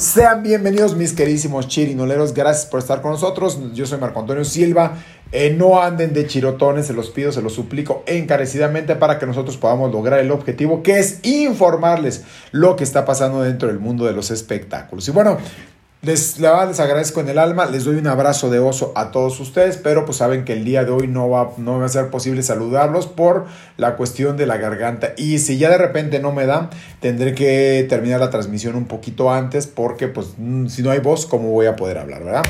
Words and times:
Sean 0.00 0.42
bienvenidos 0.42 0.96
mis 0.96 1.12
queridísimos 1.12 1.68
chirinoleros, 1.68 2.32
gracias 2.32 2.64
por 2.64 2.80
estar 2.80 3.02
con 3.02 3.10
nosotros. 3.10 3.58
Yo 3.74 3.84
soy 3.84 3.98
Marco 3.98 4.18
Antonio 4.18 4.46
Silva. 4.46 4.94
Eh, 5.30 5.54
no 5.54 5.82
anden 5.82 6.14
de 6.14 6.26
chirotones, 6.26 6.86
se 6.86 6.94
los 6.94 7.10
pido, 7.10 7.32
se 7.32 7.42
los 7.42 7.52
suplico 7.52 8.02
encarecidamente 8.06 8.96
para 8.96 9.18
que 9.18 9.26
nosotros 9.26 9.58
podamos 9.58 9.92
lograr 9.92 10.20
el 10.20 10.30
objetivo 10.30 10.82
que 10.82 10.98
es 10.98 11.18
informarles 11.22 12.24
lo 12.50 12.76
que 12.76 12.84
está 12.84 13.04
pasando 13.04 13.42
dentro 13.42 13.68
del 13.68 13.78
mundo 13.78 14.06
de 14.06 14.14
los 14.14 14.30
espectáculos. 14.30 15.06
Y 15.06 15.10
bueno, 15.10 15.36
les, 16.02 16.38
les 16.38 16.80
agradezco 16.80 17.20
en 17.20 17.28
el 17.28 17.38
alma, 17.38 17.66
les 17.66 17.84
doy 17.84 17.96
un 17.96 18.06
abrazo 18.06 18.48
de 18.48 18.58
oso 18.58 18.92
a 18.96 19.10
todos 19.10 19.38
ustedes, 19.38 19.76
pero 19.76 20.06
pues 20.06 20.16
saben 20.16 20.46
que 20.46 20.54
el 20.54 20.64
día 20.64 20.84
de 20.84 20.92
hoy 20.92 21.06
no 21.08 21.28
va, 21.28 21.52
no 21.58 21.78
va 21.78 21.84
a 21.84 21.88
ser 21.90 22.08
posible 22.08 22.42
saludarlos 22.42 23.06
por 23.06 23.44
la 23.76 23.96
cuestión 23.96 24.38
de 24.38 24.46
la 24.46 24.56
garganta. 24.56 25.12
Y 25.18 25.40
si 25.40 25.58
ya 25.58 25.68
de 25.68 25.76
repente 25.76 26.18
no 26.18 26.32
me 26.32 26.46
da, 26.46 26.70
tendré 27.00 27.34
que 27.34 27.84
terminar 27.86 28.18
la 28.18 28.30
transmisión 28.30 28.76
un 28.76 28.86
poquito 28.86 29.30
antes 29.30 29.66
porque 29.66 30.08
pues 30.08 30.28
mm, 30.38 30.68
si 30.68 30.82
no 30.82 30.90
hay 30.90 31.00
voz, 31.00 31.26
¿cómo 31.26 31.50
voy 31.50 31.66
a 31.66 31.76
poder 31.76 31.98
hablar, 31.98 32.24
verdad? 32.24 32.44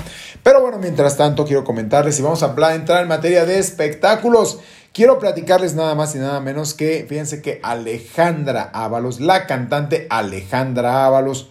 Pero 0.44 0.60
bueno, 0.60 0.78
mientras 0.78 1.16
tanto 1.16 1.44
quiero 1.44 1.64
comentarles 1.64 2.20
y 2.20 2.22
vamos 2.22 2.44
a 2.44 2.55
entrar 2.74 3.02
en 3.02 3.08
materia 3.08 3.46
de 3.46 3.58
espectáculos. 3.58 4.60
Quiero 4.92 5.19
platicarles 5.19 5.74
nada 5.74 5.94
más 5.94 6.14
y 6.16 6.19
nada 6.19 6.41
menos 6.41 6.74
que, 6.74 7.06
fíjense 7.08 7.42
que 7.42 7.60
Alejandra 7.62 8.70
Ábalos, 8.72 9.20
la 9.20 9.46
cantante 9.46 10.06
Alejandra 10.10 11.06
Ábalos, 11.06 11.48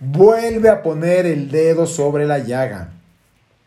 vuelve 0.00 0.68
a 0.68 0.82
poner 0.82 1.26
el 1.26 1.50
dedo 1.50 1.86
sobre 1.86 2.26
la 2.26 2.38
llaga 2.38 2.90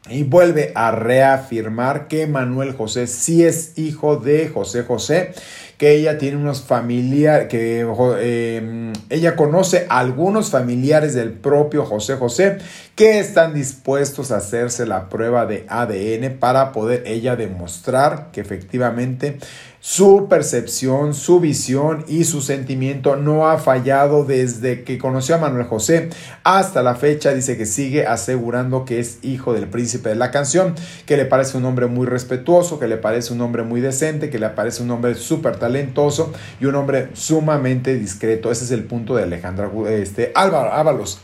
y 0.09 0.23
vuelve 0.23 0.73
a 0.76 0.91
reafirmar 0.91 2.08
que 2.08 2.27
Manuel 2.27 2.73
José 2.73 3.08
sí 3.08 3.45
es 3.45 3.77
hijo 3.77 4.17
de 4.17 4.49
José 4.49 4.84
José, 4.84 5.31
que 5.77 5.94
ella 5.95 6.17
tiene 6.17 6.38
unos 6.38 6.62
familiares, 6.62 7.48
que 7.48 7.80
em, 7.81 8.91
ella 9.09 9.36
conoce 9.36 9.86
a 9.89 9.99
algunos 9.99 10.49
familiares 10.49 11.13
del 11.13 11.31
propio 11.31 11.86
José 11.86 12.16
José 12.16 12.58
que 12.95 13.20
están 13.20 13.53
dispuestos 13.53 14.31
a 14.31 14.38
hacerse 14.38 14.86
la 14.86 15.09
prueba 15.09 15.45
de 15.45 15.66
ADN 15.70 16.38
para 16.38 16.73
poder 16.73 17.03
ella 17.05 17.36
demostrar 17.36 18.30
que 18.31 18.42
efectivamente 18.42 19.38
su 19.86 20.28
percepción, 20.30 21.14
su 21.14 21.42
visión 21.42 22.06
y 22.08 22.23
su 22.23 22.42
sentimiento 22.42 23.17
no 23.17 23.50
ha 23.50 23.58
fallado 23.58 24.23
desde 24.23 24.86
que 24.86 24.98
conoció 24.98 25.36
a 25.36 25.39
Manuel 25.39 25.66
José 25.66 26.09
hasta 26.45 26.81
la 26.84 26.95
fecha. 26.95 27.34
Dice 27.34 27.58
que 27.58 27.66
sigue 27.66 28.08
asegurando 28.08 28.86
que 28.86 29.02
es 29.02 29.20
hijo 29.23 29.52
del 29.52 29.67
príncipe 29.67 30.08
de 30.08 30.16
la 30.16 30.31
canción, 30.31 30.73
que 31.06 31.17
le 31.17 31.26
parece 31.26 31.58
un 31.58 31.66
hombre 31.66 31.88
muy 31.88 32.08
respetuoso, 32.08 32.80
que 32.80 32.88
le 32.88 32.95
parece 32.95 33.34
un 33.34 33.42
hombre 33.42 33.64
muy 33.64 33.81
decente, 33.81 34.30
que 34.30 34.39
le 34.39 34.48
parece 34.52 34.84
un 34.84 34.92
hombre 34.92 35.16
súper 35.16 35.58
talentoso 35.58 36.31
y 36.61 36.66
un 36.66 36.76
hombre 36.76 37.09
sumamente 37.11 37.94
discreto. 37.95 38.54
Ese 38.54 38.64
es 38.64 38.72
el 38.72 38.86
punto 38.86 39.17
de 39.17 39.23
Alejandra 39.23 39.70
este, 39.89 40.31
Álvaro 40.34 40.72
Ábalos. 40.72 41.20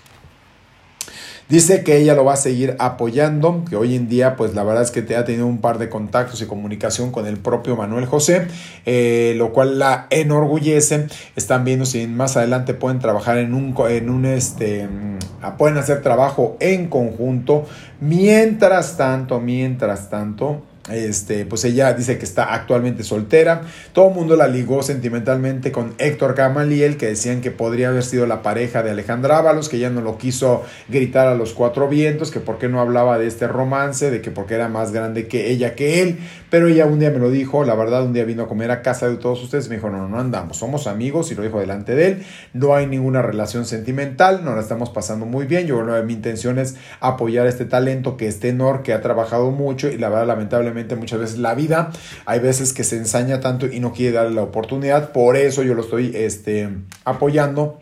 Dice 1.50 1.84
que 1.84 1.98
ella 1.98 2.14
lo 2.14 2.24
va 2.24 2.34
a 2.34 2.38
seguir 2.38 2.76
apoyando, 2.78 3.66
que 3.68 3.76
hoy 3.76 3.96
en 3.96 4.08
día 4.08 4.36
pues 4.36 4.54
la 4.54 4.64
verdad 4.64 4.84
es 4.84 4.92
que 4.92 5.16
ha 5.16 5.26
tenido 5.26 5.48
un 5.48 5.62
par 5.62 5.80
de 5.80 5.90
contactos 5.90 6.40
y 6.44 6.46
comunicación 6.46 7.12
con 7.12 7.26
el 7.26 7.38
propio 7.38 7.76
Manuel 7.76 8.06
José, 8.06 8.46
eh, 8.86 9.34
lo 9.36 9.52
cual 9.52 9.80
la 9.80 10.06
enorgullece. 10.12 11.08
Están 11.36 11.64
viendo 11.66 11.88
si 11.88 12.06
más 12.06 12.38
adelante 12.38 12.76
pueden 12.76 13.00
trabajar 13.00 13.40
en 13.40 13.56
un, 13.56 13.74
en 13.90 14.12
un 14.12 14.26
este, 14.28 14.88
mm, 14.88 15.58
pueden 15.58 15.80
hacer 15.80 16.04
trabajo 16.04 16.56
en 16.60 16.88
conjunto. 16.88 17.66
Mientras 18.00 18.96
tanto, 18.96 19.40
mientras 19.40 20.12
tanto, 20.12 20.62
este, 20.92 21.46
pues 21.46 21.66
ella 21.66 21.94
dice 21.94 22.18
que 22.18 22.26
está 22.26 22.54
actualmente 22.54 23.04
soltera. 23.04 23.62
Todo 23.94 24.10
el 24.10 24.16
mundo 24.16 24.36
la 24.36 24.48
ligó 24.48 24.84
sentimentalmente 24.84 25.72
con 25.72 25.94
Héctor 25.98 26.36
Gamaliel, 26.36 26.98
que 26.98 27.08
decían 27.08 27.42
que 27.42 27.52
podría 27.52 27.90
haber 27.90 28.04
sido 28.04 28.26
la 28.26 28.42
pareja 28.42 28.84
de 28.84 28.92
Alejandra 28.92 29.38
Ábalos, 29.38 29.70
que 29.70 29.78
ella 29.78 29.90
no 29.90 30.02
lo 30.02 30.18
quiso 30.18 30.64
gritar 30.88 31.28
a 31.28 31.36
los 31.36 31.54
cuatro 31.54 31.88
vientos, 31.88 32.32
que 32.32 32.40
por 32.40 32.58
qué 32.58 32.70
no 32.70 32.80
hablaba 32.82 33.18
de 33.18 33.28
este 33.28 33.48
romance, 33.48 34.12
de 34.12 34.22
que 34.22 34.32
porque 34.32 34.56
era 34.56 34.68
más 34.68 34.92
grande 34.92 35.28
que 35.28 35.50
ella 35.50 35.76
que 35.76 36.02
él. 36.02 36.20
Pero 36.50 36.68
ella 36.68 36.86
un 36.86 37.00
día 37.00 37.12
me 37.12 37.20
lo 37.20 37.30
dijo, 37.30 37.64
la 37.64 37.76
verdad, 37.76 38.04
un 38.04 38.14
día 38.14 38.26
vino 38.26 38.44
a 38.44 38.48
comer 38.48 38.72
a 38.72 38.82
casa 38.82 39.08
de 39.08 39.18
todos 39.18 39.44
ustedes, 39.44 39.70
me 39.70 39.76
dijo, 39.76 39.90
no, 39.90 40.00
no, 40.00 40.10
no 40.10 40.20
andamos, 40.20 40.58
somos 40.58 40.88
amigos, 40.88 41.32
y 41.32 41.36
lo 41.36 41.44
dijo 41.44 41.60
delante 41.60 41.96
de 41.96 42.08
él, 42.08 42.24
no 42.54 42.76
hay 42.76 42.88
ninguna 42.88 43.22
relación 43.22 43.66
sentimental, 43.66 44.44
nos 44.44 44.56
la 44.56 44.62
estamos 44.62 44.90
pasando 44.90 45.26
muy 45.26 45.46
bien, 45.46 45.68
yo 45.68 45.84
mi 46.04 46.14
intención 46.14 46.60
es 46.60 46.76
apoyar 47.00 47.48
este 47.48 47.66
talento 47.66 48.18
que 48.18 48.28
es 48.28 48.40
tenor, 48.40 48.84
que 48.84 48.94
ha 48.94 49.02
trabajado 49.02 49.52
mucho, 49.52 49.90
y 49.90 49.98
la 49.98 50.10
verdad, 50.10 50.28
lamentablemente, 50.28 50.79
muchas 50.96 51.20
veces 51.20 51.38
la 51.40 51.56
vida, 51.56 51.92
hay 52.26 52.40
veces 52.40 52.74
que 52.74 52.84
se 52.84 52.98
ensaña 52.98 53.40
tanto 53.40 53.68
y 53.68 53.80
no 53.80 53.94
quiere 53.94 54.14
darle 54.14 54.36
la 54.36 54.44
oportunidad, 54.44 55.12
por 55.12 55.36
eso 55.36 55.64
yo 55.64 55.74
lo 55.74 55.82
estoy 55.82 56.12
este, 56.16 56.70
apoyando 57.06 57.80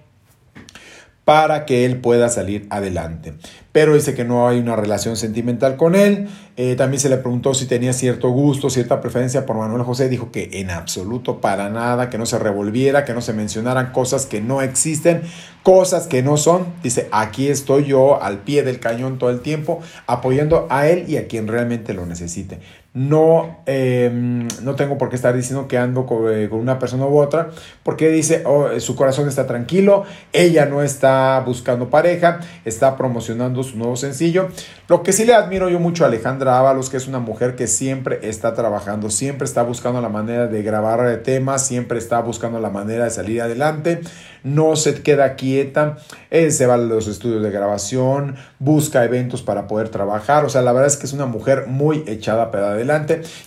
para 1.27 1.65
que 1.65 1.83
él 1.83 1.99
pueda 1.99 2.29
salir 2.29 2.67
adelante. 2.69 3.33
Pero 3.73 3.95
dice 3.95 4.15
que 4.15 4.23
no 4.23 4.47
hay 4.47 4.59
una 4.59 4.77
relación 4.77 5.17
sentimental 5.17 5.75
con 5.75 5.93
él. 5.93 6.29
Eh, 6.55 6.77
también 6.77 7.01
se 7.01 7.09
le 7.09 7.17
preguntó 7.17 7.53
si 7.53 7.65
tenía 7.65 7.91
cierto 7.91 8.29
gusto, 8.29 8.69
cierta 8.69 9.01
preferencia 9.01 9.45
por 9.45 9.57
Manuel 9.57 9.83
José. 9.83 10.07
Dijo 10.07 10.31
que 10.31 10.49
en 10.53 10.69
absoluto, 10.69 11.41
para 11.41 11.69
nada, 11.69 12.09
que 12.09 12.17
no 12.17 12.25
se 12.25 12.39
revolviera, 12.39 13.03
que 13.03 13.13
no 13.13 13.19
se 13.19 13.33
mencionaran 13.33 13.91
cosas 13.91 14.25
que 14.25 14.39
no 14.39 14.61
existen, 14.61 15.21
cosas 15.63 16.07
que 16.07 16.23
no 16.23 16.37
son. 16.37 16.65
Dice, 16.81 17.09
aquí 17.11 17.49
estoy 17.49 17.83
yo 17.83 18.23
al 18.23 18.43
pie 18.43 18.63
del 18.63 18.79
cañón 18.79 19.19
todo 19.19 19.29
el 19.29 19.41
tiempo, 19.41 19.81
apoyando 20.05 20.65
a 20.69 20.87
él 20.87 21.09
y 21.09 21.17
a 21.17 21.27
quien 21.27 21.49
realmente 21.49 21.93
lo 21.93 22.05
necesite. 22.05 22.61
No, 22.97 23.59
em, 23.67 24.47
no 24.63 24.73
tengo 24.73 24.97
por 24.97 25.09
qué 25.09 25.17
estar 25.17 25.35
diciendo 25.35 25.67
que 25.67 25.77
ando 25.77 26.07
eh, 26.31 26.47
con, 26.49 26.59
una 26.59 26.79
persona 26.79 27.05
u 27.05 27.19
otra, 27.19 27.51
porque 27.83 28.09
dice, 28.09 28.41
oh, 28.43 28.69
su 28.79 28.95
corazón 28.95 29.27
está 29.27 29.45
tranquilo, 29.45 30.03
ella 30.33 30.65
no 30.65 30.81
está 30.81 31.39
buscando 31.45 31.91
pareja, 31.91 32.39
está 32.65 32.97
promocionando 32.97 33.61
su 33.61 33.77
nuevo 33.77 33.97
sencillo. 33.97 34.49
Lo 34.87 35.03
que 35.03 35.13
sí 35.13 35.25
le 35.25 35.35
admiro 35.35 35.69
yo 35.69 35.79
mucho 35.79 36.05
a 36.05 36.07
Alejandra 36.07 36.57
Ábalos, 36.57 36.89
que 36.89 36.97
es 36.97 37.07
una 37.07 37.19
mujer 37.19 37.55
que 37.55 37.67
siempre 37.67 38.17
está 38.23 38.55
trabajando, 38.55 39.11
siempre 39.11 39.45
está 39.45 39.61
buscando 39.61 40.01
la 40.01 40.09
manera 40.09 40.47
de 40.47 40.63
grabar 40.63 41.17
temas, 41.17 41.67
siempre 41.67 41.99
está 41.99 42.19
buscando 42.21 42.59
la 42.59 42.71
manera 42.71 43.03
de 43.03 43.11
salir 43.11 43.43
adelante, 43.43 44.01
no 44.43 44.75
se 44.75 45.03
queda 45.03 45.35
quieta, 45.35 45.97
eh, 46.31 46.49
se 46.49 46.65
va 46.65 46.75
a 46.75 46.77
los 46.77 47.07
estudios 47.07 47.43
de 47.43 47.51
grabación, 47.51 48.37
busca 48.57 49.03
eventos 49.03 49.43
para 49.43 49.67
poder 49.67 49.89
trabajar, 49.89 50.45
o 50.45 50.49
sea, 50.49 50.63
la 50.63 50.71
verdad 50.71 50.87
es 50.87 50.97
que 50.97 51.05
es 51.05 51.13
una 51.13 51.27
mujer 51.27 51.67
muy 51.67 52.03
echada 52.07 52.49
para 52.49 52.71
adelante 52.71 52.86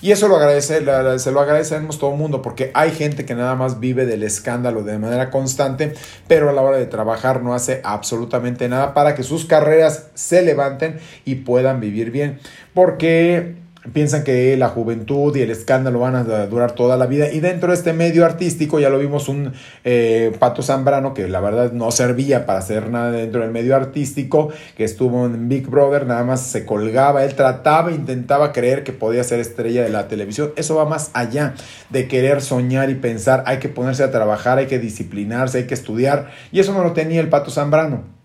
y 0.00 0.12
eso 0.12 0.28
lo 0.28 0.36
agradece, 0.36 0.84
se 1.18 1.32
lo 1.32 1.40
agradecemos 1.40 1.98
todo 1.98 2.12
el 2.12 2.18
mundo 2.18 2.42
porque 2.42 2.70
hay 2.74 2.90
gente 2.92 3.24
que 3.24 3.34
nada 3.34 3.54
más 3.54 3.80
vive 3.80 4.06
del 4.06 4.22
escándalo 4.22 4.82
de 4.82 4.98
manera 4.98 5.30
constante, 5.30 5.94
pero 6.28 6.50
a 6.50 6.52
la 6.52 6.62
hora 6.62 6.76
de 6.76 6.86
trabajar 6.86 7.42
no 7.42 7.54
hace 7.54 7.80
absolutamente 7.84 8.68
nada 8.68 8.94
para 8.94 9.14
que 9.14 9.22
sus 9.22 9.44
carreras 9.44 10.10
se 10.14 10.42
levanten 10.42 10.98
y 11.24 11.36
puedan 11.36 11.80
vivir 11.80 12.10
bien, 12.10 12.38
porque 12.74 13.56
piensan 13.92 14.24
que 14.24 14.56
la 14.56 14.68
juventud 14.68 15.34
y 15.36 15.40
el 15.40 15.50
escándalo 15.50 16.00
van 16.00 16.14
a 16.14 16.24
durar 16.46 16.72
toda 16.72 16.96
la 16.96 17.06
vida. 17.06 17.30
Y 17.32 17.40
dentro 17.40 17.68
de 17.70 17.74
este 17.74 17.92
medio 17.92 18.24
artístico 18.24 18.78
ya 18.78 18.90
lo 18.90 18.98
vimos 18.98 19.28
un 19.28 19.52
eh, 19.84 20.32
Pato 20.38 20.62
Zambrano 20.62 21.14
que 21.14 21.28
la 21.28 21.40
verdad 21.40 21.72
no 21.72 21.90
servía 21.90 22.46
para 22.46 22.58
hacer 22.58 22.90
nada 22.90 23.10
dentro 23.10 23.40
del 23.40 23.50
medio 23.50 23.74
artístico, 23.74 24.50
que 24.76 24.84
estuvo 24.84 25.24
en 25.26 25.48
Big 25.48 25.66
Brother, 25.66 26.06
nada 26.06 26.24
más 26.24 26.42
se 26.42 26.66
colgaba, 26.66 27.24
él 27.24 27.34
trataba, 27.34 27.90
intentaba 27.90 28.52
creer 28.52 28.84
que 28.84 28.92
podía 28.92 29.24
ser 29.24 29.40
estrella 29.40 29.82
de 29.82 29.90
la 29.90 30.08
televisión. 30.08 30.52
Eso 30.56 30.76
va 30.76 30.84
más 30.84 31.10
allá 31.14 31.54
de 31.88 32.06
querer 32.06 32.42
soñar 32.42 32.90
y 32.90 32.94
pensar, 32.94 33.44
hay 33.46 33.58
que 33.58 33.68
ponerse 33.68 34.02
a 34.02 34.10
trabajar, 34.10 34.58
hay 34.58 34.66
que 34.66 34.78
disciplinarse, 34.78 35.58
hay 35.58 35.66
que 35.66 35.74
estudiar. 35.74 36.30
Y 36.52 36.60
eso 36.60 36.72
no 36.74 36.84
lo 36.84 36.92
tenía 36.92 37.20
el 37.20 37.28
Pato 37.28 37.50
Zambrano. 37.50 38.19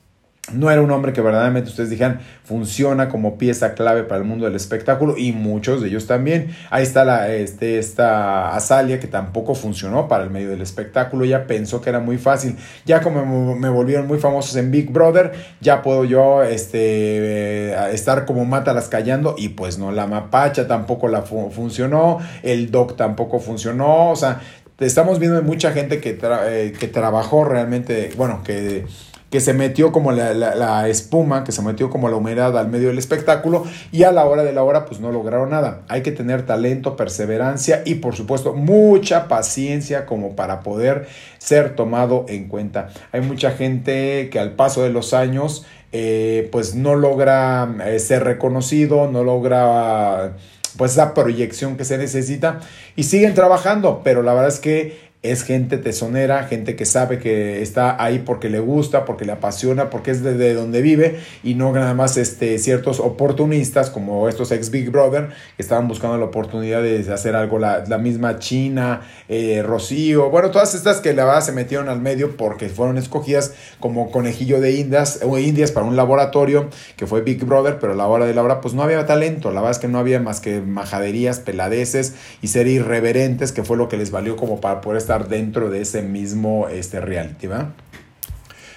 No 0.53 0.69
era 0.69 0.79
un 0.81 0.91
hombre 0.91 1.11
que 1.11 1.21
verdaderamente 1.21 1.69
ustedes 1.69 1.89
dijeran 1.89 2.19
funciona 2.43 3.09
como 3.09 3.39
pieza 3.39 3.73
clave 3.73 4.03
para 4.03 4.21
el 4.21 4.27
mundo 4.27 4.45
del 4.45 4.55
espectáculo 4.55 5.17
y 5.17 5.31
muchos 5.31 5.81
de 5.81 5.87
ellos 5.87 6.05
también. 6.05 6.55
Ahí 6.69 6.83
está 6.83 7.03
la, 7.03 7.33
este, 7.33 7.79
esta 7.79 8.55
Azalia 8.55 8.99
que 8.99 9.07
tampoco 9.07 9.55
funcionó 9.55 10.07
para 10.07 10.23
el 10.23 10.29
medio 10.29 10.49
del 10.49 10.61
espectáculo. 10.61 11.25
Ya 11.25 11.47
pensó 11.47 11.81
que 11.81 11.89
era 11.89 11.99
muy 11.99 12.19
fácil. 12.19 12.57
Ya 12.85 13.01
como 13.01 13.55
me 13.55 13.69
volvieron 13.69 14.05
muy 14.05 14.19
famosos 14.19 14.55
en 14.55 14.69
Big 14.69 14.91
Brother, 14.91 15.31
ya 15.61 15.81
puedo 15.81 16.03
yo 16.05 16.43
este, 16.43 16.77
eh, 16.79 17.89
estar 17.93 18.25
como 18.25 18.45
mátalas 18.45 18.87
callando 18.87 19.33
y 19.39 19.49
pues 19.49 19.79
no, 19.79 19.91
la 19.91 20.05
mapacha 20.05 20.67
tampoco 20.67 21.07
la 21.07 21.23
funcionó, 21.23 22.19
el 22.43 22.69
doc 22.69 22.95
tampoco 22.95 23.39
funcionó. 23.39 24.11
O 24.11 24.15
sea, 24.15 24.41
estamos 24.79 25.17
viendo 25.17 25.41
mucha 25.41 25.71
gente 25.71 25.99
que, 25.99 26.19
eh, 26.21 26.73
que 26.79 26.87
trabajó 26.87 27.45
realmente, 27.45 28.11
bueno, 28.15 28.43
que 28.43 28.85
que 29.29 29.41
se 29.41 29.53
metió 29.53 29.91
como 29.91 30.11
la, 30.11 30.87
espuma, 30.87 31.43
que 31.43 31.51
se 31.51 31.61
metió 31.61 31.89
como 31.89 32.09
la 32.09 32.15
humedad 32.15 32.57
al 32.57 32.69
medio 32.69 32.89
del 32.89 32.97
espectáculo 32.97 33.63
y 33.91 34.03
a 34.03 34.11
la 34.11 34.25
hora 34.25 34.43
de 34.43 34.53
la 34.53 34.63
hora 34.63 34.85
pues 34.85 34.99
no 34.99 35.11
lograron 35.11 35.49
nada. 35.49 35.81
Hay 35.87 36.03
que 36.03 36.11
tener 36.11 36.45
talento, 36.45 36.95
perseverancia 36.95 37.81
y 37.85 37.95
por 37.95 38.15
supuesto 38.15 38.53
mucha 38.53 39.27
paciencia 39.27 40.05
como 40.05 40.35
para 40.35 40.61
poder 40.61 41.07
ser 41.37 41.75
tomado 41.75 42.25
en 42.29 42.47
cuenta. 42.47 42.89
Hay 43.11 43.21
mucha 43.21 43.51
gente 43.51 44.29
que 44.31 44.39
al 44.39 44.53
paso 44.53 44.83
de 44.83 44.89
los 44.89 45.13
años 45.13 45.65
eh, 45.91 46.49
pues 46.51 46.75
no 46.75 46.95
logra 46.95 47.67
eh, 47.85 47.99
ser 47.99 48.23
reconocido, 48.23 49.09
no 49.09 49.23
logra 49.23 50.33
pues 50.77 50.91
esa 50.91 51.13
proyección 51.13 51.77
que 51.77 51.85
se 51.85 51.97
necesita 51.97 52.59
y 52.95 53.03
siguen 53.03 53.33
trabajando, 53.33 54.01
pero 54.03 54.21
la 54.21 54.33
verdad 54.33 54.49
es 54.49 54.59
que 54.59 55.04
es 55.31 55.43
gente 55.43 55.77
tesonera, 55.77 56.43
gente 56.43 56.75
que 56.75 56.85
sabe 56.85 57.19
que 57.19 57.61
está 57.61 58.01
ahí 58.03 58.19
porque 58.19 58.49
le 58.49 58.59
gusta, 58.59 59.05
porque 59.05 59.25
le 59.25 59.31
apasiona, 59.31 59.89
porque 59.89 60.11
es 60.11 60.23
de, 60.23 60.53
donde 60.53 60.81
vive 60.81 61.19
y 61.43 61.55
no 61.55 61.71
nada 61.71 61.93
más 61.93 62.17
este, 62.17 62.57
ciertos 62.59 62.99
oportunistas 62.99 63.89
como 63.89 64.27
estos 64.29 64.51
ex 64.51 64.71
Big 64.71 64.89
Brother 64.89 65.29
que 65.55 65.61
estaban 65.61 65.87
buscando 65.87 66.17
la 66.17 66.25
oportunidad 66.25 66.81
de 66.81 67.11
hacer 67.11 67.35
algo, 67.35 67.59
la, 67.59 67.83
misma 67.97 68.39
China, 68.39 69.01
eh, 69.29 69.63
Rocío, 69.65 70.29
bueno, 70.29 70.51
todas 70.51 70.75
estas 70.75 71.01
que 71.01 71.13
la 71.13 71.25
verdad 71.25 71.41
se 71.41 71.53
metieron 71.53 71.89
al 71.89 72.01
medio 72.01 72.35
porque 72.37 72.69
fueron 72.69 72.97
escogidas 72.97 73.53
como 73.79 74.11
conejillo 74.11 74.59
de 74.59 74.73
indias 74.73 75.21
o 75.23 75.37
indias 75.39 75.71
para 75.71 75.85
un 75.85 75.95
laboratorio 75.95 76.69
que 76.97 77.07
fue 77.07 77.21
Big 77.21 77.43
Brother, 77.45 77.79
pero 77.79 77.93
a 77.93 77.95
la 77.95 78.07
hora 78.07 78.25
de 78.25 78.33
la 78.33 78.43
hora 78.43 78.61
pues 78.61 78.73
no 78.73 78.83
había 78.83 79.05
talento, 79.05 79.51
la 79.51 79.61
verdad 79.61 79.71
es 79.71 79.79
que 79.79 79.87
no 79.87 79.97
había 79.97 80.19
más 80.19 80.41
que 80.41 80.61
majaderías, 80.61 81.39
peladeces 81.39 82.15
y 82.41 82.47
ser 82.47 82.67
irreverentes, 82.67 83.51
que 83.51 83.63
fue 83.63 83.77
lo 83.77 83.87
que 83.87 83.97
les 83.97 84.11
valió 84.11 84.35
como 84.35 84.59
para 84.59 84.81
poder 84.81 84.97
estar 84.97 85.14
dentro 85.23 85.69
de 85.69 85.81
ese 85.81 86.01
mismo 86.01 86.67
este, 86.67 86.99
reality, 86.99 87.47
¿va? 87.47 87.73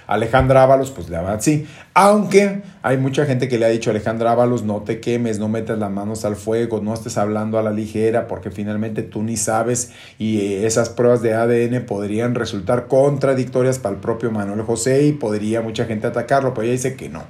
Alejandra 0.07 0.63
Ábalos, 0.63 0.91
pues 0.91 1.11
la 1.11 1.21
verdad 1.21 1.41
sí. 1.41 1.67
Aunque 1.93 2.63
hay 2.83 2.97
mucha 2.97 3.27
gente 3.27 3.49
que 3.49 3.59
le 3.59 3.67
ha 3.67 3.69
dicho 3.69 3.91
a 3.91 3.93
Alejandra 3.93 4.33
Ábalos, 4.33 4.63
no 4.63 4.83
te 4.83 5.01
quemes, 5.01 5.39
no 5.39 5.49
metas 5.49 5.79
las 5.79 5.91
manos 5.91 6.25
al 6.25 6.37
fuego, 6.37 6.81
no 6.81 6.95
estés 6.95 7.19
hablando 7.19 7.59
a 7.59 7.63
la 7.63 7.71
ligera, 7.71 8.29
porque 8.29 8.51
finalmente 8.51 9.03
tú 9.03 9.23
ni 9.23 9.37
sabes 9.37 9.93
y 10.19 10.41
eh, 10.41 10.67
esas 10.67 10.89
pruebas 10.89 11.23
de 11.23 11.35
ADN 11.35 11.87
podrían 11.87 12.35
resultar 12.35 12.87
contradictorias 12.87 13.79
para 13.79 13.95
el 13.95 14.01
propio 14.01 14.31
Manuel 14.31 14.63
José 14.63 15.07
y 15.07 15.13
podría 15.13 15.61
mucha 15.63 15.87
gente 15.87 16.07
atacarlo, 16.07 16.55
pero 16.55 16.65
ella 16.65 16.73
dice 16.73 16.95
que 16.95 17.09
no. 17.09 17.25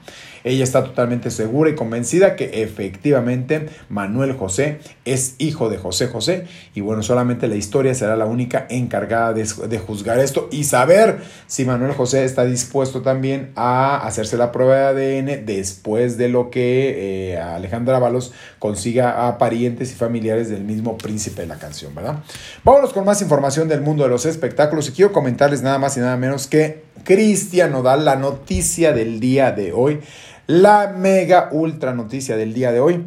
Ella 0.44 0.64
está 0.64 0.84
totalmente 0.84 1.30
segura 1.30 1.70
y 1.70 1.74
convencida 1.74 2.36
que 2.36 2.62
efectivamente 2.62 3.68
Manuel 3.88 4.32
José 4.34 4.78
es 5.04 5.34
hijo 5.38 5.68
de 5.68 5.78
José 5.78 6.06
José 6.06 6.46
y 6.74 6.80
bueno, 6.80 7.02
solamente 7.02 7.48
la 7.48 7.56
historia 7.56 7.94
será 7.94 8.16
la 8.16 8.26
única 8.26 8.66
encargada 8.70 9.32
de, 9.32 9.78
juzgar 9.78 10.18
esto 10.18 10.48
y 10.50 10.64
saber 10.64 11.18
si 11.46 11.64
Manuel 11.64 11.92
José 11.92 12.24
está 12.24 12.44
dispuesto 12.44 13.02
también 13.02 13.50
a 13.56 13.96
hacerse 14.06 14.36
la 14.36 14.52
prueba 14.52 14.92
de 14.92 15.18
ADN 15.18 15.37
después 15.38 16.18
de 16.18 16.28
lo 16.28 16.50
que 16.50 17.32
eh, 17.32 17.38
Alejandra 17.38 17.96
Ábalos 17.96 18.32
consiga 18.58 19.26
a 19.26 19.38
parientes 19.38 19.92
y 19.92 19.94
familiares 19.94 20.48
del 20.48 20.64
mismo 20.64 20.98
príncipe 20.98 21.42
de 21.42 21.48
la 21.48 21.58
canción, 21.58 21.94
¿verdad? 21.94 22.22
Vámonos 22.64 22.92
con 22.92 23.04
más 23.04 23.22
información 23.22 23.68
del 23.68 23.80
mundo 23.80 24.04
de 24.04 24.10
los 24.10 24.26
espectáculos 24.26 24.88
y 24.88 24.92
quiero 24.92 25.12
comentarles 25.12 25.62
nada 25.62 25.78
más 25.78 25.96
y 25.96 26.00
nada 26.00 26.16
menos 26.16 26.46
que 26.46 26.82
Cristian 27.04 27.72
Nodal, 27.72 28.04
la 28.04 28.16
noticia 28.16 28.92
del 28.92 29.20
día 29.20 29.52
de 29.52 29.72
hoy, 29.72 30.00
la 30.46 30.94
mega 30.96 31.48
ultra 31.52 31.94
noticia 31.94 32.36
del 32.36 32.54
día 32.54 32.72
de 32.72 32.80
hoy 32.80 33.04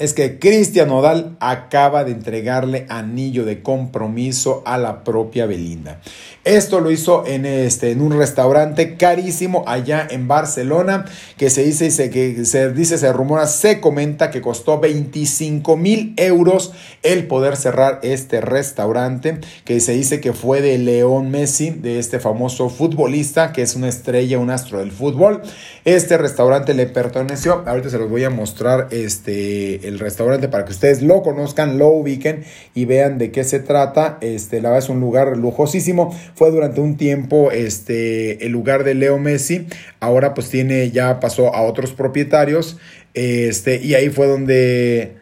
es 0.00 0.14
que 0.14 0.38
Cristian 0.38 0.88
Nodal 0.88 1.36
acaba 1.40 2.04
de 2.04 2.12
entregarle 2.12 2.86
anillo 2.88 3.44
de 3.44 3.62
compromiso 3.62 4.62
a 4.64 4.78
la 4.78 5.04
propia 5.04 5.44
Belinda. 5.44 6.00
Esto 6.44 6.80
lo 6.80 6.90
hizo 6.90 7.26
en, 7.26 7.44
este, 7.44 7.90
en 7.90 8.00
un 8.00 8.16
restaurante 8.16 8.96
carísimo 8.96 9.62
allá 9.66 10.08
en 10.08 10.26
Barcelona, 10.26 11.04
que 11.36 11.50
se 11.50 11.62
dice, 11.62 11.90
se, 11.90 12.08
que 12.08 12.46
se 12.46 12.72
dice, 12.72 12.96
se 12.96 13.12
rumora, 13.12 13.46
se 13.46 13.78
comenta 13.78 14.30
que 14.30 14.40
costó 14.40 14.80
25 14.80 15.76
mil 15.76 16.14
euros 16.16 16.72
el 17.02 17.26
poder 17.26 17.58
cerrar 17.58 18.00
este 18.02 18.40
restaurante, 18.40 19.38
que 19.66 19.80
se 19.80 19.92
dice 19.92 20.22
que 20.22 20.32
fue 20.32 20.62
de 20.62 20.78
León 20.78 21.30
Messi, 21.30 21.70
de 21.70 21.98
este 21.98 22.20
famoso 22.20 22.70
futbolista, 22.70 23.52
que 23.52 23.60
es 23.60 23.76
una 23.76 23.88
estrella, 23.88 24.38
un 24.38 24.48
astro 24.48 24.78
del 24.78 24.92
fútbol. 24.92 25.42
Este 25.84 26.16
restaurante 26.16 26.72
le 26.72 26.86
perteneció, 26.86 27.64
ahorita 27.66 27.90
se 27.90 27.98
los 27.98 28.08
voy 28.08 28.24
a 28.24 28.30
mostrar 28.30 28.88
este, 28.92 29.86
el 29.86 29.98
restaurante 29.98 30.48
para 30.48 30.64
que 30.64 30.72
ustedes 30.72 31.02
lo 31.02 31.22
conozcan, 31.22 31.76
lo 31.76 31.88
ubiquen 31.88 32.44
y 32.74 32.86
vean 32.86 33.18
de 33.18 33.30
qué 33.30 33.44
se 33.44 33.60
trata. 33.60 34.16
Este, 34.22 34.62
la 34.62 34.70
verdad 34.70 34.84
es 34.84 34.88
un 34.88 35.00
lugar 35.00 35.36
lujosísimo 35.36 36.16
fue 36.34 36.50
durante 36.50 36.80
un 36.80 36.96
tiempo 36.96 37.50
este, 37.50 38.44
el 38.44 38.52
lugar 38.52 38.84
de 38.84 38.94
Leo 38.94 39.18
Messi, 39.18 39.66
ahora 40.00 40.34
pues 40.34 40.48
tiene, 40.48 40.90
ya 40.90 41.20
pasó 41.20 41.54
a 41.54 41.62
otros 41.62 41.92
propietarios, 41.92 42.78
este, 43.14 43.80
y 43.82 43.94
ahí 43.94 44.08
fue 44.10 44.26
donde 44.26 45.16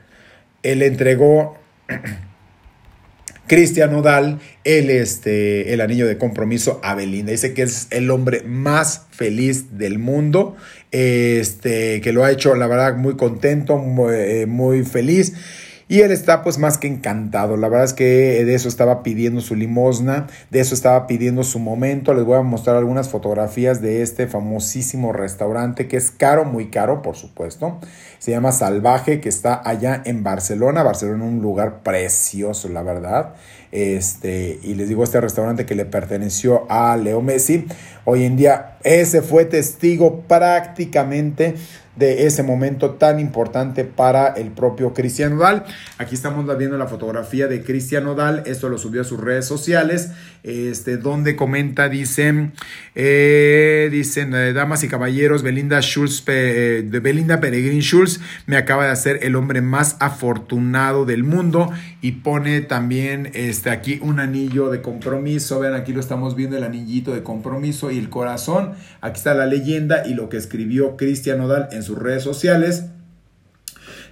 él 0.62 0.82
entregó 0.82 1.56
Cristian 3.46 3.92
Nodal 3.92 4.40
el, 4.64 4.90
este, 4.90 5.72
el 5.72 5.80
anillo 5.80 6.06
de 6.06 6.18
compromiso 6.18 6.80
a 6.84 6.94
Belinda. 6.94 7.32
Dice 7.32 7.54
que 7.54 7.62
es 7.62 7.88
el 7.90 8.10
hombre 8.10 8.42
más 8.42 9.06
feliz 9.10 9.78
del 9.78 9.98
mundo, 9.98 10.56
este, 10.90 12.00
que 12.02 12.12
lo 12.12 12.24
ha 12.24 12.30
hecho, 12.30 12.54
la 12.54 12.66
verdad, 12.66 12.96
muy 12.96 13.16
contento, 13.16 13.82
eh, 14.12 14.46
muy 14.46 14.84
feliz. 14.84 15.34
Y 15.88 16.02
él 16.02 16.12
está 16.12 16.42
pues 16.42 16.58
más 16.58 16.76
que 16.76 16.86
encantado. 16.86 17.56
La 17.56 17.68
verdad 17.68 17.86
es 17.86 17.94
que 17.94 18.44
de 18.44 18.54
eso 18.54 18.68
estaba 18.68 19.02
pidiendo 19.02 19.40
su 19.40 19.54
limosna, 19.54 20.26
de 20.50 20.60
eso 20.60 20.74
estaba 20.74 21.06
pidiendo 21.06 21.44
su 21.44 21.58
momento. 21.58 22.12
Les 22.12 22.24
voy 22.24 22.38
a 22.38 22.42
mostrar 22.42 22.76
algunas 22.76 23.08
fotografías 23.08 23.80
de 23.80 24.02
este 24.02 24.26
famosísimo 24.26 25.14
restaurante 25.14 25.88
que 25.88 25.96
es 25.96 26.10
caro, 26.10 26.44
muy 26.44 26.68
caro, 26.68 27.00
por 27.00 27.16
supuesto. 27.16 27.78
Se 28.18 28.32
llama 28.32 28.52
Salvaje, 28.52 29.20
que 29.20 29.30
está 29.30 29.62
allá 29.64 30.02
en 30.04 30.22
Barcelona. 30.22 30.82
Barcelona 30.82 31.24
un 31.24 31.40
lugar 31.40 31.82
precioso, 31.82 32.68
la 32.68 32.82
verdad. 32.82 33.34
Este, 33.72 34.58
y 34.62 34.74
les 34.74 34.88
digo, 34.88 35.04
este 35.04 35.20
restaurante 35.20 35.64
que 35.64 35.74
le 35.74 35.84
perteneció 35.86 36.66
a 36.70 36.96
Leo 36.96 37.22
Messi, 37.22 37.66
hoy 38.04 38.24
en 38.24 38.36
día 38.36 38.78
ese 38.82 39.20
fue 39.22 39.44
testigo 39.44 40.22
prácticamente 40.22 41.54
de 41.98 42.26
ese 42.26 42.42
momento 42.42 42.90
tan 42.90 43.18
importante 43.20 43.84
para 43.84 44.28
el 44.28 44.50
propio 44.50 44.94
Cristian 44.94 45.34
Nodal. 45.34 45.64
Aquí 45.98 46.14
estamos 46.14 46.46
viendo 46.56 46.78
la 46.78 46.86
fotografía 46.86 47.48
de 47.48 47.62
Cristian 47.62 48.04
Nodal, 48.04 48.42
esto 48.46 48.68
lo 48.68 48.78
subió 48.78 49.02
a 49.02 49.04
sus 49.04 49.20
redes 49.20 49.46
sociales, 49.46 50.12
este, 50.42 50.96
donde 50.96 51.36
comenta, 51.36 51.88
dicen, 51.88 52.52
eh, 52.94 53.88
dicen, 53.90 54.34
eh, 54.34 54.52
damas 54.52 54.84
y 54.84 54.88
caballeros, 54.88 55.42
Belinda 55.42 55.80
Schulz, 55.80 56.24
de 56.24 57.00
Belinda 57.02 57.40
Peregrin 57.40 57.80
Schulz 57.80 58.20
me 58.46 58.56
acaba 58.56 58.84
de 58.84 58.90
hacer 58.90 59.18
el 59.22 59.36
hombre 59.36 59.60
más 59.60 59.96
afortunado 60.00 61.04
del 61.04 61.24
mundo 61.24 61.70
y 62.00 62.12
pone 62.12 62.60
también 62.60 63.30
este, 63.34 63.70
aquí 63.70 63.98
un 64.02 64.20
anillo 64.20 64.70
de 64.70 64.82
compromiso, 64.82 65.60
vean 65.60 65.74
aquí 65.74 65.92
lo 65.92 66.00
estamos 66.00 66.36
viendo, 66.36 66.56
el 66.56 66.64
anillito 66.64 67.14
de 67.14 67.22
compromiso 67.22 67.90
y 67.90 67.98
el 67.98 68.08
corazón, 68.08 68.74
aquí 69.00 69.18
está 69.18 69.34
la 69.34 69.46
leyenda 69.46 70.06
y 70.06 70.14
lo 70.14 70.28
que 70.28 70.36
escribió 70.36 70.96
Cristian 70.96 71.38
Nodal 71.38 71.68
en 71.72 71.82
sus 71.88 71.98
redes 71.98 72.22
sociales. 72.22 72.84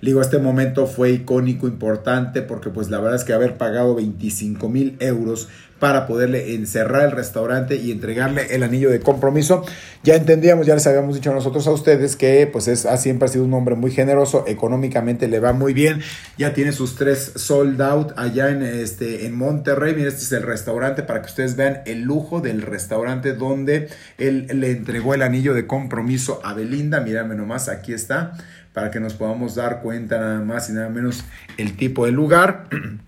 digo, 0.03 0.21
este 0.21 0.39
momento 0.39 0.87
fue 0.87 1.11
icónico, 1.13 1.69
importante, 1.69 2.43
porque 2.43 2.71
pues 2.71 2.91
la 2.91 2.99
verdad 2.99 3.17
es 3.17 3.25
que 3.25 3.33
haber 3.33 3.57
pagado 3.57 3.95
25 3.95 4.69
mil 4.69 4.97
euros 4.99 5.49
para 5.79 6.07
poderle 6.07 6.55
encerrar 6.55 7.05
el 7.05 7.11
restaurante 7.13 7.77
y 7.77 7.91
entregarle 7.91 8.55
el 8.55 8.63
anillo 8.63 8.91
de 8.91 9.01
compromiso. 9.01 9.65
Ya 10.03 10.15
entendíamos, 10.15 10.67
ya 10.67 10.75
les 10.75 10.87
habíamos 10.87 11.15
dicho 11.15 11.33
nosotros 11.33 11.67
a 11.67 11.73
ustedes 11.73 12.17
que 12.17 12.49
pues 12.51 12.69
es, 12.69 12.87
ha, 12.87 12.97
siempre 12.97 13.27
ha 13.27 13.29
sido 13.29 13.45
un 13.45 13.53
hombre 13.55 13.75
muy 13.75 13.91
generoso, 13.91 14.45
económicamente 14.47 15.29
le 15.29 15.41
va 15.41 15.53
muy 15.53 15.75
bien, 15.75 16.01
ya 16.39 16.55
tiene 16.55 16.73
sus 16.73 16.97
tres 16.97 17.33
sold 17.37 17.81
out 17.83 18.13
allá 18.17 18.51
en, 18.51 18.63
este, 18.63 19.27
en 19.27 19.37
Monterrey. 19.37 19.95
Miren, 19.95 20.09
este 20.09 20.23
es 20.23 20.33
el 20.33 20.43
restaurante 20.43 21.03
para 21.03 21.21
que 21.21 21.27
ustedes 21.27 21.57
vean 21.57 21.83
el 21.87 22.03
lujo 22.03 22.41
del 22.41 22.63
restaurante 22.63 23.35
donde 23.35 23.89
él 24.19 24.47
le 24.53 24.71
entregó 24.71 25.15
el 25.15 25.23
anillo 25.23 25.55
de 25.55 25.67
compromiso 25.67 26.41
a 26.45 26.55
Belinda. 26.55 27.01
Mírame 27.01 27.35
nomás, 27.35 27.69
aquí 27.69 27.93
está, 27.93 28.33
para 28.73 28.91
que 28.91 29.01
nos 29.01 29.15
podamos 29.15 29.55
dar 29.55 29.83
cuenta 29.83 30.19
nada 30.19 30.41
más 30.41 30.71
y 30.71 30.73
nada 30.73 30.89
menos 30.89 31.25
el 31.59 31.77
tipo 31.77 32.07
de 32.07 32.13
lugar. 32.13 32.69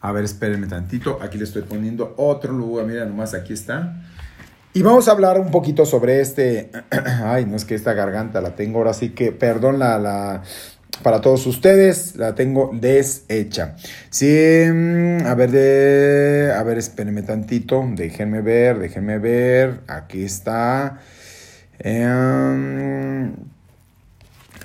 A 0.00 0.12
ver, 0.12 0.24
espérenme 0.24 0.66
tantito. 0.66 1.18
Aquí 1.20 1.36
le 1.36 1.44
estoy 1.44 1.62
poniendo 1.62 2.14
otro 2.16 2.52
lugar. 2.52 2.86
Mira, 2.86 3.04
nomás 3.04 3.34
aquí 3.34 3.52
está. 3.52 4.02
Y 4.72 4.82
vamos 4.82 5.08
a 5.08 5.12
hablar 5.12 5.38
un 5.38 5.50
poquito 5.50 5.84
sobre 5.84 6.20
este. 6.20 6.70
Ay, 7.24 7.44
no 7.44 7.56
es 7.56 7.64
que 7.64 7.74
esta 7.74 7.92
garganta 7.92 8.40
la 8.40 8.54
tengo 8.54 8.78
ahora 8.78 8.94
sí 8.94 9.10
que, 9.10 9.32
perdón, 9.32 9.78
la, 9.78 9.98
la, 9.98 10.42
para 11.02 11.20
todos 11.20 11.46
ustedes 11.46 12.16
la 12.16 12.34
tengo 12.34 12.70
deshecha. 12.72 13.76
Sí, 14.10 14.64
mm, 14.72 15.26
a 15.26 15.34
ver, 15.34 16.52
a 16.52 16.62
ver, 16.62 16.78
espérenme 16.78 17.22
tantito. 17.22 17.84
Déjenme 17.94 18.40
ver, 18.40 18.78
déjenme 18.78 19.18
ver. 19.18 19.80
Aquí 19.86 20.22
está. 20.22 21.00
Eh, 21.78 23.30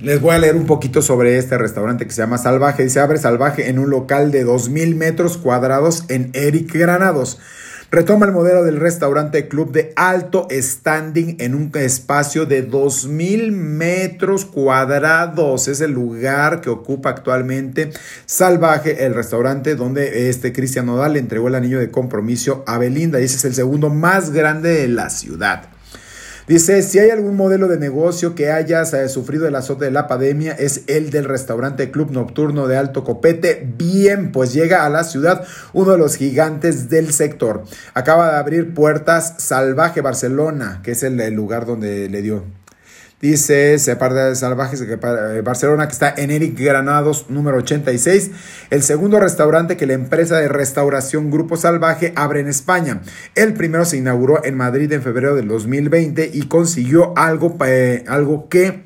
les 0.02 0.20
voy 0.20 0.36
a 0.36 0.40
leer 0.40 0.56
un 0.56 0.66
poquito 0.66 1.02
sobre 1.02 1.38
este 1.38 1.58
restaurante 1.58 2.06
que 2.06 2.12
se 2.12 2.22
llama 2.22 2.38
Salvaje. 2.38 2.84
Dice, 2.84 3.00
abre 3.00 3.18
Salvaje 3.18 3.70
en 3.70 3.80
un 3.80 3.90
local 3.90 4.32
de 4.32 4.46
2.000 4.46 4.96
metros 4.96 5.38
cuadrados 5.38 6.04
en 6.10 6.32
Eric 6.34 6.74
Granados. 6.74 7.40
Retoma 7.92 8.26
el 8.26 8.34
modelo 8.34 8.64
del 8.64 8.78
restaurante 8.78 9.48
club 9.48 9.72
de 9.72 9.94
alto 9.96 10.48
standing 10.52 11.38
en 11.40 11.56
un 11.56 11.72
espacio 11.76 12.46
de 12.46 12.70
2.000 12.70 13.52
metros 13.52 14.44
cuadrados. 14.44 15.70
Es 15.70 15.80
el 15.80 15.92
lugar 15.92 16.60
que 16.60 16.70
ocupa 16.70 17.12
actualmente 17.12 17.92
Salvaje, 18.26 19.06
el 19.06 19.14
restaurante 19.14 19.76
donde 19.76 20.30
este 20.30 20.52
Cristian 20.52 20.88
Nodal 20.88 21.14
le 21.14 21.20
entregó 21.20 21.48
el 21.48 21.56
anillo 21.56 21.80
de 21.80 21.92
compromiso 21.92 22.66
a 22.68 22.78
Belinda. 22.80 23.22
Y 23.22 23.26
ese 23.26 23.38
es 23.38 23.46
el 23.46 23.54
segundo 23.54 23.90
más 23.90 24.32
grande 24.32 24.72
de 24.72 24.88
la 24.90 25.10
ciudad. 25.10 25.75
Dice, 26.48 26.84
si 26.84 27.00
hay 27.00 27.10
algún 27.10 27.36
modelo 27.36 27.68
de 27.68 27.80
negocio 27.80 28.36
que 28.36 28.52
hayas 28.52 28.94
eh, 28.94 29.10
sufrido 29.10 29.48
el 29.48 29.56
azote 29.56 29.86
de 29.86 29.92
la 29.92 30.08
pandemia, 30.08 30.54
es 30.54 30.84
el 30.86 31.10
del 31.10 31.26
restaurante 31.26 31.90
Club 31.90 32.12
Nocturno 32.12 32.68
de 32.68 32.78
Alto 32.78 33.04
Copete. 33.04 33.68
Bien, 33.78 34.32
pues 34.32 34.54
llega 34.54 34.86
a 34.86 34.90
la 34.92 35.04
ciudad 35.04 35.44
uno 35.74 35.94
de 35.94 35.98
los 35.98 36.18
gigantes 36.18 36.88
del 36.88 37.12
sector. 37.14 37.64
Acaba 37.96 38.30
de 38.32 38.38
abrir 38.38 38.76
puertas 38.76 39.34
Salvaje 39.40 40.02
Barcelona, 40.02 40.82
que 40.84 40.92
es 40.92 41.02
el 41.02 41.34
lugar 41.34 41.66
donde 41.66 42.10
le 42.10 42.22
dio 42.22 42.44
Dice 43.22 43.78
de 43.78 44.36
Salvajes 44.36 44.82
de 44.82 44.94
eh, 44.94 45.42
Barcelona, 45.42 45.88
que 45.88 45.94
está 45.94 46.14
en 46.18 46.32
Eric 46.32 46.60
Granados, 46.60 47.28
número 47.30 47.58
86. 47.58 48.32
El 48.70 48.84
segundo 48.84 49.22
restaurante 49.22 49.78
que 49.78 49.86
la 49.86 49.94
empresa 49.94 50.38
de 50.38 50.50
restauración 50.50 51.32
Grupo 51.32 51.56
Salvaje 51.56 52.12
abre 52.18 52.42
en 52.42 52.48
España. 52.48 53.02
El 53.34 53.54
primero 53.54 53.86
se 53.86 53.98
inauguró 53.98 54.44
en 54.44 54.58
Madrid 54.58 54.92
en 54.92 55.02
febrero 55.02 55.34
del 55.34 55.48
2020 55.48 56.32
y 56.34 56.48
consiguió 56.48 57.18
algo, 57.18 57.58
eh, 57.66 58.04
algo 58.08 58.50
que 58.50 58.85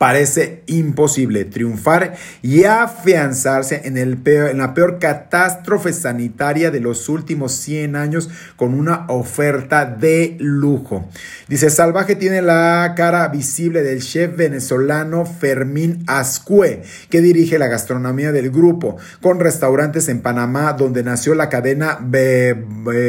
parece 0.00 0.62
imposible 0.64 1.44
triunfar 1.44 2.14
y 2.40 2.64
afianzarse 2.64 3.82
en, 3.84 3.98
el 3.98 4.22
en 4.24 4.56
la 4.56 4.72
peor 4.72 4.98
catástrofe 4.98 5.92
sanitaria 5.92 6.70
de 6.70 6.80
los 6.80 7.10
últimos 7.10 7.52
100 7.52 7.96
años 7.96 8.30
con 8.56 8.72
una 8.72 9.04
oferta 9.08 9.84
de 9.84 10.38
lujo. 10.40 11.06
Dice, 11.48 11.68
Salvaje 11.68 12.16
tiene 12.16 12.40
la 12.40 12.94
cara 12.96 13.28
visible 13.28 13.82
del 13.82 14.00
chef 14.00 14.34
venezolano 14.34 15.26
Fermín 15.26 16.02
Ascue, 16.06 16.80
que 17.10 17.20
dirige 17.20 17.58
la 17.58 17.68
gastronomía 17.68 18.32
del 18.32 18.50
grupo, 18.50 18.96
con 19.20 19.38
restaurantes 19.38 20.08
en 20.08 20.22
Panamá, 20.22 20.72
donde 20.72 21.02
nació 21.02 21.34
la 21.34 21.50
cadena 21.50 21.98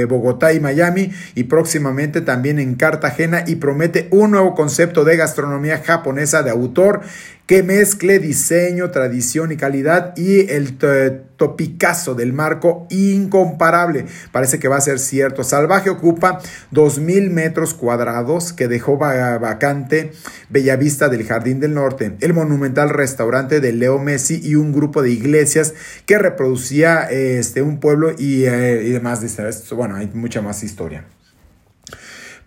Bogotá 0.10 0.52
y 0.52 0.60
Miami, 0.60 1.14
y 1.36 1.46
próximamente 1.46 2.20
también 2.20 2.60
en 2.60 2.76
Cartagena, 2.76 3.46
y 3.48 3.56
promete 3.56 4.10
un 4.12 4.32
nuevo 4.32 4.56
concepto 4.56 5.06
de 5.06 5.16
gastronomía 5.16 5.78
japonesa 5.78 6.44
de 6.44 6.52
autor 6.52 6.81
que 7.52 7.64
mezcle 7.64 8.20
diseño, 8.20 8.92
tradición 8.92 9.52
y 9.52 9.58
calidad 9.58 10.16
y 10.16 10.50
el 10.52 10.78
topicazo 10.78 12.16
del 12.16 12.32
marco 12.32 12.88
incomparable. 12.90 14.06
Parece 14.32 14.58
que 14.58 14.70
va 14.70 14.78
a 14.78 14.82
ser 14.82 15.00
cierto. 15.00 15.44
Salvaje 15.44 15.90
ocupa 15.90 16.40
2.000 16.72 17.30
metros 17.30 17.74
cuadrados 17.74 18.54
que 18.54 18.70
dejó 18.70 18.98
vacante 18.98 20.14
Bellavista 20.50 21.10
del 21.10 21.26
Jardín 21.26 21.60
del 21.60 21.74
Norte, 21.74 22.16
el 22.22 22.34
monumental 22.34 22.90
restaurante 22.90 23.60
de 23.60 23.74
Leo 23.74 24.00
Messi 24.00 24.40
y 24.42 24.56
un 24.56 24.72
grupo 24.72 25.02
de 25.02 25.12
iglesias 25.12 25.74
que 26.06 26.18
reproducía 26.18 27.04
este, 27.10 27.62
un 27.62 27.82
pueblo 27.82 28.14
y, 28.18 28.46
eh, 28.46 28.82
y 28.86 28.92
demás. 28.92 29.22
Bueno, 29.76 29.98
hay 29.98 30.10
mucha 30.14 30.42
más 30.42 30.64
historia. 30.64 31.04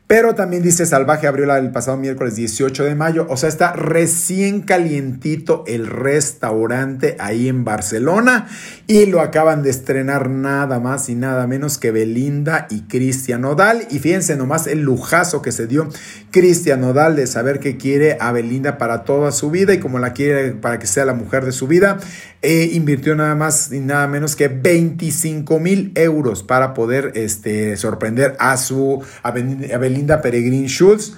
Pero 0.07 0.35
también 0.35 0.63
dice 0.63 0.85
Salvaje 0.85 1.27
abrió 1.27 1.51
el 1.57 1.73
pasado 1.73 1.97
miércoles 1.97 2.37
18 2.37 2.85
de 2.85 2.95
mayo. 2.95 3.27
O 3.31 3.39
sea, 3.39 3.49
está 3.49 3.73
recién 3.73 4.61
calientito 4.61 5.65
el 5.67 5.87
restaurante 5.87 7.17
ahí 7.19 7.49
en 7.49 7.65
Barcelona. 7.65 8.47
Y 8.87 9.07
lo 9.07 9.23
acaban 9.23 9.63
de 9.63 9.71
estrenar 9.71 10.29
nada 10.29 10.79
más 10.79 11.09
y 11.09 11.15
nada 11.15 11.47
menos 11.47 11.79
que 11.79 11.91
Belinda 11.91 12.67
y 12.69 12.83
Cristian 12.83 13.41
Nodal. 13.41 13.87
Y 13.91 13.99
fíjense 13.99 14.37
nomás 14.37 14.67
el 14.67 14.83
lujazo 14.83 15.41
que 15.41 15.53
se 15.53 15.67
dio 15.67 15.89
Cristian 16.31 16.83
Nodal 16.83 17.17
de 17.17 17.27
saber 17.27 17.59
que 17.59 17.79
quiere 17.79 18.19
a 18.21 18.31
Belinda 18.31 18.77
para 18.77 19.05
toda 19.05 19.33
su 19.33 19.51
vida 19.51 19.73
y 19.73 19.81
como 19.81 19.99
la 19.99 20.13
quiere 20.13 20.53
para 20.53 20.79
que 20.79 20.87
sea 20.87 21.07
la 21.07 21.15
mujer 21.15 21.47
de 21.47 21.53
su 21.53 21.67
vida. 21.67 21.97
E 22.43 22.65
invirtió 22.75 23.17
nada 23.17 23.35
más 23.35 23.73
y 23.73 23.81
nada 23.81 24.07
menos 24.07 24.37
que 24.37 24.49
25 24.49 25.59
mil 25.61 25.93
euros 25.95 26.43
para 26.43 26.75
poder 26.75 27.13
este, 27.15 27.79
sorprender 27.79 28.37
a 28.39 28.59
su 28.59 29.03
a 29.23 29.31
Belinda 29.31 29.94
Peregrin 30.23 30.67
Schultz. 30.67 31.13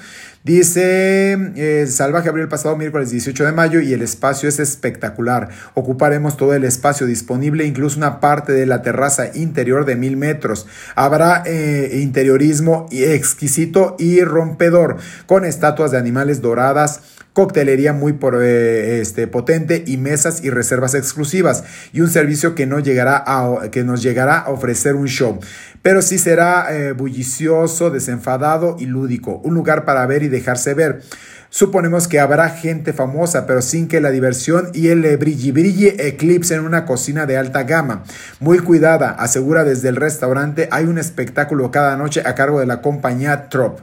Dice 0.46 1.36
eh, 1.56 1.88
Salvaje 1.88 2.28
abrió 2.28 2.44
el 2.44 2.48
pasado 2.48 2.76
miércoles 2.76 3.10
18 3.10 3.46
de 3.46 3.50
mayo 3.50 3.80
y 3.80 3.92
el 3.92 4.00
espacio 4.00 4.48
es 4.48 4.60
espectacular. 4.60 5.48
Ocuparemos 5.74 6.36
todo 6.36 6.54
el 6.54 6.62
espacio 6.62 7.08
disponible, 7.08 7.64
incluso 7.64 7.98
una 7.98 8.20
parte 8.20 8.52
de 8.52 8.64
la 8.64 8.80
terraza 8.80 9.34
interior 9.34 9.84
de 9.86 9.96
mil 9.96 10.16
metros. 10.16 10.68
Habrá 10.94 11.42
eh, 11.46 11.98
interiorismo 12.00 12.86
exquisito 12.92 13.96
y 13.98 14.22
rompedor, 14.22 14.98
con 15.26 15.44
estatuas 15.44 15.90
de 15.90 15.98
animales 15.98 16.40
doradas 16.40 17.00
coctelería 17.36 17.92
muy 17.92 18.18
eh, 18.40 19.00
este, 19.02 19.26
potente 19.26 19.84
y 19.86 19.98
mesas 19.98 20.42
y 20.42 20.48
reservas 20.48 20.94
exclusivas 20.94 21.64
y 21.92 22.00
un 22.00 22.08
servicio 22.08 22.54
que, 22.54 22.64
no 22.64 22.80
llegará 22.80 23.22
a, 23.26 23.70
que 23.70 23.84
nos 23.84 24.02
llegará 24.02 24.38
a 24.38 24.48
ofrecer 24.48 24.94
un 24.94 25.06
show. 25.06 25.38
Pero 25.82 26.00
sí 26.00 26.16
será 26.16 26.74
eh, 26.74 26.92
bullicioso, 26.92 27.90
desenfadado 27.90 28.76
y 28.78 28.86
lúdico, 28.86 29.42
un 29.44 29.52
lugar 29.52 29.84
para 29.84 30.06
ver 30.06 30.22
y 30.22 30.28
dejarse 30.28 30.72
ver. 30.72 31.02
Suponemos 31.50 32.08
que 32.08 32.20
habrá 32.20 32.48
gente 32.48 32.94
famosa, 32.94 33.46
pero 33.46 33.60
sin 33.60 33.86
que 33.86 34.00
la 34.00 34.10
diversión 34.10 34.70
y 34.72 34.88
el 34.88 35.18
brilli 35.18 35.52
brille 35.52 36.08
eclipsen 36.08 36.60
una 36.60 36.86
cocina 36.86 37.26
de 37.26 37.36
alta 37.36 37.64
gama. 37.64 38.04
Muy 38.40 38.60
cuidada, 38.60 39.10
asegura 39.10 39.62
desde 39.64 39.90
el 39.90 39.96
restaurante, 39.96 40.70
hay 40.70 40.86
un 40.86 40.96
espectáculo 40.96 41.70
cada 41.70 41.98
noche 41.98 42.22
a 42.24 42.34
cargo 42.34 42.60
de 42.60 42.66
la 42.66 42.80
compañía 42.80 43.50
Trop. 43.50 43.80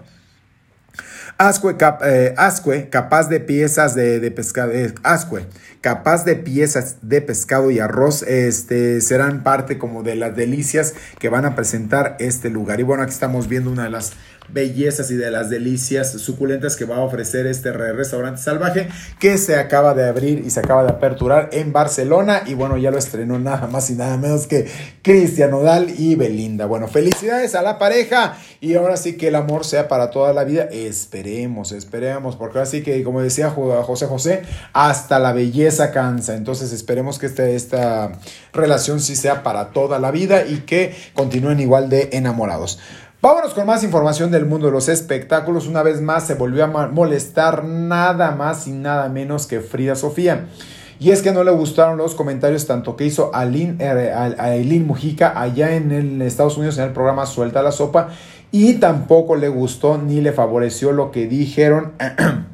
Eh, 1.40 2.34
ascue, 2.38 2.90
capaz 2.90 3.28
de 3.28 3.40
piezas 3.40 3.96
de, 3.96 4.32
pescado, 4.32 4.72
eh, 4.72 4.94
ascue, 5.04 5.46
capaz 5.82 6.24
de 6.26 6.36
piezas 6.36 6.98
de 7.02 7.22
pescado 7.22 7.72
y 7.72 7.80
arroz, 7.80 8.24
este, 8.24 9.02
serán 9.02 9.44
parte 9.44 9.78
como 9.78 10.04
de 10.04 10.16
las 10.16 10.36
delicias 10.36 10.94
que 11.20 11.30
van 11.30 11.46
a 11.46 11.56
presentar 11.56 12.16
este 12.20 12.50
lugar. 12.50 12.80
Y 12.80 12.84
bueno, 12.84 13.04
aquí 13.04 13.12
estamos 13.12 13.50
viendo 13.50 13.72
una 13.72 13.84
de 13.84 13.90
las 13.90 14.14
bellezas 14.54 15.10
y 15.12 15.16
de 15.16 15.32
las 15.32 15.50
delicias 15.50 16.12
suculentas 16.12 16.76
que 16.76 16.86
va 16.86 16.98
a 16.98 17.02
ofrecer 17.02 17.48
este 17.48 17.72
restaurante 17.72 18.42
salvaje 18.42 18.88
que 19.20 19.38
se 19.38 19.56
acaba 19.56 19.94
de 19.94 20.08
abrir 20.08 20.44
y 20.46 20.50
se 20.50 20.60
acaba 20.60 20.84
de 20.84 20.90
aperturar 20.90 21.50
en 21.52 21.74
Barcelona 21.74 22.44
y 22.46 22.54
bueno 22.54 22.78
ya 22.78 22.92
lo 22.92 22.98
estrenó 22.98 23.40
nada 23.40 23.68
más 23.68 23.90
y 23.90 23.96
nada 23.96 24.18
menos 24.18 24.48
que 24.48 24.68
Cristian 25.02 25.54
Odal 25.54 25.94
y 25.98 26.16
Belinda. 26.16 26.66
Bueno, 26.66 26.88
felicidades 26.88 27.56
a 27.56 27.62
la 27.62 27.78
pareja 27.78 28.38
y 28.62 28.76
ahora 28.76 28.98
sí 28.98 29.18
que 29.18 29.28
el 29.28 29.36
amor 29.36 29.66
sea 29.66 29.88
para 29.88 30.12
toda 30.12 30.34
la 30.34 30.44
vida. 30.44 30.64
Esperemos, 30.72 31.72
esperemos, 31.72 32.36
porque 32.36 32.60
ahora 32.60 32.70
sí 32.70 32.84
que 32.84 33.04
como 33.04 33.22
decía 33.22 33.50
José 33.50 34.06
José, 34.06 34.42
hasta 34.72 35.20
la 35.20 35.34
belleza 35.34 35.92
cansa. 35.92 36.36
Entonces 36.36 36.72
esperemos 36.72 37.20
que 37.20 37.26
este, 37.26 37.56
esta 37.56 38.14
relación 38.54 39.00
sí 39.00 39.16
sea 39.16 39.44
para 39.44 39.70
toda 39.72 40.00
la 40.00 40.12
vida 40.12 40.46
y 40.46 40.62
que 40.66 40.96
continúen 41.14 41.60
igual 41.60 41.90
de 41.90 42.10
enamorados. 42.14 42.80
Vámonos 43.24 43.54
con 43.54 43.66
más 43.66 43.86
información 43.86 44.32
del 44.32 44.46
mundo 44.46 44.66
de 44.66 44.74
los 44.74 44.90
espectáculos. 44.90 45.66
Una 45.66 45.82
vez 45.82 46.02
más 46.02 46.28
se 46.28 46.34
volvió 46.34 46.66
a 46.66 46.88
molestar 46.90 47.64
nada 47.64 48.32
más 48.32 48.68
y 48.68 48.74
nada 48.74 49.08
menos 49.08 49.48
que 49.48 49.62
Frida 49.62 49.96
Sofía. 49.96 50.48
Y 51.00 51.12
es 51.12 51.22
que 51.22 51.32
no 51.32 51.46
le 51.46 51.52
gustaron 51.52 51.98
los 51.98 52.16
comentarios 52.16 52.68
tanto 52.68 52.98
que 52.98 53.06
hizo 53.06 53.34
Aileen, 53.34 53.78
eh, 53.80 54.84
Mujica 54.86 55.40
allá 55.40 55.74
en 55.74 55.94
el 55.94 56.22
Estados 56.22 56.58
Unidos 56.58 56.78
en 56.80 56.84
el 56.84 56.92
programa 56.92 57.26
Suelta 57.26 57.64
la 57.64 57.72
Sopa 57.72 58.10
y 58.52 58.74
tampoco 58.74 59.38
le 59.38 59.48
gustó 59.48 59.98
ni 59.98 60.20
le 60.20 60.34
favoreció 60.34 60.92
lo 60.92 61.12
que 61.12 61.26
dijeron 61.26 61.94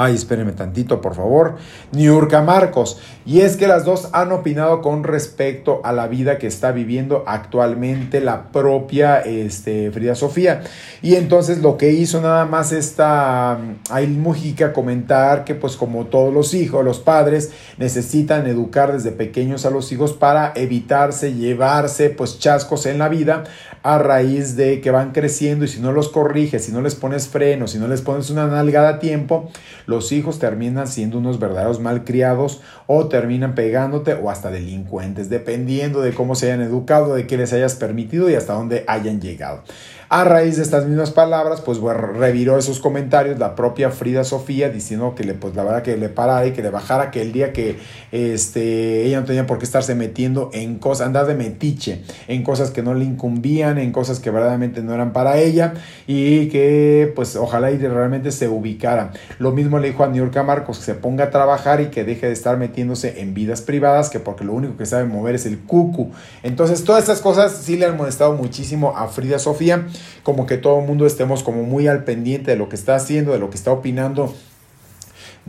Ay, 0.00 0.14
espérenme 0.14 0.52
tantito, 0.52 1.00
por 1.00 1.16
favor. 1.16 1.56
Niurka 1.90 2.40
Marcos. 2.40 3.00
Y 3.26 3.40
es 3.40 3.56
que 3.56 3.66
las 3.66 3.84
dos 3.84 4.10
han 4.12 4.30
opinado 4.30 4.80
con 4.80 5.02
respecto 5.02 5.80
a 5.82 5.92
la 5.92 6.06
vida 6.06 6.38
que 6.38 6.46
está 6.46 6.70
viviendo 6.70 7.24
actualmente 7.26 8.20
la 8.20 8.52
propia 8.52 9.18
este, 9.18 9.90
Frida 9.90 10.14
Sofía. 10.14 10.62
Y 11.02 11.16
entonces 11.16 11.62
lo 11.62 11.76
que 11.76 11.90
hizo 11.90 12.20
nada 12.20 12.44
más 12.44 12.70
esta 12.70 13.58
mm, 13.60 13.92
Ail 13.92 14.10
Mujica 14.10 14.72
comentar 14.72 15.44
que 15.44 15.56
pues 15.56 15.74
como 15.74 16.06
todos 16.06 16.32
los 16.32 16.54
hijos, 16.54 16.84
los 16.84 17.00
padres 17.00 17.50
necesitan 17.76 18.46
educar 18.46 18.92
desde 18.92 19.10
pequeños 19.10 19.66
a 19.66 19.70
los 19.70 19.90
hijos 19.90 20.12
para 20.12 20.52
evitarse 20.54 21.34
llevarse 21.34 22.10
pues 22.10 22.38
chascos 22.38 22.86
en 22.86 22.98
la 22.98 23.08
vida 23.08 23.42
a 23.82 23.98
raíz 23.98 24.56
de 24.56 24.80
que 24.80 24.90
van 24.90 25.12
creciendo 25.12 25.64
y 25.64 25.68
si 25.68 25.80
no 25.80 25.92
los 25.92 26.08
corriges, 26.08 26.64
si 26.64 26.72
no 26.72 26.80
les 26.80 26.94
pones 26.94 27.28
freno, 27.28 27.66
si 27.66 27.78
no 27.78 27.88
les 27.88 28.02
pones 28.02 28.30
una 28.30 28.46
nalgada 28.46 28.88
a 28.88 28.98
tiempo, 28.98 29.50
los 29.88 30.12
hijos 30.12 30.38
terminan 30.38 30.86
siendo 30.86 31.16
unos 31.16 31.40
verdaderos 31.40 31.80
malcriados 31.80 32.60
o 32.86 33.08
terminan 33.08 33.54
pegándote 33.54 34.12
o 34.12 34.28
hasta 34.28 34.50
delincuentes, 34.50 35.30
dependiendo 35.30 36.02
de 36.02 36.12
cómo 36.12 36.34
se 36.34 36.52
hayan 36.52 36.60
educado, 36.60 37.14
de 37.14 37.26
qué 37.26 37.38
les 37.38 37.54
hayas 37.54 37.74
permitido 37.74 38.28
y 38.28 38.34
hasta 38.34 38.52
dónde 38.52 38.84
hayan 38.86 39.18
llegado. 39.18 39.62
A 40.10 40.24
raíz 40.24 40.56
de 40.56 40.62
estas 40.62 40.86
mismas 40.86 41.10
palabras, 41.10 41.60
pues 41.60 41.78
reviró 41.80 42.56
esos 42.56 42.80
comentarios 42.80 43.38
la 43.38 43.54
propia 43.54 43.90
Frida 43.90 44.24
Sofía 44.24 44.70
diciendo 44.70 45.14
que 45.14 45.22
le, 45.22 45.34
pues 45.34 45.54
la 45.54 45.64
verdad 45.64 45.82
que 45.82 45.98
le 45.98 46.08
parara 46.08 46.46
y 46.46 46.52
que 46.52 46.62
le 46.62 46.70
bajara, 46.70 47.10
que 47.10 47.20
el 47.20 47.30
día 47.30 47.52
que 47.52 47.76
este, 48.10 49.04
ella 49.04 49.20
no 49.20 49.26
tenía 49.26 49.46
por 49.46 49.58
qué 49.58 49.66
estarse 49.66 49.94
metiendo 49.94 50.48
en 50.54 50.78
cosas, 50.78 51.08
andar 51.08 51.26
de 51.26 51.34
metiche, 51.34 52.04
en 52.26 52.42
cosas 52.42 52.70
que 52.70 52.82
no 52.82 52.94
le 52.94 53.04
incumbían, 53.04 53.76
en 53.76 53.92
cosas 53.92 54.18
que 54.18 54.30
verdaderamente 54.30 54.80
no 54.80 54.94
eran 54.94 55.12
para 55.12 55.36
ella 55.36 55.74
y 56.06 56.48
que 56.48 57.12
pues 57.14 57.36
ojalá 57.36 57.70
y 57.70 57.76
realmente 57.76 58.32
se 58.32 58.48
ubicara. 58.48 59.12
Lo 59.38 59.52
mismo 59.52 59.78
le 59.78 59.88
dijo 59.88 60.04
a 60.04 60.08
New 60.08 60.24
York 60.24 60.42
Marcos 60.42 60.78
que 60.78 60.84
se 60.84 60.94
ponga 60.94 61.24
a 61.24 61.30
trabajar 61.30 61.82
y 61.82 61.88
que 61.88 62.04
deje 62.04 62.28
de 62.28 62.32
estar 62.32 62.56
metiéndose 62.56 63.20
en 63.20 63.34
vidas 63.34 63.60
privadas, 63.60 64.08
que 64.08 64.20
porque 64.20 64.44
lo 64.44 64.54
único 64.54 64.78
que 64.78 64.86
sabe 64.86 65.04
mover 65.04 65.34
es 65.34 65.44
el 65.44 65.58
cucu. 65.58 66.12
Entonces 66.42 66.82
todas 66.82 67.02
estas 67.02 67.20
cosas 67.20 67.52
sí 67.52 67.76
le 67.76 67.84
han 67.84 67.98
molestado 67.98 68.32
muchísimo 68.32 68.96
a 68.96 69.08
Frida 69.08 69.38
Sofía 69.38 69.84
como 70.22 70.46
que 70.46 70.56
todo 70.56 70.80
el 70.80 70.86
mundo 70.86 71.06
estemos 71.06 71.42
como 71.42 71.62
muy 71.62 71.86
al 71.86 72.04
pendiente 72.04 72.50
de 72.50 72.56
lo 72.56 72.68
que 72.68 72.76
está 72.76 72.94
haciendo, 72.94 73.32
de 73.32 73.38
lo 73.38 73.50
que 73.50 73.56
está 73.56 73.72
opinando 73.72 74.34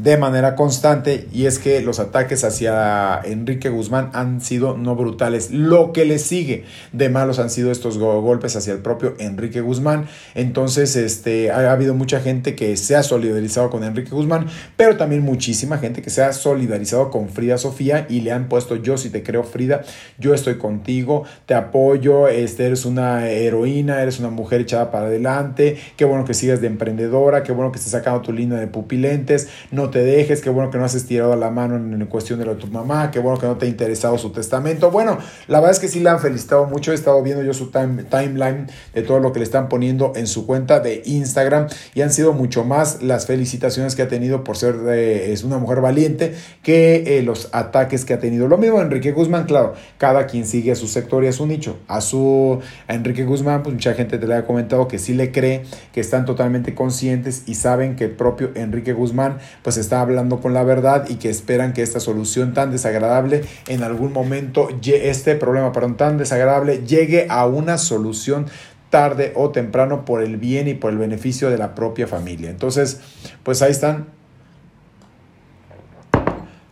de 0.03 0.18
manera 0.18 0.56
constante 0.56 1.27
y 1.34 1.46
es 1.46 1.60
que 1.60 1.82
los 1.82 2.00
ataques 2.00 2.44
hacia 2.44 3.20
Enrique 3.24 3.70
Guzmán 3.70 4.10
han 4.13 4.39
sido 4.39 4.77
no 4.77 4.96
brutales. 4.96 5.51
Lo 5.51 5.91
que 5.91 6.06
le 6.06 6.20
sigue 6.20 6.63
de 6.94 7.10
malos 7.10 7.39
han 7.39 7.50
sido 7.50 7.72
estos 7.72 7.98
golpes 7.98 8.56
hacia 8.56 8.74
el 8.74 8.79
propio 8.79 9.15
Enrique 9.20 9.62
Guzmán. 9.62 10.08
Entonces, 10.36 10.96
este, 10.96 11.51
ha 11.51 11.72
habido 11.72 11.94
mucha 11.96 12.22
gente 12.22 12.56
que 12.56 12.77
se 12.77 12.96
ha 12.96 13.03
solidarizado 13.03 13.70
con 13.70 13.84
Enrique 13.84 14.12
Guzmán, 14.12 14.48
pero 14.77 14.96
también 14.96 15.22
muchísima 15.22 15.77
gente 15.77 16.01
que 16.01 16.10
se 16.10 16.24
ha 16.24 16.32
solidarizado 16.32 17.10
con 17.10 17.29
Frida 17.29 17.58
Sofía 17.58 18.06
y 18.10 18.22
le 18.22 18.32
han 18.32 18.48
puesto 18.48 18.77
yo 18.77 18.98
si 18.98 19.10
te 19.10 19.22
creo 19.22 19.44
Frida, 19.44 19.84
yo 20.18 20.34
estoy 20.34 20.58
contigo, 20.58 21.25
te 21.46 21.56
apoyo, 21.56 22.27
este, 22.27 22.65
eres 22.65 22.86
una 22.86 23.29
heroína, 23.29 24.01
eres 24.01 24.20
una 24.20 24.29
mujer 24.29 24.62
echada 24.62 24.91
para 24.91 25.08
adelante, 25.08 25.77
qué 25.98 26.06
bueno 26.06 26.24
que 26.24 26.34
sigas 26.34 26.62
de 26.62 26.68
emprendedora, 26.68 27.44
qué 27.44 27.51
bueno 27.51 27.72
que 27.72 27.77
estés 27.77 27.91
sacando 27.91 28.22
tu 28.22 28.32
línea 28.32 28.60
de 28.60 28.68
pupilentes, 28.68 29.50
no 29.72 29.88
te 29.89 30.03
dejes, 30.03 30.41
qué 30.41 30.50
bueno 30.50 30.72
que 30.72 30.77
no 30.77 30.86
has 30.86 30.96
estirado 30.96 31.36
la 31.36 31.50
mano 31.50 31.75
en, 31.75 32.05
cuestión 32.08 32.39
de 32.39 32.46
lo 32.46 32.55
tu 32.55 32.67
mamá, 32.67 33.12
qué 33.12 33.19
bueno 33.19 33.39
que 33.39 33.46
no 33.46 33.58
te 33.58 33.65
ha 33.65 33.69
interesado 33.69 34.17
su 34.17 34.31
testamento. 34.31 34.91
Bueno, 34.91 35.17
la 35.48 35.60
verdad 35.60 35.74
es 35.75 35.79
que 35.79 35.88
sí 35.88 36.00
la 36.00 36.13
han 36.13 36.19
felicitado 36.19 36.65
mucho, 36.65 36.91
he 36.91 36.96
estado 36.96 37.22
viendo 37.22 37.43
yo 37.43 37.53
su 37.53 37.72
timeline 37.72 38.67
de 38.93 39.01
todo 39.01 39.19
lo 39.19 39.31
que 39.31 39.39
le 39.39 39.46
están 39.46 39.69
poniendo 39.69 40.13
en 40.15 40.27
su 40.27 40.46
cuenta 40.46 40.79
de 40.79 41.01
Instagram 41.05 41.67
y 41.93 42.01
han 42.01 42.12
sido 42.12 42.34
mucho 42.34 42.63
más 42.63 43.01
las 43.01 43.25
felicitaciones 43.25 43.96
que 43.96 44.01
ha 44.01 44.08
tenido 44.08 44.43
por 44.43 44.58
ser 44.58 44.75
es 44.89 45.43
una 45.43 45.58
mujer 45.58 45.81
valiente 45.81 46.36
que 46.63 47.17
eh, 47.17 47.24
los 47.24 47.50
ataques 47.51 48.05
que 48.05 48.13
ha 48.13 48.19
tenido. 48.19 48.48
Lo 48.48 48.58
mismo 48.58 48.81
Enrique 48.81 49.12
Guzmán, 49.12 49.46
claro, 49.46 49.74
cada 49.98 50.25
quien 50.25 50.46
sigue 50.46 50.72
a 50.72 50.75
su 50.75 50.88
sector 50.88 51.24
y 51.24 51.27
a 51.27 51.31
su 51.31 51.46
nicho. 51.46 51.77
A 51.88 52.01
su 52.01 52.60
a 52.88 52.93
Enrique 52.93 53.24
Guzmán, 53.24 53.63
pues 53.63 53.74
mucha 53.74 53.93
gente 53.93 54.17
te 54.17 54.27
le 54.27 54.36
ha 54.36 54.46
comentado 54.46 54.88
que 54.88 55.00
sí 55.00 55.13
le 55.13 55.31
cree, 55.31 55.63
que 55.93 56.01
están 56.01 56.25
totalmente 56.25 56.75
conscientes 56.75 57.43
y 57.46 57.55
saben 57.55 57.96
que 57.96 58.05
el 58.05 58.12
propio 58.12 58.51
Enrique 58.55 58.93
Guzmán 58.93 59.38
pues 59.63 59.77
está 59.82 60.02
hablando 60.02 60.40
con 60.40 60.54
la 60.54 60.64
verdad 60.64 61.06
y 61.10 61.16
que 61.16 61.30
esperan 61.30 61.74
que 61.74 61.82
esta 61.82 62.00
solución 62.00 62.54
tan 62.54 62.72
desagradable 62.72 63.44
en 63.68 63.84
algún 63.84 64.14
momento, 64.14 64.70
este 64.84 65.36
problema, 65.36 65.72
perdón, 65.72 65.98
tan 65.98 66.18
desagradable, 66.18 66.84
llegue 66.86 67.28
a 67.30 67.46
una 67.46 67.78
solución 67.78 68.48
tarde 68.90 69.34
o 69.36 69.52
temprano 69.52 70.06
por 70.06 70.24
el 70.24 70.38
bien 70.38 70.68
y 70.68 70.74
por 70.74 70.92
el 70.92 70.98
beneficio 70.98 71.50
de 71.50 71.58
la 71.58 71.76
propia 71.76 72.08
familia. 72.08 72.50
Entonces, 72.50 73.02
pues 73.44 73.62
ahí 73.62 73.72
están 73.72 74.08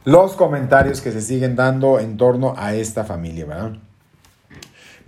los 0.03 0.33
comentarios 0.33 1.01
que 1.01 1.11
se 1.11 1.21
siguen 1.21 1.55
dando 1.55 1.99
en 1.99 2.17
torno 2.17 2.53
a 2.57 2.73
esta 2.73 3.03
familia, 3.03 3.45
¿verdad? 3.45 3.73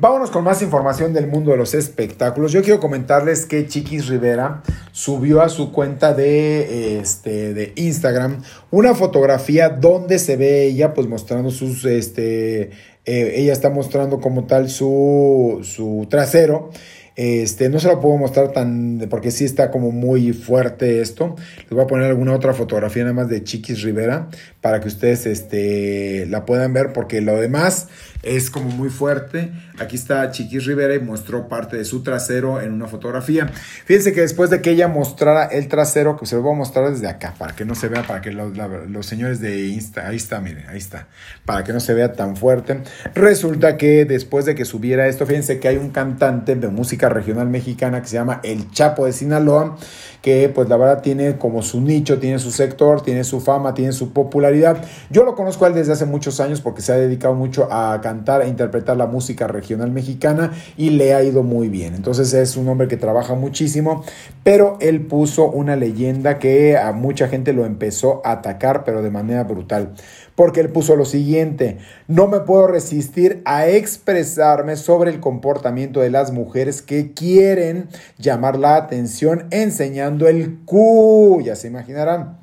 Vámonos 0.01 0.31
con 0.31 0.45
más 0.45 0.61
información 0.61 1.11
del 1.11 1.27
mundo 1.27 1.51
de 1.51 1.57
los 1.57 1.73
espectáculos. 1.73 2.53
Yo 2.53 2.61
quiero 2.61 2.79
comentarles 2.79 3.45
que 3.45 3.67
Chiquis 3.67 4.07
Rivera 4.07 4.63
subió 4.93 5.41
a 5.41 5.49
su 5.49 5.73
cuenta 5.73 6.13
de, 6.13 7.01
este, 7.01 7.53
de 7.53 7.73
Instagram 7.75 8.41
una 8.71 8.95
fotografía 8.95 9.67
donde 9.67 10.17
se 10.17 10.37
ve 10.37 10.67
ella 10.67 10.93
pues 10.93 11.05
mostrando 11.09 11.51
sus, 11.51 11.83
este, 11.83 12.71
eh, 13.03 13.33
ella 13.35 13.51
está 13.51 13.69
mostrando 13.71 14.21
como 14.21 14.45
tal 14.45 14.69
su, 14.69 15.59
su 15.63 16.07
trasero. 16.09 16.69
Este, 17.17 17.67
no 17.67 17.81
se 17.81 17.89
lo 17.89 17.99
puedo 17.99 18.15
mostrar 18.15 18.53
tan, 18.53 19.05
porque 19.09 19.31
sí 19.31 19.43
está 19.43 19.69
como 19.69 19.91
muy 19.91 20.31
fuerte 20.31 21.01
esto. 21.01 21.35
Les 21.63 21.71
voy 21.71 21.81
a 21.81 21.87
poner 21.87 22.05
alguna 22.05 22.33
otra 22.33 22.53
fotografía 22.53 23.03
nada 23.03 23.13
más 23.13 23.27
de 23.27 23.43
Chiquis 23.43 23.81
Rivera 23.81 24.29
para 24.61 24.81
que 24.81 24.87
ustedes 24.87 25.25
este, 25.25 26.25
la 26.27 26.45
puedan 26.45 26.73
ver, 26.73 26.91
porque 26.93 27.21
lo 27.21 27.37
demás 27.37 27.87
es 28.23 28.49
como 28.49 28.69
muy 28.69 28.89
fuerte. 28.89 29.51
Aquí 29.79 29.95
está 29.95 30.29
Chiquis 30.31 30.65
Rivera 30.65 30.93
y 30.93 30.99
mostró 30.99 31.47
parte 31.47 31.77
de 31.77 31.85
su 31.85 32.03
trasero 32.03 32.59
en 32.59 32.73
una 32.73 32.87
fotografía. 32.87 33.47
Fíjense 33.85 34.11
que 34.11 34.21
después 34.21 34.49
de 34.49 34.61
que 34.61 34.71
ella 34.71 34.89
mostrara 34.89 35.45
el 35.45 35.69
trasero, 35.69 36.17
que 36.17 36.25
se 36.25 36.35
lo 36.35 36.41
voy 36.41 36.53
a 36.53 36.57
mostrar 36.57 36.91
desde 36.91 37.07
acá, 37.07 37.33
para 37.37 37.55
que 37.55 37.63
no 37.63 37.75
se 37.75 37.87
vea, 37.87 38.03
para 38.03 38.21
que 38.21 38.31
los, 38.31 38.51
los 38.89 39.05
señores 39.05 39.39
de 39.39 39.67
Insta, 39.67 40.07
ahí 40.07 40.17
está, 40.17 40.41
miren, 40.41 40.67
ahí 40.67 40.77
está, 40.77 41.07
para 41.45 41.63
que 41.63 41.71
no 41.71 41.79
se 41.79 41.93
vea 41.93 42.11
tan 42.11 42.35
fuerte. 42.35 42.81
Resulta 43.15 43.77
que 43.77 44.03
después 44.03 44.43
de 44.45 44.55
que 44.55 44.65
subiera 44.65 45.07
esto, 45.07 45.25
fíjense 45.25 45.59
que 45.59 45.69
hay 45.69 45.77
un 45.77 45.91
cantante 45.91 46.55
de 46.55 46.67
música 46.67 47.07
regional 47.07 47.47
mexicana 47.47 48.01
que 48.01 48.07
se 48.09 48.15
llama 48.15 48.41
El 48.43 48.69
Chapo 48.71 49.05
de 49.05 49.13
Sinaloa, 49.13 49.77
que 50.21 50.49
pues 50.49 50.67
la 50.69 50.77
verdad 50.77 51.01
tiene 51.01 51.37
como 51.37 51.61
su 51.61 51.81
nicho, 51.81 52.19
tiene 52.19 52.39
su 52.39 52.51
sector, 52.51 53.01
tiene 53.01 53.23
su 53.23 53.39
fama, 53.39 53.73
tiene 53.73 53.91
su 53.91 54.11
popularidad. 54.11 54.83
Yo 55.09 55.23
lo 55.23 55.35
conozco 55.35 55.65
a 55.65 55.69
él 55.69 55.73
desde 55.73 55.93
hace 55.93 56.05
muchos 56.05 56.39
años 56.39 56.61
porque 56.61 56.81
se 56.81 56.91
ha 56.91 56.95
dedicado 56.95 57.33
mucho 57.33 57.67
a 57.71 57.99
cantar 58.01 58.41
e 58.41 58.47
interpretar 58.47 58.97
la 58.97 59.07
música 59.07 59.47
regional 59.47 59.91
mexicana 59.91 60.51
y 60.77 60.91
le 60.91 61.13
ha 61.13 61.23
ido 61.23 61.43
muy 61.43 61.69
bien. 61.69 61.95
Entonces 61.95 62.33
es 62.33 62.57
un 62.57 62.67
hombre 62.67 62.87
que 62.87 62.97
trabaja 62.97 63.35
muchísimo, 63.35 64.03
pero 64.43 64.77
él 64.81 65.05
puso 65.05 65.49
una 65.49 65.75
leyenda 65.75 66.39
que 66.39 66.77
a 66.77 66.91
mucha 66.91 67.27
gente 67.27 67.53
lo 67.53 67.65
empezó 67.65 68.21
a 68.25 68.33
atacar, 68.33 68.83
pero 68.83 69.01
de 69.01 69.11
manera 69.11 69.43
brutal 69.43 69.93
porque 70.39 70.61
él 70.61 70.69
puso 70.69 70.95
lo 70.95 71.03
siguiente, 71.03 71.79
no 72.07 72.29
me 72.29 72.39
puedo 72.39 72.65
resistir 72.65 73.41
a 73.43 73.67
expresarme 73.67 74.77
sobre 74.77 75.11
el 75.11 75.19
comportamiento 75.19 75.99
de 75.99 76.11
las 76.11 76.31
mujeres 76.31 76.81
que 76.81 77.11
quieren 77.11 77.89
llamar 78.17 78.57
la 78.57 78.77
atención 78.77 79.47
enseñando 79.51 80.29
el 80.29 80.59
Q, 80.63 81.41
ya 81.43 81.57
se 81.57 81.67
imaginarán. 81.67 82.37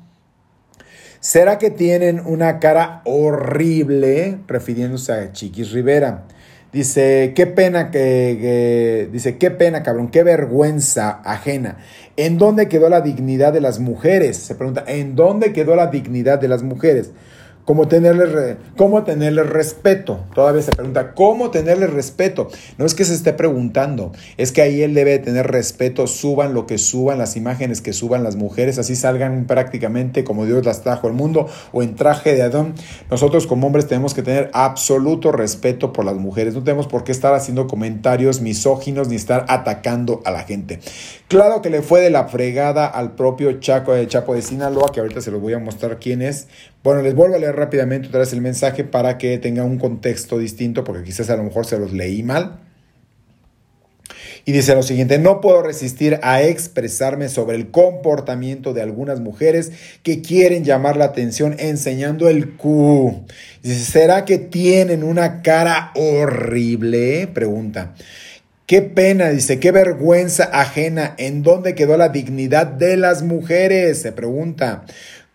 ¿Será 1.21 1.57
que 1.57 1.71
tienen 1.71 2.21
una 2.23 2.59
cara 2.59 3.01
horrible? 3.03 4.41
Refiriéndose 4.47 5.13
a 5.13 5.31
Chiquis 5.31 5.71
Rivera. 5.71 6.25
Dice, 6.71 7.33
qué 7.35 7.47
pena 7.47 7.89
que, 7.89 9.09
dice, 9.11 9.39
qué 9.39 9.49
pena, 9.49 9.81
cabrón, 9.81 10.09
qué 10.09 10.21
vergüenza 10.21 11.09
ajena. 11.25 11.77
¿En 12.15 12.37
dónde 12.37 12.67
quedó 12.67 12.89
la 12.89 13.01
dignidad 13.01 13.53
de 13.53 13.61
las 13.61 13.79
mujeres? 13.79 14.37
Se 14.37 14.53
pregunta, 14.53 14.83
¿en 14.85 15.15
dónde 15.15 15.51
quedó 15.51 15.75
la 15.75 15.87
dignidad 15.87 16.37
de 16.37 16.47
las 16.47 16.61
mujeres? 16.61 17.11
¿Cómo 17.67 17.89
tenerle, 17.89 18.55
¿Cómo 18.77 19.03
tenerle 19.03 19.43
respeto? 19.43 20.21
Todavía 20.33 20.61
se 20.61 20.71
pregunta, 20.71 21.13
¿cómo 21.13 21.51
tenerle 21.51 21.87
respeto? 21.87 22.47
No 22.77 22.85
es 22.85 22.95
que 22.95 23.03
se 23.03 23.13
esté 23.13 23.33
preguntando, 23.33 24.13
es 24.37 24.53
que 24.53 24.61
ahí 24.61 24.83
él 24.83 24.93
debe 24.93 25.19
tener 25.19 25.47
respeto, 25.47 26.07
suban 26.07 26.53
lo 26.53 26.65
que 26.65 26.77
suban, 26.77 27.17
las 27.17 27.35
imágenes 27.35 27.81
que 27.81 27.91
suban 27.91 28.23
las 28.23 28.37
mujeres, 28.37 28.79
así 28.79 28.95
salgan 28.95 29.47
prácticamente 29.47 30.23
como 30.23 30.45
Dios 30.45 30.65
las 30.65 30.81
trajo 30.81 31.07
al 31.07 31.13
mundo 31.13 31.49
o 31.73 31.83
en 31.83 31.95
traje 31.95 32.35
de 32.35 32.43
Adón. 32.43 32.73
Nosotros 33.11 33.47
como 33.47 33.67
hombres 33.67 33.85
tenemos 33.85 34.13
que 34.13 34.23
tener 34.23 34.49
absoluto 34.53 35.33
respeto 35.33 35.91
por 35.91 36.05
las 36.05 36.15
mujeres, 36.15 36.53
no 36.53 36.63
tenemos 36.63 36.87
por 36.87 37.03
qué 37.03 37.11
estar 37.11 37.33
haciendo 37.33 37.67
comentarios 37.67 38.39
misóginos 38.39 39.09
ni 39.09 39.17
estar 39.17 39.45
atacando 39.49 40.21
a 40.23 40.31
la 40.31 40.43
gente. 40.43 40.79
Claro 41.27 41.61
que 41.61 41.69
le 41.69 41.81
fue 41.81 41.99
de 41.99 42.11
la 42.11 42.29
fregada 42.29 42.87
al 42.87 43.15
propio 43.15 43.59
Chaco 43.59 43.91
de 43.91 44.07
Chapo 44.07 44.35
de 44.35 44.41
Sinaloa, 44.41 44.93
que 44.93 45.01
ahorita 45.01 45.19
se 45.19 45.31
los 45.31 45.41
voy 45.41 45.51
a 45.51 45.59
mostrar 45.59 45.99
quién 45.99 46.21
es. 46.21 46.47
Bueno, 46.83 47.01
les 47.01 47.15
vuelvo 47.15 47.35
a 47.35 47.39
leer 47.39 47.55
rápidamente 47.55 48.07
otra 48.07 48.21
vez 48.21 48.33
el 48.33 48.41
mensaje 48.41 48.83
para 48.83 49.17
que 49.17 49.37
tenga 49.37 49.63
un 49.63 49.77
contexto 49.77 50.37
distinto, 50.37 50.83
porque 50.83 51.03
quizás 51.03 51.29
a 51.29 51.35
lo 51.35 51.43
mejor 51.43 51.65
se 51.65 51.77
los 51.77 51.91
leí 51.91 52.23
mal. 52.23 52.59
Y 54.47 54.53
dice 54.53 54.73
lo 54.75 54.81
siguiente, 54.81 55.19
no 55.19 55.41
puedo 55.41 55.61
resistir 55.61 56.19
a 56.23 56.41
expresarme 56.41 57.27
sobre 57.27 57.57
el 57.57 57.69
comportamiento 57.69 58.73
de 58.73 58.81
algunas 58.81 59.19
mujeres 59.19 59.73
que 60.03 60.21
quieren 60.21 60.63
llamar 60.63 60.95
la 60.95 61.03
atención 61.03 61.57
enseñando 61.59 62.29
el 62.29 62.55
Q. 62.55 63.25
Dice, 63.61 63.83
¿será 63.83 64.23
que 64.23 64.37
tienen 64.37 65.03
una 65.03 65.41
cara 65.41 65.91
horrible? 65.95 67.27
Pregunta. 67.27 67.93
Qué 68.67 68.81
pena, 68.81 69.29
dice, 69.31 69.59
qué 69.59 69.71
vergüenza 69.71 70.45
ajena. 70.45 71.13
¿En 71.17 71.43
dónde 71.43 71.75
quedó 71.75 71.97
la 71.97 72.09
dignidad 72.09 72.67
de 72.67 72.95
las 72.95 73.23
mujeres? 73.23 74.01
Se 74.01 74.13
pregunta. 74.13 74.85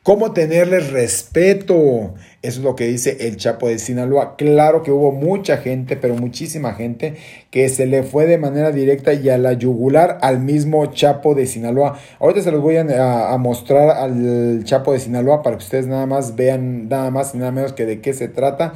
¿Cómo 0.02 0.32
tenerles 0.32 0.90
respeto? 0.90 2.14
Eso 2.42 2.58
es 2.58 2.64
lo 2.64 2.74
que 2.74 2.88
dice 2.88 3.18
el 3.20 3.36
Chapo 3.36 3.68
de 3.68 3.78
Sinaloa. 3.78 4.34
Claro 4.34 4.82
que 4.82 4.90
hubo 4.90 5.12
mucha 5.12 5.58
gente, 5.58 5.96
pero 5.96 6.16
muchísima 6.16 6.74
gente, 6.74 7.14
que 7.52 7.68
se 7.68 7.86
le 7.86 8.02
fue 8.02 8.26
de 8.26 8.36
manera 8.36 8.72
directa 8.72 9.12
y 9.12 9.28
a 9.28 9.38
la 9.38 9.52
yugular 9.52 10.18
al 10.20 10.40
mismo 10.40 10.86
Chapo 10.86 11.36
de 11.36 11.46
Sinaloa. 11.46 12.00
Ahorita 12.18 12.42
se 12.42 12.50
los 12.50 12.60
voy 12.60 12.78
a, 12.78 13.36
mostrar 13.38 13.90
al 13.90 14.64
Chapo 14.64 14.92
de 14.92 14.98
Sinaloa 14.98 15.40
para 15.40 15.56
que 15.56 15.62
ustedes 15.62 15.86
nada 15.86 16.06
más 16.06 16.34
vean 16.34 16.88
nada 16.88 17.12
más 17.12 17.32
y 17.36 17.38
nada 17.38 17.52
menos 17.52 17.72
que 17.72 17.86
de 17.86 18.00
qué 18.00 18.12
se 18.12 18.26
trata. 18.26 18.72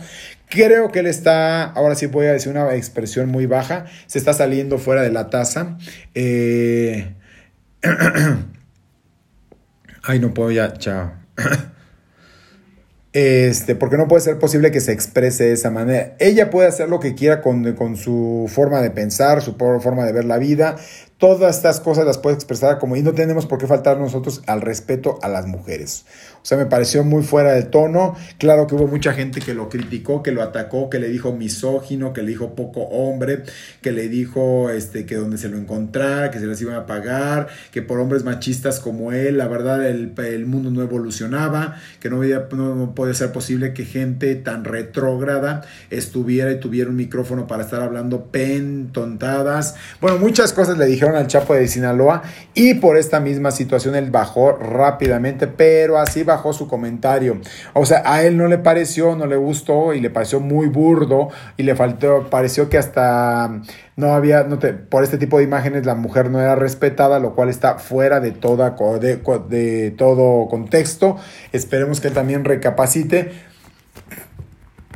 Creo 0.49 0.93
que 0.93 1.01
él 1.01 1.07
está, 1.09 1.65
ahora 1.65 1.97
sí 1.97 2.07
voy 2.07 2.27
a 2.27 2.35
decir 2.35 2.53
una 2.53 2.73
expresión 2.77 3.31
muy 3.31 3.47
baja, 3.47 3.87
se 4.07 4.19
está 4.19 4.33
saliendo 4.33 4.79
fuera 4.79 5.03
de 5.03 5.11
la 5.11 5.29
taza. 5.29 5.77
Eh... 6.15 7.15
Ay, 10.09 10.21
no 10.21 10.33
puedo 10.33 10.53
ya, 10.53 10.73
chao. 10.75 11.13
Este, 13.19 13.75
porque 13.75 13.97
no 13.97 14.09
puede 14.09 14.21
ser 14.21 14.39
posible 14.39 14.71
que 14.71 14.81
se 14.81 14.93
exprese 14.93 15.45
de 15.45 15.53
esa 15.55 15.71
manera. 15.71 16.15
Ella 16.19 16.51
puede 16.51 16.69
hacer 16.69 16.91
lo 16.91 17.01
que 17.01 17.15
quiera 17.15 17.41
con, 17.41 17.73
con, 17.73 17.97
su 17.97 18.45
forma 18.47 18.83
de 18.83 18.91
pensar, 18.91 19.41
su 19.41 19.55
forma 19.55 20.05
de 20.05 20.13
ver 20.13 20.27
la 20.27 20.37
vida. 20.37 20.77
Todas 21.17 21.57
estas 21.57 21.81
cosas 21.81 22.05
las 22.05 22.19
puede 22.19 22.35
expresar 22.35 22.79
como 22.79 22.95
y 22.95 23.03
no 23.03 23.15
tenemos 23.15 23.47
por 23.47 23.59
qué 23.59 23.67
faltar 23.67 23.97
nosotros 23.97 24.43
al 24.47 24.61
respeto 24.61 25.19
a 25.23 25.29
las 25.29 25.47
mujeres. 25.47 26.05
O 26.47 26.49
sea, 26.49 26.59
me 26.59 26.67
pareció 26.67 27.03
muy 27.03 27.25
fuera 27.25 27.55
de 27.55 27.65
tono. 27.65 28.15
Claro 28.39 28.69
que 28.69 28.77
hubo 28.77 28.87
mucha 28.87 29.13
gente 29.15 29.41
que 29.41 29.53
lo 29.53 29.69
criticó, 29.69 30.23
que 30.23 30.31
lo 30.31 30.45
atacó, 30.45 30.89
que 30.89 31.01
le 31.01 31.09
dijo 31.09 31.33
misógino, 31.33 32.13
que 32.13 32.23
le 32.23 32.29
dijo 32.29 32.55
poco 32.55 32.83
hombre, 32.83 33.43
que 33.83 33.91
le 33.91 34.09
dijo 34.09 34.71
este, 34.71 35.07
que 35.07 35.17
donde 35.17 35.39
se 35.39 35.49
lo 35.49 35.59
encontrara, 35.59 36.31
que 36.31 36.39
se 36.39 36.47
les 36.47 36.63
iban 36.63 36.77
a 36.77 36.87
pagar, 36.87 37.49
que 37.73 37.83
por 37.83 37.99
hombres 37.99 38.23
machistas 38.23 38.79
como 38.79 39.11
él, 39.11 39.39
la 39.39 39.49
verdad, 39.49 39.85
el, 39.89 40.13
el 40.17 40.47
mundo 40.47 40.71
no 40.71 40.83
evolucionaba, 40.83 41.81
que 41.99 42.11
no, 42.11 42.19
podía, 42.19 42.47
no 42.53 42.95
podía 42.95 43.15
ser 43.15 43.33
posible 43.33 43.75
que 43.75 43.85
gente 43.85 44.37
tan 44.37 44.65
retrógrada 44.65 45.63
estuviera 45.91 46.53
y 46.53 46.61
tuviera 46.61 46.89
un 46.89 46.95
micrófono 46.95 47.49
para 47.49 47.65
estar 47.65 47.83
hablando 47.83 48.27
pen, 48.27 48.91
tontadas. 48.93 49.75
Bueno, 50.01 50.19
muchas 50.19 50.53
cosas 50.53 50.79
le 50.79 50.87
dijeron 50.87 51.17
al 51.17 51.27
Chapo 51.27 51.55
de 51.55 51.67
Sinaloa 51.67 52.23
y 52.55 52.75
por 52.75 52.97
esta 52.97 53.19
misma 53.19 53.51
situación 53.51 53.97
él 53.97 54.13
bajó 54.13 54.53
rápidamente, 54.53 55.49
pero 55.49 55.99
así 55.99 56.23
su 56.53 56.69
comentario. 56.69 57.41
O 57.73 57.87
sea, 57.87 58.03
a 58.05 58.23
él 58.23 58.37
no 58.37 58.49
le 58.49 58.59
pareció, 58.59 59.17
no 59.17 59.27
le 59.27 59.37
gustó 59.37 59.95
y 59.95 60.01
le 60.01 60.11
pareció 60.11 60.41
muy 60.41 60.69
burdo 60.69 61.29
y 61.57 61.63
le 61.63 61.75
faltó, 61.75 62.29
pareció 62.31 62.69
que 62.69 62.79
hasta 62.79 63.61
no 63.97 64.13
había, 64.13 64.47
por 64.91 65.03
este 65.03 65.19
tipo 65.19 65.39
de 65.39 65.45
imágenes 65.45 65.87
la 65.87 65.95
mujer 65.95 66.31
no 66.31 66.41
era 66.41 66.55
respetada, 66.55 67.19
lo 67.19 67.35
cual 67.35 67.49
está 67.49 67.79
fuera 67.79 68.21
de, 68.21 68.33
toda, 68.33 68.77
de, 69.49 69.95
todo 69.97 70.49
contexto. 70.49 71.17
Esperemos 71.53 72.01
que 72.01 72.11
también 72.11 72.45
recapacite 72.45 73.33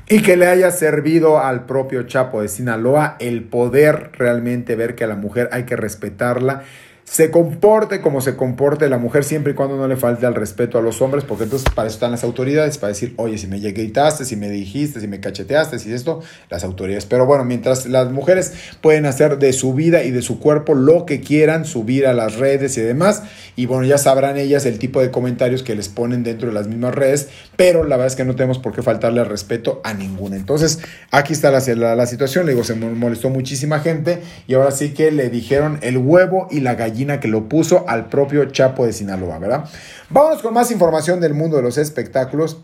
y 0.08 0.22
que 0.22 0.36
le 0.36 0.48
haya 0.48 0.70
servido 0.70 1.38
al 1.38 1.66
propio 1.66 2.02
Chapo 2.02 2.42
de 2.42 2.48
Sinaloa 2.48 3.16
el 3.20 3.44
poder 3.44 4.10
realmente 4.18 4.74
ver 4.74 4.96
que 4.96 5.04
a 5.04 5.06
la 5.06 5.14
mujer 5.14 5.48
hay 5.52 5.64
que 5.64 5.76
respetarla 5.76 6.62
se 7.10 7.32
comporte 7.32 8.00
como 8.00 8.20
se 8.20 8.36
comporte 8.36 8.88
la 8.88 8.96
mujer 8.96 9.24
siempre 9.24 9.52
y 9.52 9.56
cuando 9.56 9.76
no 9.76 9.88
le 9.88 9.96
falte 9.96 10.26
al 10.26 10.36
respeto 10.36 10.78
a 10.78 10.80
los 10.80 11.02
hombres, 11.02 11.24
porque 11.24 11.42
entonces 11.42 11.68
para 11.74 11.88
eso 11.88 11.96
están 11.96 12.12
las 12.12 12.22
autoridades, 12.22 12.78
para 12.78 12.92
decir, 12.92 13.14
oye, 13.16 13.36
si 13.36 13.48
me 13.48 13.58
gritaste, 13.58 14.24
si 14.24 14.36
me 14.36 14.48
dijiste, 14.48 15.00
si 15.00 15.08
me 15.08 15.18
cacheteaste, 15.18 15.80
si 15.80 15.92
esto, 15.92 16.20
las 16.50 16.62
autoridades. 16.62 17.06
Pero 17.06 17.26
bueno, 17.26 17.44
mientras 17.44 17.86
las 17.86 18.12
mujeres 18.12 18.52
pueden 18.80 19.06
hacer 19.06 19.38
de 19.38 19.52
su 19.52 19.74
vida 19.74 20.04
y 20.04 20.12
de 20.12 20.22
su 20.22 20.38
cuerpo 20.38 20.74
lo 20.74 21.04
que 21.04 21.20
quieran, 21.20 21.64
subir 21.64 22.06
a 22.06 22.12
las 22.12 22.36
redes 22.36 22.78
y 22.78 22.80
demás, 22.80 23.24
y 23.56 23.66
bueno, 23.66 23.84
ya 23.86 23.98
sabrán 23.98 24.36
ellas 24.36 24.64
el 24.64 24.78
tipo 24.78 25.00
de 25.00 25.10
comentarios 25.10 25.64
que 25.64 25.74
les 25.74 25.88
ponen 25.88 26.22
dentro 26.22 26.46
de 26.46 26.54
las 26.54 26.68
mismas 26.68 26.94
redes, 26.94 27.28
pero 27.56 27.82
la 27.82 27.96
verdad 27.96 28.06
es 28.06 28.14
que 28.14 28.24
no 28.24 28.36
tenemos 28.36 28.60
por 28.60 28.72
qué 28.72 28.82
faltarle 28.82 29.20
al 29.20 29.26
respeto 29.26 29.80
a 29.82 29.94
ninguna. 29.94 30.36
Entonces, 30.36 30.78
aquí 31.10 31.32
está 31.32 31.50
la, 31.50 31.58
la, 31.74 31.96
la 31.96 32.06
situación, 32.06 32.46
le 32.46 32.52
digo, 32.52 32.62
se 32.62 32.76
molestó 32.76 33.30
muchísima 33.30 33.80
gente 33.80 34.22
y 34.46 34.54
ahora 34.54 34.70
sí 34.70 34.90
que 34.90 35.10
le 35.10 35.28
dijeron 35.28 35.80
el 35.82 35.98
huevo 35.98 36.46
y 36.52 36.60
la 36.60 36.76
gallina 36.76 36.99
que 37.20 37.28
lo 37.28 37.48
puso 37.48 37.88
al 37.88 38.08
propio 38.08 38.44
Chapo 38.46 38.84
de 38.86 38.92
Sinaloa, 38.92 39.38
¿verdad? 39.38 39.64
Vámonos 40.10 40.42
con 40.42 40.54
más 40.54 40.70
información 40.70 41.20
del 41.20 41.34
mundo 41.34 41.56
de 41.56 41.62
los 41.62 41.78
espectáculos. 41.78 42.58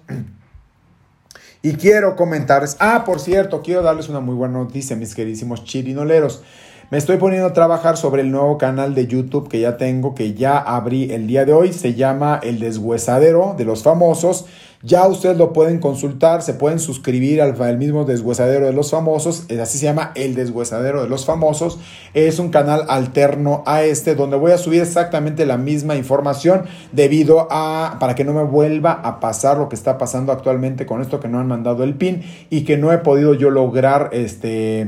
Y 1.63 1.75
quiero 1.75 2.15
comentarles, 2.15 2.77
ah, 2.79 3.03
por 3.05 3.19
cierto, 3.19 3.63
quiero 3.63 3.83
darles 3.83 4.09
una 4.09 4.21
muy 4.21 4.35
buena 4.35 4.59
noticia, 4.59 4.95
mis 4.95 5.15
queridísimos 5.15 5.65
chirinoleros. 5.65 6.43
Me 6.89 6.99
estoy 6.99 7.17
poniendo 7.17 7.49
a 7.49 7.53
trabajar 7.53 7.97
sobre 7.97 8.23
el 8.23 8.31
nuevo 8.31 8.59
canal 8.59 8.95
de 8.95 9.09
YouTube 9.09 9.49
que 9.49 9.59
ya 9.59 9.77
tengo, 9.77 10.15
que 10.15 10.35
ya 10.35 10.57
abrí 10.57 11.11
el 11.11 11.27
día 11.27 11.45
de 11.45 11.53
hoy. 11.53 11.73
Se 11.73 11.95
llama 11.95 12.39
El 12.45 12.61
Deshuesadero 12.61 13.57
de 13.59 13.65
los 13.65 13.83
Famosos. 13.83 14.47
Ya 14.83 15.05
ustedes 15.09 15.37
lo 15.37 15.53
pueden 15.53 15.81
consultar, 15.81 16.43
se 16.43 16.55
pueden 16.55 16.79
suscribir 16.79 17.43
al, 17.43 17.77
mismo 17.77 18.05
deshuesadero 18.05 18.67
de 18.67 18.73
los 18.73 18.93
famosos, 18.93 19.47
así 19.61 19.79
se 19.79 19.87
llama 19.87 20.13
el 20.15 20.37
deshuesadero 20.37 21.03
de 21.03 21.09
los 21.09 21.25
famosos. 21.25 21.81
Es 22.15 22.39
un 22.39 22.51
canal 22.51 22.85
alterno 22.89 23.65
a 23.67 23.83
este 23.83 24.15
donde 24.15 24.37
voy 24.37 24.53
a 24.53 24.59
subir 24.59 24.83
exactamente 24.83 25.45
la 25.45 25.57
misma 25.57 25.97
información 25.97 26.67
debido 26.93 27.49
a, 27.51 27.97
para 27.99 28.15
que 28.15 28.23
no 28.23 28.33
me 28.33 28.45
vuelva 28.45 28.93
a 28.93 29.19
pasar 29.19 29.57
lo 29.57 29.69
que 29.69 29.75
está 29.75 29.99
pasando 29.99 30.31
actualmente 30.31 30.87
con 30.87 31.01
esto 31.01 31.19
que 31.19 31.27
no 31.29 31.41
han 31.41 31.49
mandado 31.49 31.83
el 31.83 31.95
pin 31.95 32.23
y 32.51 32.63
que 32.63 32.77
no 32.77 32.93
he 32.93 32.99
podido 32.99 33.35
yo 33.35 33.51
lograr 33.51 34.11
este... 34.13 34.87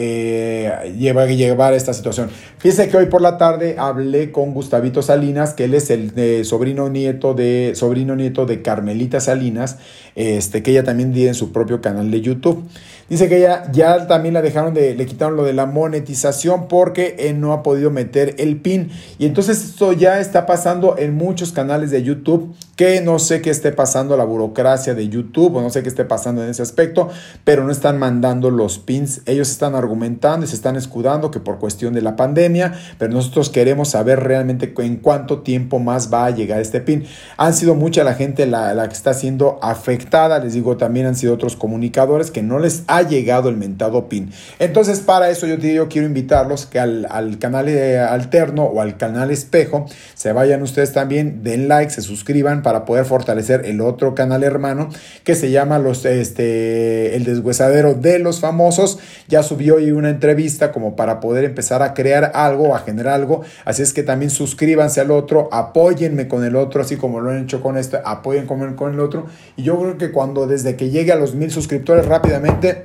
Eh, 0.00 0.94
llevar, 0.96 1.28
llevar 1.28 1.74
esta 1.74 1.92
situación. 1.92 2.30
Fíjense 2.58 2.88
que 2.88 2.96
hoy 2.98 3.06
por 3.06 3.20
la 3.20 3.36
tarde 3.36 3.74
hablé 3.78 4.30
con 4.30 4.54
Gustavito 4.54 5.02
Salinas, 5.02 5.54
que 5.54 5.64
él 5.64 5.74
es 5.74 5.90
el 5.90 6.44
sobrino 6.44 6.88
nieto 6.88 7.34
de 7.34 7.72
sobrino 7.74 8.14
nieto 8.14 8.46
de 8.46 8.62
Carmelita 8.62 9.18
Salinas, 9.18 9.78
este, 10.14 10.62
que 10.62 10.70
ella 10.70 10.84
también 10.84 11.12
tiene 11.12 11.34
su 11.34 11.50
propio 11.50 11.80
canal 11.80 12.12
de 12.12 12.20
YouTube. 12.20 12.64
Dice 13.08 13.26
que 13.28 13.38
ella 13.38 13.70
ya 13.72 14.06
también 14.06 14.34
la 14.34 14.42
dejaron 14.42 14.74
de, 14.74 14.94
le 14.94 15.06
quitaron 15.06 15.36
lo 15.36 15.44
de 15.44 15.54
la 15.54 15.64
monetización 15.64 16.68
porque 16.68 17.16
él 17.18 17.40
no 17.40 17.54
ha 17.54 17.62
podido 17.62 17.90
meter 17.90 18.34
el 18.38 18.60
pin. 18.60 18.90
Y 19.18 19.24
entonces 19.24 19.64
esto 19.64 19.94
ya 19.94 20.20
está 20.20 20.44
pasando 20.44 20.96
en 20.98 21.14
muchos 21.14 21.52
canales 21.52 21.90
de 21.90 22.02
YouTube, 22.02 22.54
que 22.76 23.00
no 23.00 23.18
sé 23.18 23.40
qué 23.40 23.48
esté 23.48 23.72
pasando 23.72 24.14
la 24.18 24.24
burocracia 24.24 24.94
de 24.94 25.08
YouTube 25.08 25.56
o 25.56 25.62
no 25.62 25.70
sé 25.70 25.82
qué 25.82 25.88
esté 25.88 26.04
pasando 26.04 26.44
en 26.44 26.50
ese 26.50 26.60
aspecto, 26.60 27.08
pero 27.44 27.64
no 27.64 27.72
están 27.72 27.98
mandando 27.98 28.50
los 28.50 28.78
pins. 28.78 29.22
Ellos 29.24 29.50
están 29.50 29.74
argumentando 29.74 30.44
y 30.44 30.48
se 30.48 30.54
están 30.54 30.76
escudando 30.76 31.30
que 31.30 31.40
por 31.40 31.58
cuestión 31.58 31.94
de 31.94 32.02
la 32.02 32.14
pandemia, 32.14 32.74
pero 32.98 33.12
nosotros 33.12 33.48
queremos 33.48 33.88
saber 33.88 34.20
realmente 34.20 34.74
en 34.76 34.96
cuánto 34.96 35.40
tiempo 35.40 35.78
más 35.78 36.12
va 36.12 36.26
a 36.26 36.30
llegar 36.30 36.60
este 36.60 36.80
pin. 36.80 37.04
Han 37.38 37.54
sido 37.54 37.74
mucha 37.74 38.04
la 38.04 38.12
gente 38.12 38.44
la, 38.44 38.74
la 38.74 38.86
que 38.86 38.94
está 38.94 39.14
siendo 39.14 39.58
afectada, 39.62 40.38
les 40.40 40.52
digo, 40.52 40.76
también 40.76 41.06
han 41.06 41.16
sido 41.16 41.32
otros 41.32 41.56
comunicadores 41.56 42.30
que 42.30 42.42
no 42.42 42.58
les 42.58 42.84
ha 42.86 42.97
llegado 43.02 43.48
el 43.48 43.56
mentado 43.56 44.08
pin. 44.08 44.30
Entonces, 44.58 45.00
para 45.00 45.30
eso 45.30 45.46
yo, 45.46 45.56
yo 45.56 45.88
quiero 45.88 46.06
invitarlos 46.06 46.66
que 46.66 46.78
al, 46.78 47.06
canal 47.38 47.68
eh, 47.68 47.98
alterno 47.98 48.64
o 48.64 48.80
al 48.80 48.96
canal 48.96 49.30
espejo 49.30 49.86
se 50.14 50.32
vayan 50.32 50.62
ustedes 50.62 50.92
también, 50.92 51.42
den 51.42 51.68
like, 51.68 51.90
se 51.90 52.02
suscriban 52.02 52.62
para 52.62 52.84
poder 52.84 53.04
fortalecer 53.04 53.64
el 53.66 53.80
otro 53.80 54.14
canal 54.14 54.44
hermano 54.44 54.88
que 55.24 55.34
se 55.34 55.50
llama 55.50 55.78
los, 55.78 56.04
este, 56.04 57.16
El 57.16 57.24
Deshuesadero 57.24 57.94
de 57.94 58.18
los 58.18 58.40
Famosos. 58.40 58.98
Ya 59.28 59.42
subió 59.42 59.76
hoy 59.76 59.90
una 59.90 60.10
entrevista 60.10 60.72
como 60.72 60.96
para 60.96 61.20
poder 61.20 61.44
empezar 61.44 61.82
a 61.82 61.94
crear 61.94 62.32
algo, 62.34 62.74
a 62.74 62.80
generar 62.80 63.14
algo. 63.14 63.42
Así 63.64 63.82
es 63.82 63.92
que 63.92 64.02
también 64.02 64.30
suscríbanse 64.30 65.00
al 65.00 65.10
otro, 65.10 65.48
apóyenme 65.52 66.28
con 66.28 66.44
el 66.44 66.56
otro, 66.56 66.82
así 66.82 66.96
como 66.96 67.20
lo 67.20 67.30
han 67.30 67.44
hecho 67.44 67.62
con 67.62 67.76
este, 67.76 67.98
apoyen 68.04 68.46
con 68.46 68.62
el, 68.62 68.74
con 68.74 68.92
el 68.94 69.00
otro. 69.00 69.26
Y 69.56 69.62
yo 69.62 69.78
creo 69.78 69.98
que 69.98 70.10
cuando 70.12 70.46
desde 70.46 70.76
que 70.76 70.90
llegue 70.90 71.12
a 71.12 71.16
los 71.16 71.34
mil 71.34 71.50
suscriptores 71.50 72.06
rápidamente 72.06 72.82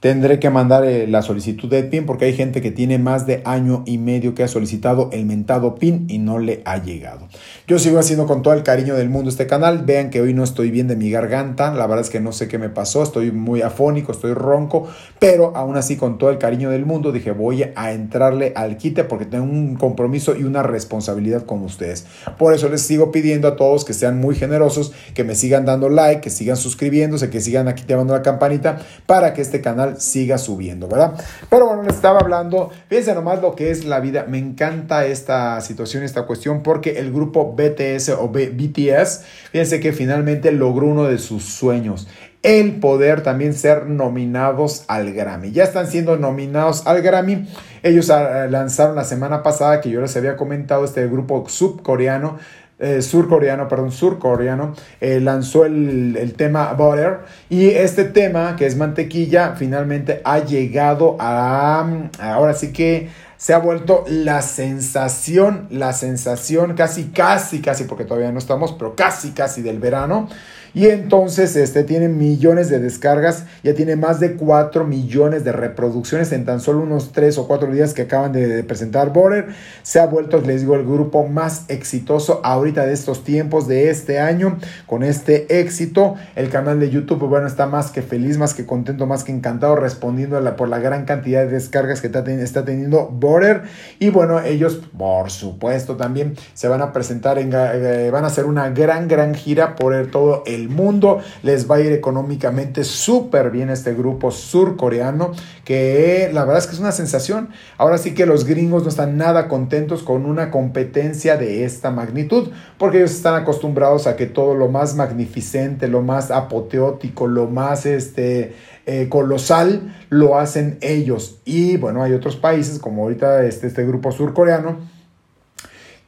tendré 0.00 0.38
que 0.38 0.48
mandar 0.48 0.86
eh, 0.86 1.06
la 1.06 1.20
solicitud 1.20 1.68
de 1.68 1.84
PIN 1.84 2.06
porque 2.06 2.24
hay 2.24 2.32
gente 2.32 2.62
que 2.62 2.70
tiene 2.70 2.98
más 2.98 3.26
de 3.26 3.42
año 3.44 3.82
y 3.84 3.98
medio 3.98 4.34
que 4.34 4.42
ha 4.42 4.48
solicitado 4.48 5.10
el 5.12 5.26
mentado 5.26 5.74
PIN 5.74 6.06
y 6.08 6.18
no 6.18 6.38
le 6.38 6.62
ha 6.64 6.82
llegado. 6.82 7.28
Yo 7.68 7.78
sigo 7.78 7.98
haciendo 7.98 8.26
con 8.26 8.40
todo 8.40 8.54
el 8.54 8.62
cariño 8.62 8.94
del 8.94 9.10
mundo 9.10 9.28
este 9.28 9.46
canal. 9.46 9.84
Vean 9.84 10.08
que 10.08 10.22
hoy 10.22 10.32
no 10.32 10.42
estoy 10.42 10.70
bien 10.70 10.88
de 10.88 10.96
mi 10.96 11.10
garganta. 11.10 11.70
La 11.74 11.86
verdad 11.86 12.00
es 12.00 12.10
que 12.10 12.18
no 12.18 12.32
sé 12.32 12.48
qué 12.48 12.58
me 12.58 12.70
pasó. 12.70 13.02
Estoy 13.02 13.30
muy 13.30 13.60
afónico, 13.60 14.12
estoy 14.12 14.32
ronco. 14.32 14.88
Pero 15.18 15.54
aún 15.54 15.76
así, 15.76 15.96
con 15.96 16.16
todo 16.16 16.30
el 16.30 16.38
cariño 16.38 16.70
del 16.70 16.86
mundo, 16.86 17.12
dije 17.12 17.32
voy 17.32 17.64
a 17.76 17.92
entrarle 17.92 18.54
al 18.56 18.78
quite 18.78 19.04
porque 19.04 19.26
tengo 19.26 19.44
un 19.44 19.76
compromiso 19.76 20.34
y 20.34 20.44
una 20.44 20.62
responsabilidad 20.62 21.44
con 21.44 21.62
ustedes. 21.62 22.06
Por 22.38 22.54
eso 22.54 22.70
les 22.70 22.80
sigo 22.80 23.12
pidiendo 23.12 23.48
a 23.48 23.56
todos 23.56 23.84
que 23.84 23.92
sean 23.92 24.18
muy 24.18 24.34
generosos, 24.34 24.92
que 25.12 25.24
me 25.24 25.34
sigan 25.34 25.66
dando 25.66 25.90
like, 25.90 26.22
que 26.22 26.30
sigan 26.30 26.56
suscribiéndose, 26.56 27.28
que 27.28 27.42
sigan 27.42 27.68
activando 27.68 28.14
la 28.14 28.22
campanita 28.22 28.78
para 29.06 29.34
que 29.34 29.42
este 29.42 29.60
canal 29.60 29.89
siga 29.98 30.38
subiendo, 30.38 30.88
¿verdad? 30.88 31.14
Pero 31.48 31.66
bueno, 31.66 31.82
les 31.82 31.94
estaba 31.94 32.20
hablando, 32.20 32.70
fíjense 32.88 33.14
nomás 33.14 33.40
lo 33.40 33.54
que 33.54 33.70
es 33.70 33.84
la 33.84 34.00
vida, 34.00 34.26
me 34.28 34.38
encanta 34.38 35.06
esta 35.06 35.60
situación, 35.60 36.02
esta 36.02 36.22
cuestión, 36.22 36.62
porque 36.62 36.98
el 36.98 37.12
grupo 37.12 37.54
BTS 37.54 38.10
o 38.10 38.28
BTS, 38.28 39.24
fíjense 39.50 39.80
que 39.80 39.92
finalmente 39.92 40.52
logró 40.52 40.86
uno 40.86 41.04
de 41.04 41.18
sus 41.18 41.44
sueños, 41.44 42.06
el 42.42 42.80
poder 42.80 43.22
también 43.22 43.52
ser 43.52 43.86
nominados 43.86 44.84
al 44.88 45.12
Grammy. 45.12 45.52
Ya 45.52 45.64
están 45.64 45.86
siendo 45.86 46.16
nominados 46.16 46.86
al 46.86 47.02
Grammy. 47.02 47.46
Ellos 47.82 48.08
ah, 48.10 48.46
lanzaron 48.48 48.96
la 48.96 49.04
semana 49.04 49.42
pasada, 49.42 49.80
que 49.80 49.90
yo 49.90 50.00
les 50.00 50.16
había 50.16 50.36
comentado, 50.36 50.84
este 50.84 51.06
grupo 51.06 51.44
subcoreano 51.48 52.38
eh, 52.80 53.02
surcoreano, 53.02 53.68
perdón, 53.68 53.92
surcoreano, 53.92 54.74
eh, 55.00 55.20
lanzó 55.20 55.66
el, 55.66 56.34
tema 56.36 56.72
Butter 56.72 57.18
y 57.50 57.68
este 57.68 58.04
tema, 58.04 58.56
que 58.56 58.66
es 58.66 58.76
mantequilla, 58.76 59.54
finalmente 59.56 60.22
ha 60.24 60.38
llegado 60.38 61.16
a, 61.20 61.86
ahora 62.18 62.54
sí 62.54 62.72
que 62.72 63.10
se 63.36 63.54
ha 63.54 63.58
vuelto 63.58 64.04
la 64.06 64.42
sensación, 64.42 65.66
la 65.70 65.92
sensación 65.92 66.74
casi, 66.74 67.04
casi, 67.04 67.60
casi, 67.60 67.84
porque 67.84 68.04
todavía 68.04 68.32
no 68.32 68.38
estamos, 68.38 68.72
pero 68.72 68.94
casi, 68.94 69.32
casi 69.32 69.62
del 69.62 69.78
verano. 69.78 70.28
Y 70.72 70.86
entonces 70.86 71.56
este, 71.56 71.84
tiene 71.84 72.08
millones 72.08 72.68
de 72.68 72.78
descargas, 72.78 73.44
ya 73.62 73.74
tiene 73.74 73.96
más 73.96 74.20
de 74.20 74.34
4 74.34 74.86
millones 74.86 75.44
de 75.44 75.52
reproducciones 75.52 76.32
en 76.32 76.44
tan 76.44 76.60
solo 76.60 76.80
unos 76.80 77.12
3 77.12 77.38
o 77.38 77.48
4 77.48 77.72
días 77.72 77.94
que 77.94 78.02
acaban 78.02 78.32
de, 78.32 78.62
presentar 78.64 79.12
Border. 79.12 79.48
Se 79.82 79.98
ha 79.98 80.06
vuelto, 80.06 80.40
les 80.40 80.60
digo, 80.60 80.76
el 80.76 80.84
grupo 80.84 81.26
más 81.26 81.64
exitoso 81.68 82.40
ahorita 82.44 82.86
de 82.86 82.92
estos 82.92 83.24
tiempos, 83.24 83.66
de 83.66 83.90
este 83.90 84.20
año, 84.20 84.58
con 84.86 85.02
este 85.02 85.60
éxito. 85.60 86.14
El 86.36 86.50
canal 86.50 86.78
de 86.78 86.90
YouTube, 86.90 87.26
bueno, 87.26 87.46
está 87.46 87.66
más 87.66 87.90
que 87.90 88.02
feliz, 88.02 88.38
más 88.38 88.54
que 88.54 88.66
contento, 88.66 89.06
más 89.06 89.24
que 89.24 89.32
encantado, 89.32 89.76
respondiendo 89.76 90.40
por 90.56 90.68
la 90.68 90.78
gran 90.78 91.04
cantidad 91.04 91.42
de 91.42 91.48
descargas 91.48 92.00
que 92.00 92.06
está, 92.06 92.64
teniendo 92.64 93.08
Border. 93.08 93.62
Y 93.98 94.10
bueno, 94.10 94.40
ellos, 94.40 94.80
por 94.96 95.30
supuesto, 95.30 95.96
también 95.96 96.34
se 96.54 96.68
van 96.68 96.82
a 96.82 96.92
presentar, 96.92 97.38
en, 97.38 97.50
eh, 97.52 98.10
van 98.12 98.24
a 98.24 98.28
hacer 98.28 98.44
una 98.44 98.70
gran, 98.70 99.08
gran 99.08 99.34
gira 99.34 99.76
por 99.76 100.06
todo 100.06 100.42
el 100.46 100.59
mundo. 100.68 101.20
Les 101.42 101.70
va 101.70 101.76
a 101.76 101.80
ir 101.80 101.92
económicamente 101.92 102.84
súper 102.84 103.50
bien 103.50 103.70
este 103.70 103.94
grupo 103.94 104.30
surcoreano, 104.30 105.32
que 105.64 106.30
la 106.32 106.44
verdad 106.44 106.58
es 106.58 106.66
que 106.66 106.74
es 106.74 106.80
una 106.80 106.92
sensación. 106.92 107.48
Ahora 107.78 107.98
sí 107.98 108.14
que 108.14 108.26
los 108.26 108.44
gringos 108.44 108.82
no 108.82 108.88
están 108.88 109.16
nada 109.16 109.48
contentos 109.48 110.02
con 110.02 110.26
una 110.26 110.50
competencia 110.50 111.36
de 111.36 111.64
esta 111.64 111.90
magnitud, 111.90 112.50
porque 112.78 112.98
ellos 112.98 113.12
están 113.12 113.34
acostumbrados 113.34 114.06
a 114.06 114.16
que 114.16 114.26
todo 114.26 114.54
lo 114.54 114.68
más 114.68 114.94
magnificente, 114.94 115.88
lo 115.88 116.02
más 116.02 116.30
apoteótico, 116.30 117.26
lo 117.26 117.46
más 117.46 117.86
este, 117.86 118.54
eh, 118.86 119.08
colosal, 119.08 119.94
lo 120.08 120.38
hacen 120.38 120.78
ellos. 120.80 121.40
Y 121.44 121.76
bueno, 121.76 122.02
hay 122.02 122.12
otros 122.12 122.36
países 122.36 122.78
como 122.78 123.02
ahorita 123.04 123.44
este, 123.44 123.66
este 123.66 123.86
grupo 123.86 124.12
surcoreano 124.12 124.99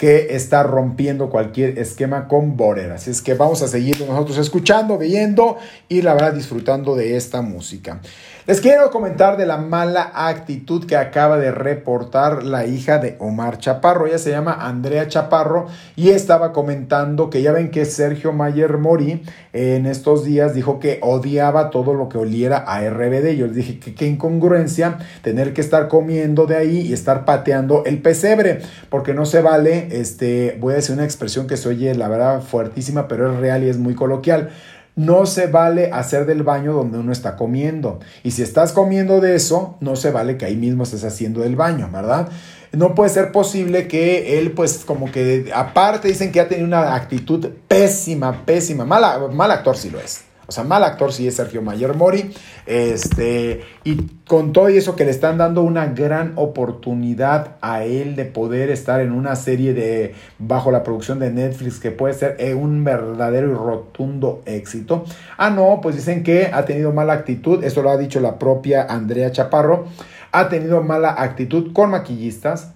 que 0.03 0.35
está 0.35 0.65
rompiendo 0.65 1.31
cualquier 1.31 1.79
esquema 1.79 2.27
con 2.27 2.57
Border. 2.57 2.91
Así 2.91 3.13
es 3.13 3.23
que 3.23 3.35
vamos 3.35 3.63
a 3.63 3.69
seguir 3.69 4.01
nosotros 4.01 4.37
escuchando, 4.37 4.99
viendo 4.99 5.59
y 5.89 6.03
la 6.03 6.15
verdad 6.15 6.35
disfrutando 6.35 6.97
de 6.97 7.17
esta 7.17 7.41
música. 7.41 8.01
Les 8.45 8.61
quiero 8.61 8.91
comentar 8.91 9.37
de 9.37 9.47
la 9.47 9.57
mala 9.57 10.11
actitud 10.13 10.85
que 10.85 10.97
acaba 10.97 11.39
de 11.39 11.53
reportar 11.53 12.43
la 12.43 12.67
hija 12.67 12.99
de 12.99 13.15
Omar 13.21 13.59
Chaparro. 13.59 14.09
Ella 14.09 14.19
se 14.19 14.33
llama 14.33 14.67
Andrea 14.67 15.07
Chaparro 15.07 15.69
y 15.95 16.09
estaba 16.09 16.53
comentando 16.53 17.31
que 17.31 17.41
ya 17.41 17.53
ven 17.53 17.71
que 17.71 17.85
Sergio 17.85 18.33
Mayer 18.33 18.79
Mori 18.79 19.23
en 19.53 19.87
estos 19.87 20.25
días 20.25 20.55
dijo 20.55 20.81
que 20.81 20.99
odiaba 21.03 21.71
todo 21.71 21.95
lo 21.95 22.09
que 22.09 22.19
oliera 22.19 22.57
a 22.57 22.81
RBD. 22.81 23.37
Yo 23.37 23.47
les 23.47 23.55
dije 23.55 23.79
que 23.79 23.95
qué 23.95 24.09
incongruencia 24.09 24.99
tener 25.23 25.53
que 25.53 25.61
estar 25.61 25.87
comiendo 25.87 26.47
de 26.47 26.57
ahí 26.57 26.81
y 26.81 26.93
estar 26.93 27.25
pateando 27.25 27.85
el 27.87 28.03
pesebre, 28.03 28.59
porque 28.89 29.15
no 29.15 29.25
se 29.25 29.41
vale, 29.41 29.87
este, 29.93 30.57
voy 30.59 30.73
a 30.73 30.77
decir 30.77 30.97
una 30.97 31.05
expresión 31.05 31.47
que 31.47 31.57
se 31.57 31.69
oye 31.69 31.95
la 31.95 32.09
verdad 32.09 32.43
fuertísima, 32.43 33.07
pero 33.07 33.33
es 33.33 33.39
real 33.39 33.63
y 33.63 33.69
es 33.69 33.79
muy 33.79 33.95
coloquial 33.95 34.51
no 34.97 35.27
se 35.27 35.47
vale 35.47 35.91
hacer 35.93 36.27
del 36.27 36.43
baño 36.43 36.73
donde 36.73 36.99
uno 36.99 37.13
está 37.13 37.37
comiendo. 37.37 38.01
Y 38.23 38.33
si 38.33 38.43
estás 38.43 38.73
comiendo 38.73 39.21
de 39.21 39.35
eso, 39.35 39.77
no 39.81 39.97
se 39.97 40.11
vale 40.11 40.37
que 40.37 40.45
ahí 40.45 40.57
mismo 40.57 40.83
estés 40.83 41.05
haciendo 41.05 41.41
del 41.41 41.57
baño, 41.57 41.89
¿verdad? 41.93 42.29
No 42.73 42.95
puede 42.95 43.11
ser 43.11 43.33
posible 43.33 43.87
que 43.87 44.39
él, 44.39 44.53
pues, 44.53 44.85
como 44.85 45.11
que 45.11 45.51
aparte 45.55 46.09
dicen 46.09 46.33
que 46.33 46.41
ha 46.41 46.49
tenido 46.49 46.67
una 46.67 46.95
actitud 46.95 47.47
pésima, 47.69 48.45
pésima. 48.45 48.85
mal 48.85 49.51
actor 49.51 49.77
sí 49.77 49.91
lo 49.91 50.01
es. 50.01 50.32
O 50.47 50.53
sea, 50.53 50.65
mal 50.65 50.83
actor 50.83 51.13
sí 51.13 51.27
es 51.27 51.37
Sergio 51.37 51.63
Mayer 51.63 51.95
Mori. 51.95 52.33
Este, 52.67 53.63
y 53.85 53.97
con 54.27 54.53
todo 54.53 54.69
eso 54.69 54.97
que 54.97 55.05
le 55.05 55.11
están 55.11 55.39
dando 55.39 55.63
una 55.63 55.87
gran 55.87 56.33
oportunidad 56.37 57.57
a 57.61 57.85
él 57.85 58.17
de 58.17 58.25
poder 58.25 58.71
estar 58.71 59.01
en 59.01 59.13
una 59.13 59.37
serie 59.37 59.73
de 59.73 60.15
bajo 60.39 60.71
la 60.71 60.83
producción 60.83 61.19
de 61.19 61.31
Netflix 61.31 61.79
que 61.79 61.91
puede 61.91 62.15
ser 62.15 62.37
eh, 62.39 62.55
un 62.55 62.83
verdadero 62.85 63.51
y 63.51 63.55
rotundo 63.55 64.43
éxito. 64.47 65.05
Ah, 65.37 65.51
no, 65.51 65.81
pues 65.83 65.97
dicen 65.97 66.23
que 66.23 66.51
ha 66.53 66.65
tenido 66.65 66.93
mala 66.93 67.13
actitud. 67.13 67.63
Esto 67.63 67.83
lo 67.83 67.91
ha 67.91 67.97
dicho 67.97 68.21
la 68.21 68.39
propia 68.39 68.83
Andrea 68.83 69.31
Chaparro. 69.31 69.87
Ha 70.33 70.49
tenido 70.49 70.83
mala 70.83 71.15
actitud 71.19 71.73
con 71.73 71.91
maquillistas, 71.91 72.73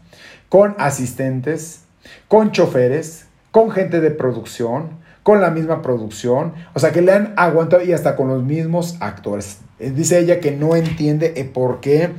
con 0.48 0.74
asistentes, 0.79 1.83
con 2.29 2.52
choferes, 2.52 3.26
con 3.50 3.70
gente 3.70 4.00
de 4.00 4.11
producción 4.11 5.06
con 5.27 5.41
la 5.41 5.51
misma 5.51 5.83
producción, 5.83 6.53
o 6.73 6.79
sea 6.79 6.93
que 6.93 7.03
le 7.03 7.11
han 7.11 7.35
aguantado 7.37 7.83
y 7.83 7.93
hasta 7.93 8.15
con 8.15 8.29
los 8.29 8.45
mismos 8.45 8.95
actores. 9.01 9.59
Eh, 9.81 9.91
dice 9.91 10.21
ella 10.21 10.39
que 10.39 10.53
no 10.53 10.77
entiende 10.77 11.31
por 11.53 11.81
qué 11.81 12.11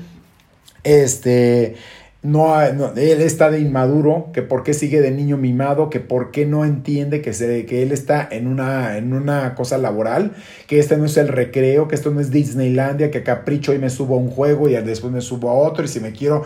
este 0.83 1.77
no, 2.23 2.59
él 2.61 3.21
está 3.21 3.51
de 3.51 3.59
inmaduro, 3.59 4.31
que 4.33 4.41
por 4.41 4.63
qué 4.63 4.73
sigue 4.73 5.01
de 5.01 5.11
niño 5.11 5.37
mimado, 5.37 5.91
que 5.91 5.99
por 5.99 6.31
qué 6.31 6.47
no 6.47 6.65
entiende 6.65 7.21
que, 7.21 7.31
se, 7.31 7.65
que 7.67 7.83
él 7.83 7.91
está 7.91 8.27
en 8.29 8.47
una, 8.47 8.97
en 8.97 9.13
una 9.13 9.53
cosa 9.53 9.77
laboral, 9.77 10.31
que 10.65 10.79
este 10.79 10.97
no 10.97 11.05
es 11.05 11.15
el 11.17 11.27
recreo, 11.27 11.87
que 11.87 11.93
esto 11.93 12.09
no 12.09 12.19
es 12.19 12.31
Disneylandia, 12.31 13.11
que 13.11 13.21
capricho 13.21 13.73
y 13.73 13.77
me 13.77 13.91
subo 13.91 14.15
a 14.15 14.17
un 14.17 14.31
juego 14.31 14.67
y 14.67 14.73
después 14.73 15.13
me 15.13 15.21
subo 15.21 15.51
a 15.51 15.53
otro 15.53 15.85
y 15.85 15.87
si 15.87 15.99
me 15.99 16.11
quiero 16.11 16.43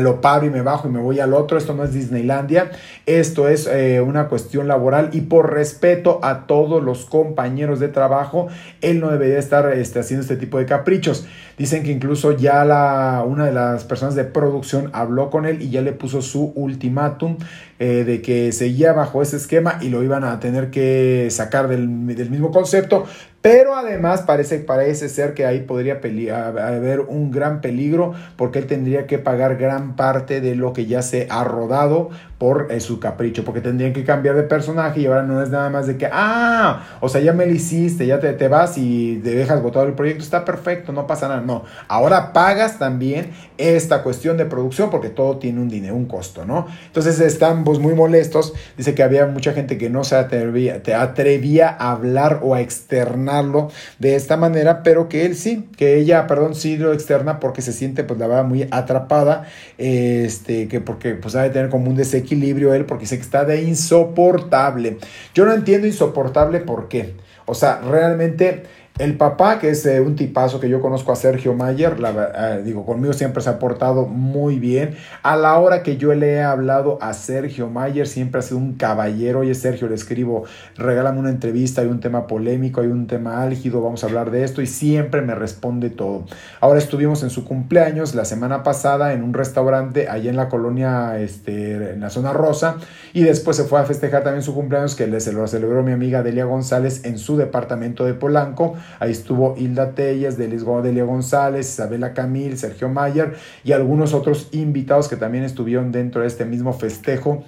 lo 0.00 0.20
paro 0.20 0.44
y 0.44 0.50
me 0.50 0.62
bajo 0.62 0.88
y 0.88 0.90
me 0.90 1.00
voy 1.00 1.20
al 1.20 1.34
otro, 1.34 1.56
esto 1.56 1.72
no 1.72 1.84
es 1.84 1.92
Disneylandia, 1.92 2.72
esto 3.06 3.48
es 3.48 3.68
eh, 3.68 4.00
una 4.00 4.28
cuestión 4.28 4.66
laboral 4.66 5.10
y 5.12 5.22
por 5.22 5.52
respeto 5.52 6.18
a 6.22 6.48
todos 6.48 6.82
los 6.82 7.06
compañeros 7.06 7.78
de 7.78 7.88
trabajo, 7.88 8.48
él 8.80 8.98
no 8.98 9.10
debería 9.10 9.38
estar 9.38 9.72
este, 9.72 10.00
haciendo 10.00 10.22
este 10.22 10.36
tipo 10.36 10.58
de 10.58 10.66
caprichos. 10.66 11.26
Dicen 11.58 11.84
que 11.84 11.92
incluso 11.92 12.32
ya 12.32 12.64
la, 12.64 13.22
una 13.26 13.44
de 13.44 13.52
las 13.52 13.84
personas 13.84 14.14
de 14.14 14.24
producción 14.24 14.90
habló 14.92 15.11
con 15.30 15.46
él 15.46 15.62
y 15.62 15.70
ya 15.70 15.82
le 15.82 15.92
puso 15.92 16.22
su 16.22 16.52
ultimátum 16.54 17.36
eh, 17.84 18.04
de 18.04 18.22
que 18.22 18.52
seguía 18.52 18.92
bajo 18.92 19.22
ese 19.22 19.36
esquema 19.36 19.78
y 19.80 19.88
lo 19.88 20.04
iban 20.04 20.22
a 20.22 20.38
tener 20.38 20.70
que 20.70 21.26
sacar 21.32 21.66
del, 21.66 22.06
del 22.14 22.30
mismo 22.30 22.52
concepto. 22.52 23.06
Pero 23.40 23.74
además 23.74 24.22
parece, 24.22 24.60
parece 24.60 25.08
ser 25.08 25.34
que 25.34 25.44
ahí 25.44 25.62
podría 25.62 25.94
haber 25.96 27.00
un 27.00 27.32
gran 27.32 27.60
peligro 27.60 28.14
porque 28.36 28.60
él 28.60 28.68
tendría 28.68 29.08
que 29.08 29.18
pagar 29.18 29.56
gran 29.56 29.96
parte 29.96 30.40
de 30.40 30.54
lo 30.54 30.72
que 30.72 30.86
ya 30.86 31.02
se 31.02 31.26
ha 31.28 31.42
rodado 31.42 32.10
por 32.38 32.68
eh, 32.70 32.80
su 32.80 32.98
capricho, 32.98 33.44
porque 33.44 33.60
tendrían 33.60 33.92
que 33.92 34.04
cambiar 34.04 34.36
de 34.36 34.42
personaje 34.44 35.00
y 35.00 35.06
ahora 35.06 35.22
no 35.22 35.42
es 35.42 35.50
nada 35.50 35.70
más 35.70 35.86
de 35.86 35.96
que, 35.96 36.08
ah, 36.12 36.98
o 37.00 37.08
sea, 37.08 37.20
ya 37.20 37.32
me 37.32 37.46
lo 37.46 37.52
hiciste, 37.52 38.04
ya 38.06 38.18
te, 38.18 38.32
te 38.32 38.48
vas 38.48 38.78
y 38.78 39.20
te 39.22 39.30
dejas 39.30 39.62
botado 39.62 39.86
el 39.86 39.94
proyecto, 39.94 40.24
está 40.24 40.44
perfecto, 40.44 40.92
no 40.92 41.06
pasa 41.06 41.28
nada, 41.28 41.40
no. 41.40 41.64
Ahora 41.86 42.32
pagas 42.32 42.80
también 42.80 43.30
esta 43.58 44.02
cuestión 44.02 44.36
de 44.36 44.44
producción 44.44 44.90
porque 44.90 45.08
todo 45.08 45.38
tiene 45.38 45.60
un 45.60 45.68
dinero, 45.68 45.94
un 45.94 46.06
costo, 46.06 46.44
¿no? 46.44 46.66
Entonces 46.86 47.20
están 47.20 47.62
muy 47.78 47.94
molestos, 47.94 48.52
dice 48.76 48.94
que 48.94 49.02
había 49.02 49.26
mucha 49.26 49.52
gente 49.52 49.78
que 49.78 49.90
no 49.90 50.04
se 50.04 50.16
atrevía 50.16 51.68
a 51.68 51.92
hablar 51.92 52.40
o 52.42 52.54
a 52.54 52.60
externarlo 52.60 53.70
de 53.98 54.16
esta 54.16 54.36
manera, 54.36 54.82
pero 54.82 55.08
que 55.08 55.26
él 55.26 55.36
sí, 55.36 55.68
que 55.76 55.96
ella, 55.96 56.26
perdón, 56.26 56.54
sí 56.54 56.76
lo 56.76 56.92
externa 56.92 57.40
porque 57.40 57.62
se 57.62 57.72
siente 57.72 58.04
pues 58.04 58.18
la 58.18 58.26
verdad 58.26 58.44
muy 58.44 58.68
atrapada, 58.70 59.46
este, 59.78 60.68
que 60.68 60.80
porque 60.80 61.14
pues 61.14 61.34
ha 61.34 61.42
de 61.42 61.50
tener 61.50 61.70
como 61.70 61.90
un 61.90 61.96
desequilibrio 61.96 62.74
él 62.74 62.86
porque 62.86 63.02
dice 63.02 63.16
que 63.16 63.22
está 63.22 63.44
de 63.44 63.62
insoportable. 63.62 64.98
Yo 65.34 65.44
no 65.44 65.52
entiendo 65.52 65.86
insoportable 65.86 66.60
por 66.60 66.88
qué. 66.88 67.14
O 67.46 67.54
sea, 67.54 67.80
realmente 67.80 68.62
el 69.02 69.16
papá, 69.16 69.58
que 69.58 69.70
es 69.70 69.84
eh, 69.84 70.00
un 70.00 70.14
tipazo 70.14 70.60
que 70.60 70.68
yo 70.68 70.80
conozco 70.80 71.10
a 71.10 71.16
Sergio 71.16 71.54
Mayer, 71.54 71.96
eh, 71.98 72.62
digo, 72.64 72.86
conmigo 72.86 73.12
siempre 73.12 73.42
se 73.42 73.50
ha 73.50 73.58
portado 73.58 74.06
muy 74.06 74.60
bien. 74.60 74.94
A 75.24 75.34
la 75.36 75.58
hora 75.58 75.82
que 75.82 75.96
yo 75.96 76.14
le 76.14 76.34
he 76.34 76.42
hablado 76.42 76.98
a 77.02 77.12
Sergio 77.12 77.68
Mayer, 77.68 78.06
siempre 78.06 78.38
ha 78.38 78.42
sido 78.42 78.58
un 78.58 78.74
caballero. 78.74 79.40
Oye, 79.40 79.56
Sergio, 79.56 79.88
le 79.88 79.96
escribo, 79.96 80.44
regálame 80.76 81.18
una 81.18 81.30
entrevista, 81.30 81.80
hay 81.80 81.88
un 81.88 81.98
tema 81.98 82.28
polémico, 82.28 82.80
hay 82.80 82.86
un 82.86 83.08
tema 83.08 83.42
álgido, 83.42 83.82
vamos 83.82 84.04
a 84.04 84.06
hablar 84.06 84.30
de 84.30 84.44
esto 84.44 84.62
y 84.62 84.68
siempre 84.68 85.20
me 85.20 85.34
responde 85.34 85.90
todo. 85.90 86.24
Ahora 86.60 86.78
estuvimos 86.78 87.24
en 87.24 87.30
su 87.30 87.44
cumpleaños 87.44 88.14
la 88.14 88.24
semana 88.24 88.62
pasada 88.62 89.14
en 89.14 89.24
un 89.24 89.34
restaurante 89.34 90.08
allá 90.08 90.30
en 90.30 90.36
la 90.36 90.48
colonia, 90.48 91.18
este, 91.18 91.94
en 91.94 92.00
la 92.00 92.10
zona 92.10 92.32
rosa, 92.32 92.76
y 93.12 93.22
después 93.22 93.56
se 93.56 93.64
fue 93.64 93.80
a 93.80 93.84
festejar 93.84 94.22
también 94.22 94.44
su 94.44 94.54
cumpleaños 94.54 94.94
que 94.94 95.08
le, 95.08 95.18
se 95.18 95.32
lo 95.32 95.44
celebró 95.48 95.82
mi 95.82 95.90
amiga 95.90 96.22
Delia 96.22 96.44
González 96.44 97.04
en 97.04 97.18
su 97.18 97.36
departamento 97.36 98.04
de 98.04 98.14
Polanco 98.14 98.74
Ahí 98.98 99.12
estuvo 99.12 99.54
Hilda 99.56 99.94
Tellas, 99.94 100.36
Delia 100.36 101.04
González, 101.04 101.68
Isabela 101.68 102.14
Camil, 102.14 102.58
Sergio 102.58 102.88
Mayer 102.88 103.34
y 103.64 103.72
algunos 103.72 104.14
otros 104.14 104.48
invitados 104.52 105.08
que 105.08 105.16
también 105.16 105.44
estuvieron 105.44 105.92
dentro 105.92 106.22
de 106.22 106.28
este 106.28 106.44
mismo 106.44 106.72
festejo 106.72 107.44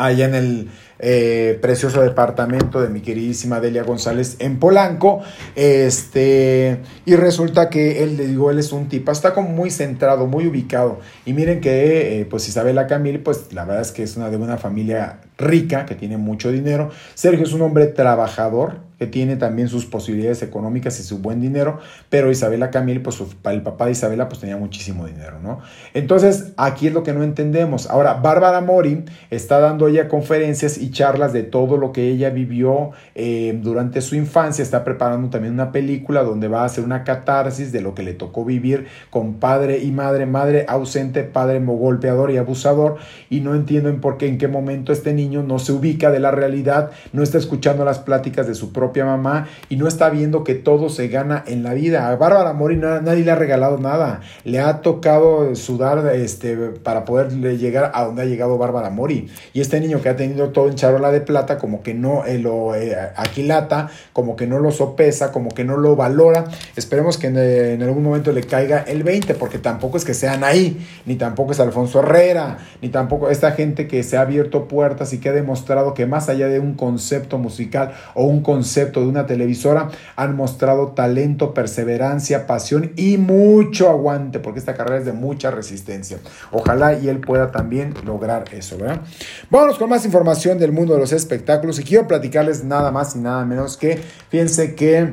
allá 0.00 0.26
en 0.26 0.34
el 0.34 0.68
eh, 0.98 1.58
precioso 1.60 2.02
departamento 2.02 2.80
de 2.80 2.88
mi 2.88 3.00
queridísima 3.00 3.60
Delia 3.60 3.82
González 3.82 4.36
en 4.38 4.58
Polanco. 4.58 5.20
Este, 5.54 6.80
y 7.04 7.16
resulta 7.16 7.70
que 7.70 8.02
él, 8.02 8.16
le 8.16 8.26
digo, 8.26 8.50
él 8.50 8.58
es 8.58 8.72
un 8.72 8.88
tipo, 8.88 9.12
está 9.12 9.32
como 9.32 9.50
muy 9.50 9.70
centrado, 9.70 10.26
muy 10.26 10.46
ubicado. 10.46 11.00
Y 11.24 11.32
miren 11.32 11.60
que, 11.60 12.20
eh, 12.20 12.24
pues 12.24 12.48
Isabela 12.48 12.86
Camil, 12.86 13.20
pues 13.20 13.52
la 13.52 13.64
verdad 13.64 13.82
es 13.82 13.92
que 13.92 14.02
es 14.02 14.16
una 14.16 14.30
de 14.30 14.36
una 14.36 14.58
familia 14.58 15.20
rica, 15.40 15.86
que 15.86 15.94
tiene 15.94 16.16
mucho 16.16 16.52
dinero. 16.52 16.90
Sergio 17.14 17.44
es 17.44 17.52
un 17.52 17.62
hombre 17.62 17.86
trabajador, 17.86 18.90
que 19.00 19.06
tiene 19.06 19.36
también 19.36 19.68
sus 19.68 19.86
posibilidades 19.86 20.42
económicas 20.42 21.00
y 21.00 21.02
su 21.02 21.20
buen 21.20 21.40
dinero, 21.40 21.78
pero 22.10 22.30
Isabela 22.30 22.70
Camil, 22.70 23.00
pues 23.00 23.18
el 23.46 23.62
papá 23.62 23.86
de 23.86 23.92
Isabela, 23.92 24.28
pues 24.28 24.40
tenía 24.42 24.58
muchísimo 24.58 25.06
dinero, 25.06 25.38
¿no? 25.42 25.60
Entonces, 25.94 26.52
aquí 26.58 26.88
es 26.88 26.92
lo 26.92 27.02
que 27.02 27.14
no 27.14 27.22
entendemos. 27.22 27.88
Ahora, 27.88 28.12
Bárbara 28.12 28.60
Mori 28.60 29.06
está 29.30 29.58
dando 29.58 29.88
ella 29.88 30.06
conferencias 30.06 30.76
y 30.76 30.90
charlas 30.90 31.32
de 31.32 31.44
todo 31.44 31.78
lo 31.78 31.92
que 31.92 32.08
ella 32.08 32.28
vivió 32.28 32.90
eh, 33.14 33.58
durante 33.62 34.02
su 34.02 34.16
infancia, 34.16 34.62
está 34.62 34.84
preparando 34.84 35.30
también 35.30 35.54
una 35.54 35.72
película 35.72 36.22
donde 36.22 36.48
va 36.48 36.60
a 36.60 36.66
hacer 36.66 36.84
una 36.84 37.02
catarsis 37.02 37.72
de 37.72 37.80
lo 37.80 37.94
que 37.94 38.02
le 38.02 38.12
tocó 38.12 38.44
vivir 38.44 38.84
con 39.08 39.36
padre 39.36 39.78
y 39.78 39.92
madre, 39.92 40.26
madre 40.26 40.66
ausente, 40.68 41.22
padre 41.22 41.58
golpeador 41.58 42.30
y 42.32 42.36
abusador, 42.36 42.96
y 43.30 43.40
no 43.40 43.54
entiendo 43.54 43.88
en 43.88 44.02
por 44.02 44.18
qué, 44.18 44.28
en 44.28 44.36
qué 44.36 44.46
momento 44.46 44.92
este 44.92 45.14
niño 45.14 45.29
no 45.30 45.58
se 45.58 45.72
ubica 45.72 46.10
de 46.10 46.20
la 46.20 46.30
realidad, 46.30 46.90
no 47.12 47.22
está 47.22 47.38
escuchando 47.38 47.84
las 47.84 47.98
pláticas 47.98 48.46
de 48.46 48.54
su 48.54 48.72
propio 48.72 49.06
mamá 49.06 49.48
y 49.68 49.76
no 49.76 49.88
está 49.88 50.10
viendo 50.10 50.44
que 50.44 50.54
todo 50.54 50.88
se 50.88 51.08
gana 51.08 51.44
en 51.46 51.62
la 51.62 51.74
vida. 51.74 52.08
A 52.08 52.16
Bárbara 52.16 52.52
Mori 52.52 52.76
nadie 52.76 53.24
le 53.24 53.30
ha 53.30 53.36
regalado 53.36 53.78
nada. 53.78 54.20
Le 54.44 54.60
ha 54.60 54.82
tocado 54.82 55.54
sudar 55.54 56.14
este, 56.14 56.56
para 56.56 57.04
poder 57.04 57.30
llegar 57.58 57.92
a 57.94 58.04
donde 58.04 58.22
ha 58.22 58.24
llegado 58.24 58.58
Bárbara 58.58 58.90
Mori. 58.90 59.28
Y 59.52 59.60
este 59.60 59.80
niño 59.80 60.00
que 60.02 60.08
ha 60.08 60.16
tenido 60.16 60.50
todo 60.50 60.68
en 60.68 60.74
charola 60.74 61.10
de 61.10 61.20
plata, 61.20 61.58
como 61.58 61.82
que 61.82 61.94
no 61.94 62.24
eh, 62.24 62.38
lo 62.38 62.74
eh, 62.74 62.96
aquilata, 63.16 63.90
como 64.12 64.36
que 64.36 64.46
no 64.46 64.58
lo 64.58 64.70
sopesa, 64.70 65.32
como 65.32 65.50
que 65.50 65.64
no 65.64 65.76
lo 65.76 65.96
valora. 65.96 66.44
Esperemos 66.76 67.18
que 67.18 67.28
en, 67.28 67.82
algún 67.82 68.02
momento 68.02 68.32
le 68.32 68.42
caiga 68.42 68.84
el 68.86 69.02
20, 69.02 69.34
porque 69.34 69.58
tampoco 69.58 69.96
es 69.96 70.04
que 70.04 70.14
sean 70.14 70.44
ahí, 70.44 70.86
ni 71.06 71.16
tampoco 71.16 71.52
es 71.52 71.60
Alfonso 71.60 72.00
Herrera, 72.00 72.58
ni 72.82 72.88
tampoco 72.88 73.30
esta 73.30 73.52
gente 73.52 73.86
que 73.86 74.02
se 74.02 74.16
ha 74.16 74.22
abierto 74.22 74.68
puertas 74.68 75.12
y 75.12 75.18
que 75.20 75.28
ha 75.28 75.32
demostrado 75.32 75.94
que 75.94 76.06
más 76.06 76.28
allá 76.28 76.48
de 76.48 76.58
un 76.58 76.74
concepto 76.74 77.38
musical 77.38 77.92
o 78.14 78.24
un 78.24 78.42
concepto 78.42 79.00
de 79.00 79.06
una 79.06 79.26
televisora, 79.26 79.90
han 80.16 80.36
mostrado 80.36 80.88
talento, 80.88 81.54
perseverancia, 81.54 82.46
pasión 82.46 82.92
y 82.96 83.18
mucho 83.18 83.88
aguante, 83.88 84.40
porque 84.40 84.58
esta 84.58 84.74
carrera 84.74 84.98
es 84.98 85.06
de 85.06 85.12
mucha 85.12 85.50
resistencia. 85.50 86.18
Ojalá 86.50 86.94
y 86.94 87.08
él 87.08 87.20
pueda 87.20 87.50
también 87.50 87.94
lograr 88.04 88.44
eso, 88.52 88.78
¿verdad? 88.78 89.02
Vámonos 89.50 89.78
con 89.78 89.88
más 89.88 90.04
información 90.04 90.58
del 90.58 90.72
mundo 90.72 90.94
de 90.94 91.00
los 91.00 91.12
espectáculos 91.12 91.78
y 91.78 91.84
quiero 91.84 92.06
platicarles 92.06 92.64
nada 92.64 92.90
más 92.90 93.14
y 93.16 93.18
nada 93.18 93.44
menos 93.44 93.76
que, 93.76 94.00
fíjense 94.28 94.74
que 94.74 95.12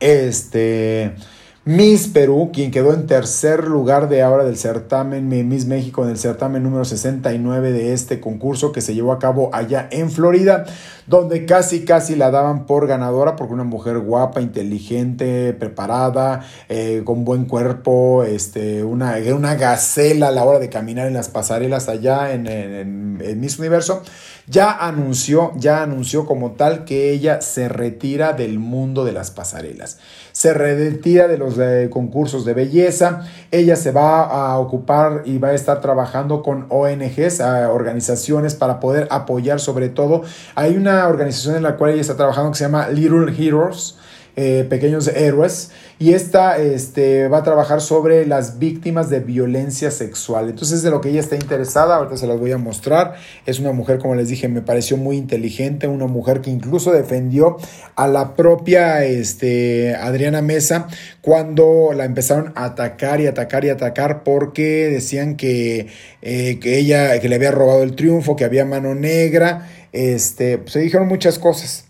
este... 0.00 1.14
Miss 1.66 2.08
Perú, 2.08 2.50
quien 2.52 2.70
quedó 2.70 2.92
en 2.92 3.06
tercer 3.06 3.64
lugar 3.64 4.10
de 4.10 4.20
ahora 4.20 4.44
del 4.44 4.58
certamen 4.58 5.28
Miss 5.48 5.64
México 5.64 6.04
en 6.04 6.10
el 6.10 6.18
certamen 6.18 6.62
número 6.62 6.84
69 6.84 7.72
de 7.72 7.94
este 7.94 8.20
concurso 8.20 8.70
que 8.70 8.82
se 8.82 8.94
llevó 8.94 9.12
a 9.12 9.18
cabo 9.18 9.48
allá 9.54 9.88
en 9.90 10.10
Florida, 10.10 10.66
donde 11.06 11.46
casi 11.46 11.86
casi 11.86 12.16
la 12.16 12.30
daban 12.30 12.66
por 12.66 12.86
ganadora 12.86 13.34
porque 13.34 13.54
una 13.54 13.64
mujer 13.64 13.98
guapa, 14.00 14.42
inteligente, 14.42 15.54
preparada, 15.54 16.44
eh, 16.68 17.00
con 17.02 17.24
buen 17.24 17.46
cuerpo, 17.46 18.24
este, 18.24 18.84
una, 18.84 19.16
una 19.34 19.54
gacela 19.54 20.28
a 20.28 20.32
la 20.32 20.44
hora 20.44 20.58
de 20.58 20.68
caminar 20.68 21.06
en 21.06 21.14
las 21.14 21.30
pasarelas 21.30 21.88
allá 21.88 22.34
en, 22.34 22.46
en 22.46 23.40
Miss 23.40 23.58
Universo 23.58 24.02
ya 24.46 24.72
anunció, 24.72 25.52
ya 25.56 25.82
anunció 25.82 26.26
como 26.26 26.52
tal 26.52 26.84
que 26.84 27.10
ella 27.10 27.40
se 27.40 27.68
retira 27.68 28.34
del 28.34 28.58
mundo 28.58 29.04
de 29.04 29.12
las 29.12 29.30
pasarelas. 29.30 29.98
Se 30.34 30.52
retira 30.52 31.28
de 31.28 31.38
los 31.38 31.56
eh, 31.58 31.88
concursos 31.92 32.44
de 32.44 32.54
belleza. 32.54 33.22
Ella 33.52 33.76
se 33.76 33.92
va 33.92 34.24
a 34.24 34.58
ocupar 34.58 35.22
y 35.24 35.38
va 35.38 35.48
a 35.48 35.54
estar 35.54 35.80
trabajando 35.80 36.42
con 36.42 36.66
ONGs, 36.70 37.40
organizaciones 37.70 38.56
para 38.56 38.80
poder 38.80 39.06
apoyar 39.12 39.60
sobre 39.60 39.88
todo. 39.90 40.22
Hay 40.56 40.76
una 40.76 41.06
organización 41.06 41.54
en 41.54 41.62
la 41.62 41.76
cual 41.76 41.92
ella 41.92 42.00
está 42.00 42.16
trabajando 42.16 42.50
que 42.50 42.58
se 42.58 42.64
llama 42.64 42.88
Little 42.88 43.32
Heroes 43.32 43.96
eh, 44.36 44.66
pequeños 44.68 45.06
Héroes, 45.08 45.70
y 46.00 46.12
esta 46.12 46.58
este, 46.58 47.28
va 47.28 47.38
a 47.38 47.42
trabajar 47.44 47.80
sobre 47.80 48.26
las 48.26 48.58
víctimas 48.58 49.08
de 49.08 49.20
violencia 49.20 49.92
sexual. 49.92 50.48
Entonces, 50.48 50.82
de 50.82 50.90
lo 50.90 51.00
que 51.00 51.10
ella 51.10 51.20
está 51.20 51.36
interesada, 51.36 51.96
ahorita 51.96 52.16
se 52.16 52.26
las 52.26 52.40
voy 52.40 52.50
a 52.50 52.58
mostrar. 52.58 53.14
Es 53.46 53.60
una 53.60 53.70
mujer, 53.70 53.98
como 53.98 54.16
les 54.16 54.28
dije, 54.28 54.48
me 54.48 54.60
pareció 54.60 54.96
muy 54.96 55.16
inteligente, 55.16 55.86
una 55.86 56.08
mujer 56.08 56.40
que 56.40 56.50
incluso 56.50 56.90
defendió 56.90 57.58
a 57.94 58.08
la 58.08 58.34
propia 58.34 59.04
este, 59.04 59.94
Adriana 59.94 60.42
Mesa 60.42 60.88
cuando 61.20 61.92
la 61.94 62.04
empezaron 62.04 62.52
a 62.56 62.64
atacar 62.64 63.20
y 63.20 63.28
atacar 63.28 63.64
y 63.64 63.68
atacar 63.68 64.24
porque 64.24 64.90
decían 64.90 65.36
que, 65.36 65.86
eh, 66.22 66.58
que 66.60 66.78
ella, 66.78 67.20
que 67.20 67.28
le 67.28 67.36
había 67.36 67.52
robado 67.52 67.84
el 67.84 67.94
triunfo, 67.94 68.34
que 68.34 68.44
había 68.44 68.64
mano 68.64 68.94
negra. 68.94 69.68
Este, 69.92 70.60
se 70.66 70.80
dijeron 70.80 71.06
muchas 71.06 71.38
cosas. 71.38 71.83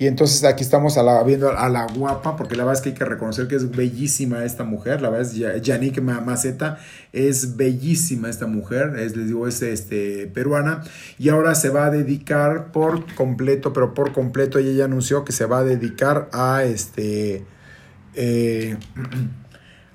Y 0.00 0.06
entonces 0.06 0.44
aquí 0.44 0.62
estamos 0.62 0.96
viendo 1.26 1.50
a 1.50 1.68
la 1.68 1.86
guapa, 1.86 2.34
porque 2.34 2.56
la 2.56 2.64
verdad 2.64 2.78
es 2.78 2.80
que 2.80 2.88
hay 2.88 2.94
que 2.94 3.04
reconocer 3.04 3.48
que 3.48 3.56
es 3.56 3.70
bellísima 3.70 4.46
esta 4.46 4.64
mujer. 4.64 5.02
La 5.02 5.10
verdad 5.10 5.30
es 5.30 5.62
Yannick 5.62 6.00
Maceta, 6.00 6.78
es 7.12 7.58
bellísima 7.58 8.30
esta 8.30 8.46
mujer, 8.46 8.94
es, 8.98 9.14
les 9.14 9.26
digo, 9.26 9.46
es 9.46 9.60
este, 9.60 10.26
peruana. 10.28 10.82
Y 11.18 11.28
ahora 11.28 11.54
se 11.54 11.68
va 11.68 11.84
a 11.84 11.90
dedicar 11.90 12.72
por 12.72 13.14
completo, 13.14 13.74
pero 13.74 13.92
por 13.92 14.14
completo 14.14 14.58
ella 14.58 14.72
ya 14.72 14.84
anunció 14.86 15.22
que 15.22 15.32
se 15.32 15.44
va 15.44 15.58
a 15.58 15.64
dedicar 15.64 16.30
a 16.32 16.64
este... 16.64 17.44
Eh, 18.14 18.78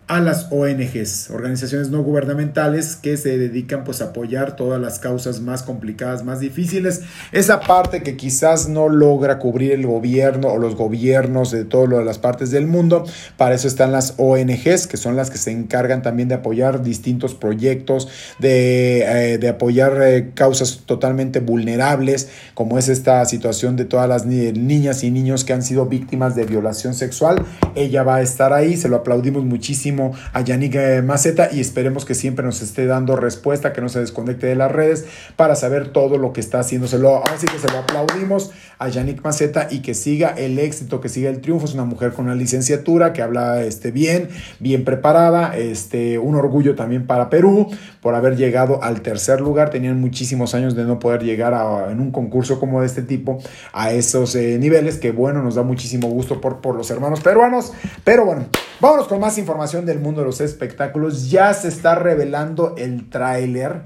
a 0.07 0.19
las 0.19 0.49
ONGs, 0.51 1.31
organizaciones 1.31 1.89
no 1.89 2.03
gubernamentales 2.03 2.95
que 2.95 3.17
se 3.17 3.39
dedican 3.39 3.83
pues 3.83 4.03
a 4.03 4.05
apoyar 4.05 4.55
todas 4.55 4.79
las 4.79 4.99
causas 4.99 5.41
más 5.41 5.63
complicadas, 5.63 6.23
más 6.23 6.39
difíciles. 6.39 7.01
Esa 7.31 7.59
parte 7.59 8.03
que 8.03 8.15
quizás 8.15 8.69
no 8.69 8.87
logra 8.87 9.39
cubrir 9.39 9.71
el 9.71 9.87
gobierno 9.87 10.49
o 10.49 10.59
los 10.59 10.75
gobiernos 10.75 11.49
de 11.49 11.65
todas 11.65 12.05
las 12.05 12.19
partes 12.19 12.51
del 12.51 12.67
mundo. 12.67 13.05
Para 13.35 13.55
eso 13.55 13.67
están 13.67 13.91
las 13.91 14.13
ONGs, 14.17 14.85
que 14.85 14.97
son 14.97 15.15
las 15.15 15.31
que 15.31 15.39
se 15.39 15.51
encargan 15.51 16.03
también 16.03 16.29
de 16.29 16.35
apoyar 16.35 16.83
distintos 16.83 17.33
proyectos, 17.33 18.07
de, 18.37 19.39
eh, 19.41 19.49
apoyar 19.49 19.99
eh, 20.03 20.31
causas 20.35 20.83
totalmente 20.85 21.39
vulnerables, 21.39 22.29
como 22.53 22.77
es 22.77 22.89
esta 22.89 23.25
situación 23.25 23.75
de 23.75 23.85
todas 23.85 24.07
las 24.07 24.27
niñas 24.27 25.03
y 25.03 25.09
niños 25.09 25.43
que 25.45 25.53
han 25.53 25.63
sido 25.63 25.87
víctimas 25.87 26.35
de 26.35 26.45
violación 26.45 26.93
sexual. 26.93 27.43
Ella 27.73 28.03
va 28.03 28.17
a 28.17 28.21
estar 28.21 28.53
ahí, 28.53 28.77
se 28.77 28.87
lo 28.87 28.97
aplaudimos 28.97 29.43
muchísimo 29.43 29.94
a 30.33 30.41
Yannick 30.41 30.75
eh, 30.75 31.01
Maceta 31.01 31.49
y 31.51 31.59
esperemos 31.59 32.05
que 32.05 32.15
siempre 32.15 32.45
nos 32.45 32.61
esté 32.61 32.85
dando 32.85 33.15
respuesta, 33.15 33.73
que 33.73 33.81
no 33.81 33.89
se 33.89 33.99
desconecte 33.99 34.47
de 34.47 34.55
las 34.55 34.71
redes 34.71 35.05
para 35.35 35.55
saber 35.55 35.89
todo 35.89 36.17
lo 36.17 36.33
que 36.33 36.41
está 36.41 36.59
haciendo. 36.59 36.85
así 36.85 37.47
que 37.47 37.59
se 37.59 37.71
lo 37.71 37.79
aplaudimos 37.79 38.51
a 38.79 38.89
Yannick 38.89 39.23
Maceta 39.23 39.67
y 39.71 39.79
que 39.79 39.93
siga 39.93 40.29
el 40.29 40.59
éxito, 40.59 41.01
que 41.01 41.09
siga 41.09 41.29
el 41.29 41.41
triunfo. 41.41 41.65
Es 41.65 41.73
una 41.73 41.85
mujer 41.85 42.13
con 42.13 42.25
una 42.25 42.35
licenciatura 42.35 43.13
que 43.13 43.21
habla 43.21 43.63
este, 43.63 43.91
bien, 43.91 44.29
bien 44.59 44.83
preparada, 44.83 45.55
este, 45.57 46.17
un 46.19 46.35
orgullo 46.35 46.75
también 46.75 47.07
para 47.07 47.29
Perú 47.29 47.67
por 48.01 48.15
haber 48.15 48.35
llegado 48.35 48.83
al 48.83 49.01
tercer 49.01 49.41
lugar. 49.41 49.69
Tenían 49.69 49.99
muchísimos 49.99 50.53
años 50.55 50.75
de 50.75 50.83
no 50.83 50.99
poder 50.99 51.23
llegar 51.23 51.55
en 51.89 51.99
un 51.99 52.11
concurso 52.11 52.59
como 52.59 52.81
de 52.81 52.87
este 52.87 53.01
tipo 53.01 53.39
a 53.73 53.91
esos 53.91 54.35
eh, 54.35 54.57
niveles, 54.59 54.97
que 54.97 55.11
bueno, 55.11 55.41
nos 55.41 55.55
da 55.55 55.63
muchísimo 55.63 56.07
gusto 56.09 56.41
por, 56.41 56.61
por 56.61 56.75
los 56.75 56.89
hermanos 56.91 57.21
peruanos. 57.21 57.73
Pero 58.03 58.25
bueno, 58.25 58.45
vámonos 58.79 59.07
con 59.07 59.19
más 59.19 59.37
información 59.37 59.84
del 59.85 59.99
mundo 59.99 60.21
de 60.21 60.27
los 60.27 60.41
espectáculos, 60.41 61.29
ya 61.29 61.53
se 61.53 61.67
está 61.67 61.95
revelando 61.95 62.75
el 62.77 63.09
tráiler 63.09 63.81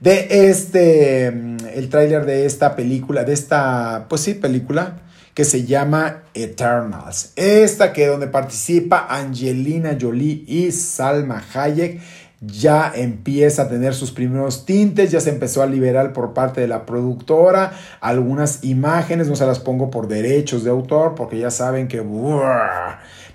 de 0.00 0.48
este, 0.50 1.26
el 1.26 1.88
tráiler 1.90 2.24
de 2.24 2.46
esta 2.46 2.76
película, 2.76 3.24
de 3.24 3.32
esta, 3.32 4.06
pues 4.08 4.22
sí, 4.22 4.34
película 4.34 4.98
que 5.34 5.44
se 5.44 5.64
llama 5.64 6.24
Eternals. 6.34 7.32
Esta 7.36 7.92
que 7.92 8.06
donde 8.06 8.26
participa 8.26 9.06
Angelina 9.08 9.96
Jolie 10.00 10.44
y 10.46 10.72
Salma 10.72 11.42
Hayek 11.54 12.00
ya 12.40 12.92
empieza 12.94 13.62
a 13.62 13.68
tener 13.68 13.94
sus 13.94 14.12
primeros 14.12 14.64
tintes, 14.64 15.10
ya 15.10 15.20
se 15.20 15.30
empezó 15.30 15.62
a 15.62 15.66
liberar 15.66 16.12
por 16.12 16.34
parte 16.34 16.60
de 16.60 16.68
la 16.68 16.86
productora 16.86 17.72
algunas 18.00 18.62
imágenes, 18.64 19.28
no 19.28 19.36
se 19.36 19.46
las 19.46 19.58
pongo 19.58 19.90
por 19.90 20.06
derechos 20.06 20.64
de 20.64 20.70
autor 20.70 21.14
porque 21.14 21.38
ya 21.38 21.50
saben 21.50 21.88
que... 21.88 22.04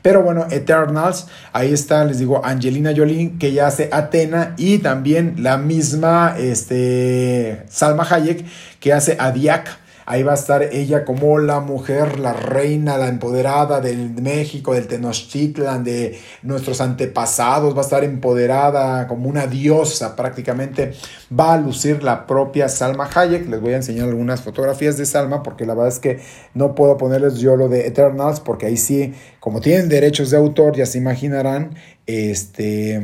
Pero 0.04 0.22
bueno, 0.22 0.46
Eternals, 0.52 1.28
ahí 1.54 1.74
está, 1.74 2.04
les 2.04 2.20
digo, 2.20 2.46
Angelina 2.46 2.94
Jolie, 2.96 3.38
que 3.40 3.54
ya 3.54 3.68
hace 3.68 3.90
Atena, 3.92 4.54
y 4.58 4.80
también 4.80 5.36
la 5.40 5.58
misma 5.58 6.36
este, 6.38 7.64
Salma 7.70 8.06
Hayek, 8.08 8.46
que 8.82 8.92
hace 8.92 9.16
a 9.18 9.32
Diak 9.32 9.83
Ahí 10.06 10.24
va 10.24 10.32
a 10.32 10.36
estar 10.36 10.64
ella 10.64 11.06
como 11.06 11.40
la 11.40 11.60
mujer, 11.60 12.20
la 12.20 12.34
reina, 12.34 12.98
la 12.98 13.08
empoderada 13.08 13.82
del 13.82 14.12
México, 14.12 14.74
del 14.74 14.88
Tenochtitlan, 14.88 15.84
de 15.84 16.20
nuestros 16.42 16.82
antepasados. 16.82 17.76
Va 17.76 17.80
a 17.80 17.84
estar 17.84 18.04
empoderada 18.04 19.08
como 19.08 19.30
una 19.30 19.48
diosa 19.48 20.16
prácticamente. 20.16 20.94
Va 21.38 21.54
a 21.54 21.58
lucir 21.58 22.04
la 22.04 22.28
propia 22.28 22.70
Salma 22.70 23.10
Hayek. 23.14 23.48
Les 23.50 23.62
voy 23.62 23.74
a 23.74 23.78
enseñar 23.78 24.10
algunas 24.10 24.42
fotografías 24.42 24.98
de 24.98 25.06
Salma 25.06 25.44
porque 25.44 25.66
la 25.66 25.74
verdad 25.74 25.90
es 25.90 26.00
que 26.00 26.20
no 26.54 26.76
puedo 26.76 26.98
ponerles 26.98 27.38
yo 27.38 27.56
lo 27.56 27.70
de 27.70 27.88
Eternals 27.88 28.40
porque 28.40 28.66
ahí 28.66 28.78
sí, 28.78 29.14
como 29.40 29.62
tienen 29.62 29.90
derechos 29.90 30.30
de 30.32 30.38
autor, 30.38 30.76
ya 30.76 30.86
se 30.86 30.98
imaginarán, 30.98 31.76
este 32.06 33.02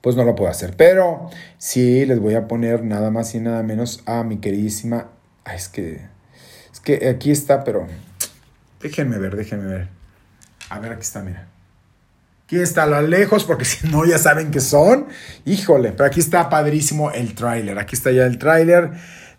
pues 0.00 0.16
no 0.16 0.24
lo 0.24 0.34
puedo 0.34 0.50
hacer. 0.50 0.74
Pero 0.76 1.28
sí 1.58 2.06
les 2.06 2.20
voy 2.20 2.34
a 2.34 2.48
poner 2.48 2.84
nada 2.84 3.10
más 3.10 3.34
y 3.34 3.40
nada 3.40 3.62
menos 3.62 4.02
a 4.06 4.22
mi 4.22 4.38
queridísima. 4.38 5.10
Es 5.54 5.68
que. 5.68 6.00
Es 6.72 6.80
que 6.80 7.08
aquí 7.08 7.30
está, 7.30 7.64
pero. 7.64 7.86
Déjenme 8.80 9.18
ver, 9.18 9.36
déjenme 9.36 9.66
ver. 9.66 9.88
A 10.70 10.78
ver, 10.78 10.92
aquí 10.92 11.02
está, 11.02 11.22
mira. 11.22 11.48
Aquí 12.44 12.58
está 12.58 12.86
lo 12.86 13.00
lejos, 13.02 13.44
porque 13.44 13.64
si 13.66 13.88
no 13.88 14.04
ya 14.04 14.18
saben 14.18 14.50
que 14.50 14.60
son. 14.60 15.06
Híjole, 15.44 15.92
pero 15.92 16.06
aquí 16.06 16.20
está 16.20 16.48
padrísimo 16.48 17.10
el 17.10 17.34
tráiler. 17.34 17.78
Aquí 17.78 17.94
está 17.94 18.10
ya 18.10 18.26
el 18.26 18.38
tráiler. 18.38 18.90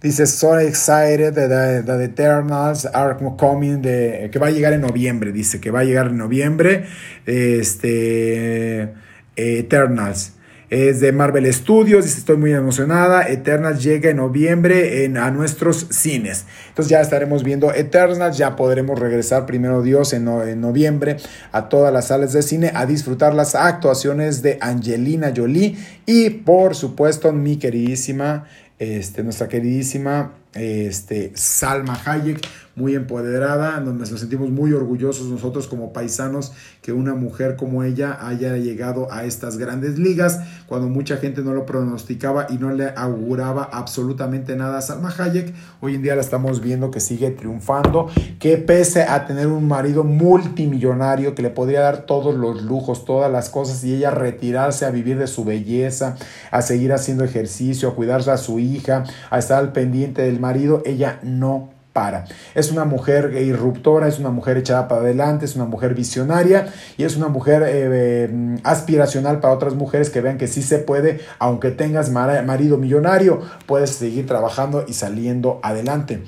Dice, 0.02 0.28
so 0.28 0.58
excited 0.58 1.34
that 1.34 1.86
the, 1.86 2.04
Eternals 2.06 2.86
are 2.86 3.18
coming, 3.38 3.82
de, 3.82 4.30
que 4.32 4.40
va 4.40 4.48
a 4.48 4.52
llegar 4.52 4.72
en 4.72 4.82
noviembre. 4.82 5.34
Dice 5.34 5.60
que 5.60 5.72
va 5.72 5.82
a 5.82 5.84
llegar 5.84 6.08
en 6.08 6.18
noviembre. 6.18 6.86
Este, 7.26 8.94
Eternals 9.36 10.34
es 10.70 11.00
de 11.00 11.12
Marvel 11.12 11.52
Studios, 11.52 12.06
dice 12.06 12.20
estoy 12.20 12.38
muy 12.38 12.54
emocionada, 12.54 13.28
Eternals 13.28 13.84
llega 13.84 14.12
en 14.12 14.18
noviembre 14.18 15.04
en, 15.04 15.18
a 15.18 15.32
nuestros 15.32 15.88
cines. 15.90 16.46
Entonces 16.70 16.90
ya 16.92 17.02
estaremos 17.02 17.44
viendo 17.44 17.74
Eternals, 17.74 18.38
ya 18.38 18.56
podremos 18.56 19.00
regresar 19.00 19.46
primero 19.46 19.82
Dios 19.82 20.14
en, 20.14 20.28
en 20.28 20.62
noviembre 20.62 21.18
a 21.52 21.70
todas 21.70 21.92
las 21.92 22.08
salas 22.08 22.34
de 22.34 22.44
cine 22.44 22.72
a 22.76 22.86
disfrutar 22.86 23.34
las 23.34 23.56
actuaciones 23.56 24.42
de 24.42 24.60
Angelina 24.62 25.34
Jolie 25.36 25.76
y 26.06 26.30
por 26.30 26.76
supuesto 26.76 27.34
mi 27.34 27.58
queridísima, 27.58 28.46
este, 28.78 29.24
nuestra 29.24 29.48
queridísima 29.48 30.34
este, 30.60 31.32
Salma 31.36 32.00
Hayek 32.06 32.48
muy 32.80 32.96
empoderada, 32.96 33.80
donde 33.82 34.10
nos 34.10 34.20
sentimos 34.20 34.50
muy 34.50 34.72
orgullosos 34.72 35.28
nosotros 35.28 35.68
como 35.68 35.92
paisanos 35.92 36.54
que 36.82 36.94
una 36.94 37.14
mujer 37.14 37.58
como 37.58 37.84
ella 37.84 38.18
haya 38.26 38.56
llegado 38.56 39.12
a 39.12 39.26
estas 39.26 39.58
grandes 39.58 40.00
ligas, 40.00 40.40
cuando 40.66 40.88
mucha 40.88 41.18
gente 41.18 41.42
no 41.42 41.54
lo 41.54 41.66
pronosticaba 41.66 42.48
y 42.50 42.58
no 42.58 42.72
le 42.72 42.90
auguraba 42.96 43.70
absolutamente 43.72 44.56
nada 44.56 44.78
a 44.78 44.82
Salma 44.82 45.14
Hayek. 45.16 45.54
Hoy 45.82 45.96
en 45.96 46.04
día 46.04 46.16
la 46.16 46.22
estamos 46.22 46.62
viendo 46.62 46.90
que 46.90 47.02
sigue 47.02 47.32
triunfando, 47.32 48.10
que 48.40 48.58
pese 48.58 49.04
a 49.04 49.26
tener 49.26 49.48
un 49.48 49.68
marido 49.68 50.06
multimillonario 50.06 51.36
que 51.36 51.42
le 51.42 51.50
podría 51.50 51.82
dar 51.82 52.06
todos 52.06 52.34
los 52.34 52.64
lujos, 52.64 53.04
todas 53.04 53.30
las 53.30 53.50
cosas 53.50 53.84
y 53.84 53.96
ella 53.96 54.12
retirarse 54.12 54.86
a 54.86 54.92
vivir 54.92 55.18
de 55.18 55.28
su 55.28 55.44
belleza, 55.44 56.16
a 56.50 56.62
seguir 56.62 56.94
haciendo 56.94 57.26
ejercicio, 57.26 57.90
a 57.90 57.96
cuidarse 57.96 58.32
a 58.32 58.38
su 58.38 58.60
hija, 58.60 59.04
a 59.30 59.38
estar 59.38 59.60
al 59.60 59.74
pendiente 59.74 60.22
del 60.22 60.40
marido, 60.40 60.49
ella 60.86 61.20
no 61.24 61.70
para. 61.94 62.26
Es 62.54 62.72
una 62.72 62.86
mujer 62.86 63.34
irruptora, 63.42 64.08
es 64.08 64.20
una 64.20 64.30
mujer 64.30 64.58
echada 64.58 64.88
para 64.88 65.02
adelante, 65.02 65.46
es 65.46 65.56
una 65.56 65.66
mujer 65.66 65.96
visionaria 65.96 66.72
y 66.98 67.04
es 67.04 67.16
una 67.18 67.28
mujer 67.28 67.64
eh, 67.64 67.70
eh, 67.72 68.60
aspiracional 68.64 69.40
para 69.40 69.54
otras 69.54 69.76
mujeres 69.76 70.10
que 70.10 70.22
vean 70.22 70.38
que 70.38 70.48
sí 70.48 70.62
se 70.62 70.80
puede, 70.80 71.20
aunque 71.40 71.72
tengas 71.72 72.12
marido 72.12 72.78
millonario, 72.78 73.42
puedes 73.66 73.92
seguir 73.92 74.28
trabajando 74.28 74.86
y 74.88 74.94
saliendo 74.94 75.60
adelante. 75.64 76.24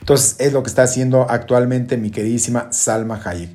Entonces 0.00 0.36
es 0.38 0.52
lo 0.52 0.62
que 0.62 0.68
está 0.68 0.82
haciendo 0.82 1.26
actualmente 1.28 1.96
mi 1.96 2.10
queridísima 2.10 2.72
Salma 2.72 3.20
Hayek. 3.22 3.50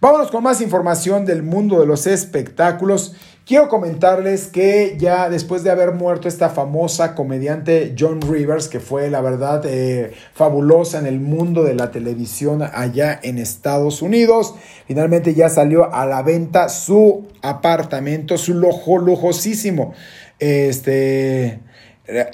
Vámonos 0.00 0.30
con 0.30 0.44
más 0.44 0.60
información 0.60 1.26
del 1.26 1.42
mundo 1.42 1.80
de 1.80 1.86
los 1.86 2.06
espectáculos. 2.06 3.16
Quiero 3.48 3.68
comentarles 3.68 4.48
que 4.48 4.96
ya 4.98 5.30
después 5.30 5.64
de 5.64 5.70
haber 5.70 5.92
muerto 5.92 6.28
esta 6.28 6.50
famosa 6.50 7.14
comediante 7.14 7.94
John 7.98 8.20
Rivers, 8.20 8.68
que 8.68 8.78
fue 8.78 9.08
la 9.08 9.22
verdad 9.22 9.64
eh, 9.64 10.12
fabulosa 10.34 10.98
en 10.98 11.06
el 11.06 11.18
mundo 11.18 11.64
de 11.64 11.72
la 11.72 11.90
televisión 11.90 12.60
allá 12.62 13.18
en 13.22 13.38
Estados 13.38 14.02
Unidos, 14.02 14.54
finalmente 14.86 15.32
ya 15.32 15.48
salió 15.48 15.94
a 15.94 16.04
la 16.04 16.20
venta 16.22 16.68
su 16.68 17.26
apartamento, 17.40 18.36
su 18.36 18.52
lujo, 18.52 18.98
lujosísimo 18.98 19.94
este, 20.38 21.60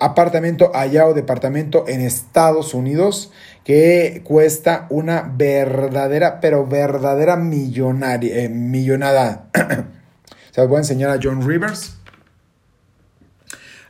apartamento 0.01 0.73
allá 0.75 1.07
o 1.07 1.15
departamento 1.15 1.85
en 1.87 2.01
Estados 2.01 2.75
Unidos 2.75 3.31
que 3.63 4.21
cuesta 4.25 4.89
una 4.91 5.33
verdadera, 5.33 6.41
pero 6.41 6.67
verdadera 6.67 7.37
millonaria, 7.37 8.37
eh, 8.37 8.49
millonada. 8.49 9.49
Se 10.55 10.61
los 10.61 10.71
voy 10.71 10.77
a 10.77 10.81
enseñar 10.83 11.11
a 11.11 11.19
John 11.21 11.45
Rivers. 11.45 11.97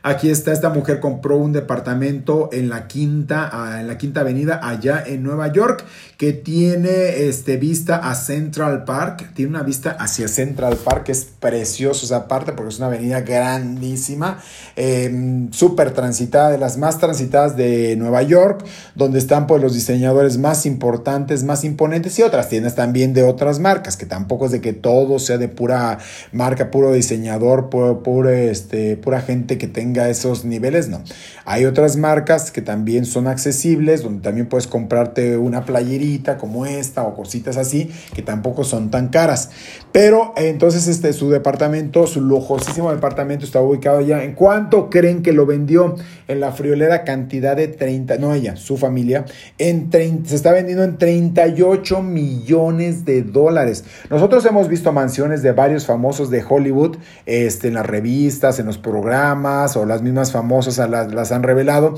Aquí 0.07 0.29
está, 0.29 0.53
esta 0.53 0.69
mujer 0.69 0.99
compró 0.99 1.35
un 1.35 1.51
departamento 1.51 2.49
en 2.53 2.69
la 2.69 2.85
quinta, 2.87 3.49
ah, 3.51 3.81
en 3.81 3.87
la 3.87 3.97
quinta 3.97 4.19
avenida 4.19 4.59
allá 4.61 5.03
en 5.03 5.23
Nueva 5.23 5.51
York, 5.51 5.83
que 6.19 6.31
tiene 6.31 7.27
este, 7.27 7.57
vista 7.57 7.95
a 7.95 8.13
Central 8.13 8.83
Park. 8.83 9.31
Tiene 9.33 9.49
una 9.49 9.63
vista 9.63 9.97
hacia 9.99 10.27
Central 10.27 10.75
Park, 10.75 11.05
que 11.05 11.11
es 11.11 11.25
precioso 11.39 12.05
esa 12.05 12.27
parte 12.27 12.51
porque 12.53 12.69
es 12.69 12.77
una 12.77 12.85
avenida 12.85 13.21
grandísima, 13.21 14.37
em, 14.75 15.51
súper 15.51 15.89
transitada, 15.89 16.51
de 16.51 16.59
las 16.59 16.77
más 16.77 16.99
transitadas 16.99 17.57
de 17.57 17.95
Nueva 17.95 18.21
York, 18.21 18.63
donde 18.93 19.17
están 19.17 19.47
pues 19.47 19.59
los 19.59 19.73
diseñadores 19.73 20.37
más 20.37 20.67
importantes, 20.67 21.43
más 21.43 21.63
imponentes 21.63 22.19
y 22.19 22.21
otras 22.21 22.47
tiendas 22.47 22.75
también 22.75 23.15
de 23.15 23.23
otras 23.23 23.57
marcas, 23.57 23.97
que 23.97 24.05
tampoco 24.05 24.45
es 24.45 24.51
de 24.51 24.61
que 24.61 24.73
todo 24.73 25.17
sea 25.17 25.39
de 25.39 25.47
pura 25.47 25.97
marca, 26.31 26.69
puro 26.69 26.93
diseñador, 26.93 27.71
puro, 27.71 28.29
este, 28.29 28.97
pura 28.97 29.21
gente 29.21 29.57
que 29.57 29.67
tenga 29.67 29.94
a 29.99 30.09
esos 30.09 30.45
niveles, 30.45 30.89
no. 30.89 31.01
Hay 31.45 31.65
otras 31.65 31.97
marcas 31.97 32.51
que 32.51 32.61
también 32.61 33.05
son 33.05 33.27
accesibles, 33.27 34.03
donde 34.03 34.21
también 34.21 34.47
puedes 34.47 34.67
comprarte 34.67 35.37
una 35.37 35.65
playerita 35.65 36.37
como 36.37 36.65
esta 36.65 37.03
o 37.03 37.15
cositas 37.15 37.57
así, 37.57 37.91
que 38.13 38.21
tampoco 38.21 38.63
son 38.63 38.89
tan 38.91 39.09
caras. 39.09 39.49
Pero 39.91 40.33
entonces 40.37 40.87
este, 40.87 41.13
su 41.13 41.29
departamento, 41.29 42.07
su 42.07 42.21
lujosísimo 42.21 42.91
departamento 42.91 43.45
está 43.45 43.61
ubicado 43.61 44.01
ya. 44.01 44.23
¿En 44.23 44.33
cuánto 44.33 44.89
creen 44.89 45.21
que 45.21 45.33
lo 45.33 45.45
vendió? 45.45 45.95
En 46.27 46.39
la 46.39 46.51
friolera 46.51 47.03
cantidad 47.03 47.55
de 47.55 47.67
30, 47.67 48.17
no 48.17 48.33
ella, 48.33 48.55
su 48.55 48.77
familia, 48.77 49.25
en 49.57 49.89
30, 49.89 50.29
se 50.29 50.35
está 50.35 50.51
vendiendo 50.51 50.83
en 50.83 50.97
38 50.97 52.01
millones 52.01 53.05
de 53.05 53.21
dólares. 53.21 53.83
Nosotros 54.09 54.45
hemos 54.45 54.67
visto 54.67 54.91
mansiones 54.91 55.41
de 55.41 55.51
varios 55.51 55.85
famosos 55.85 56.29
de 56.29 56.43
Hollywood 56.47 56.97
este, 57.25 57.67
en 57.67 57.75
las 57.75 57.85
revistas, 57.85 58.59
en 58.59 58.65
los 58.65 58.77
programas 58.77 59.77
o 59.77 59.84
las 59.85 60.01
mismas 60.01 60.31
famosas 60.31 60.77
las, 60.89 61.13
las 61.13 61.31
han 61.31 61.43
revelado. 61.43 61.95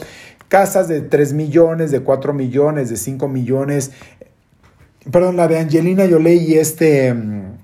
Casas 0.47 0.87
de 0.87 1.01
3 1.01 1.33
millones, 1.33 1.91
de 1.91 2.01
4 2.01 2.33
millones, 2.33 2.89
de 2.89 2.97
5 2.97 3.27
millones. 3.27 3.91
Perdón, 5.11 5.37
la 5.37 5.47
de 5.47 5.59
Angelina 5.59 6.05
Jolie 6.09 6.35
y 6.35 6.53
este... 6.55 7.13
Mm, 7.13 7.57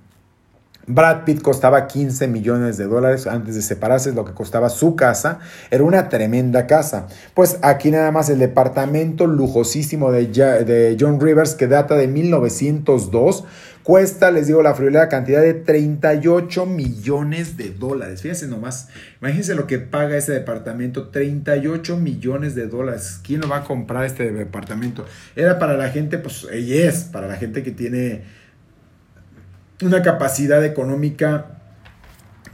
Brad 0.85 1.23
Pitt 1.23 1.41
costaba 1.41 1.87
15 1.87 2.27
millones 2.27 2.77
de 2.77 2.85
dólares 2.85 3.25
antes 3.25 3.55
de 3.55 3.61
separarse, 3.61 4.11
lo 4.11 4.25
que 4.25 4.33
costaba 4.33 4.69
su 4.69 4.95
casa. 4.95 5.39
Era 5.71 5.83
una 5.83 6.09
tremenda 6.09 6.67
casa. 6.67 7.07
Pues 7.33 7.57
aquí 7.61 7.89
nada 7.89 8.11
más 8.11 8.29
el 8.29 8.39
departamento 8.39 9.25
lujosísimo 9.25 10.11
de, 10.11 10.27
de 10.27 10.97
John 10.99 11.21
Rivers 11.21 11.55
que 11.55 11.67
data 11.67 11.95
de 11.95 12.07
1902 12.07 13.45
Cuesta, 13.83 14.31
les 14.31 14.47
digo, 14.47 14.63
la 14.63 14.73
friolera 14.73 15.09
cantidad 15.09 15.41
de 15.41 15.53
38 15.53 16.65
millones 16.65 17.57
de 17.57 17.71
dólares. 17.71 18.21
Fíjense 18.21 18.47
nomás, 18.47 18.87
imagínense 19.19 19.55
lo 19.55 19.67
que 19.67 19.77
paga 19.77 20.15
ese 20.15 20.31
departamento, 20.31 21.09
38 21.09 21.97
millones 21.97 22.55
de 22.55 22.67
dólares. 22.67 23.19
¿Quién 23.21 23.41
lo 23.41 23.49
va 23.49 23.57
a 23.57 23.63
comprar 23.65 24.05
este 24.05 24.31
departamento? 24.31 25.05
Era 25.35 25.59
para 25.59 25.75
la 25.75 25.89
gente, 25.89 26.17
pues, 26.17 26.47
ella 26.49 26.87
es, 26.87 27.03
para 27.03 27.27
la 27.27 27.35
gente 27.35 27.61
que 27.61 27.71
tiene 27.71 28.23
una 29.81 30.01
capacidad 30.01 30.63
económica 30.63 31.59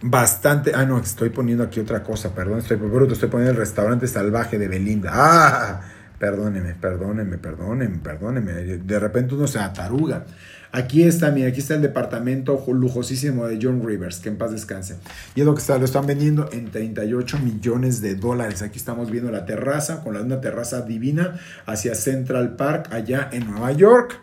bastante. 0.01 0.71
Ah, 0.73 0.85
no, 0.85 0.97
estoy 0.97 1.29
poniendo 1.29 1.63
aquí 1.63 1.79
otra 1.79 2.03
cosa, 2.03 2.33
perdón, 2.33 2.57
estoy 2.57 2.77
bruto, 2.77 3.13
estoy 3.13 3.29
poniendo 3.29 3.51
el 3.51 3.57
restaurante 3.57 4.07
salvaje 4.07 4.57
de 4.57 4.67
Belinda. 4.67 5.11
Ah, 5.13 5.81
perdóneme, 6.17 6.73
perdóneme, 6.73 7.37
perdóneme, 7.37 7.99
perdóneme. 7.99 8.51
De 8.53 8.99
repente 8.99 9.35
uno 9.35 9.45
se 9.45 9.59
ataruga. 9.59 10.25
Aquí 10.71 11.01
está, 11.01 11.31
mira, 11.31 11.49
aquí 11.49 11.61
está 11.61 11.73
el 11.73 11.81
departamento 11.81 12.63
lujosísimo 12.67 13.47
de 13.47 13.57
John 13.59 13.81
Rivers, 13.83 14.19
que 14.19 14.29
en 14.29 14.37
paz 14.37 14.51
descanse. 14.51 14.97
Y 15.33 15.39
es 15.39 15.45
lo 15.45 15.55
que 15.55 15.61
está, 15.61 15.79
lo 15.79 15.85
están 15.85 16.05
vendiendo 16.05 16.47
en 16.51 16.69
38 16.69 17.39
millones 17.39 18.01
de 18.01 18.13
dólares. 18.13 18.61
Aquí 18.61 18.77
estamos 18.77 19.09
viendo 19.09 19.31
la 19.31 19.47
terraza, 19.47 20.03
con 20.03 20.15
una 20.15 20.41
terraza 20.41 20.81
divina 20.81 21.39
hacia 21.65 21.95
Central 21.95 22.55
Park, 22.55 22.89
allá 22.91 23.29
en 23.31 23.49
Nueva 23.49 23.71
York. 23.71 24.21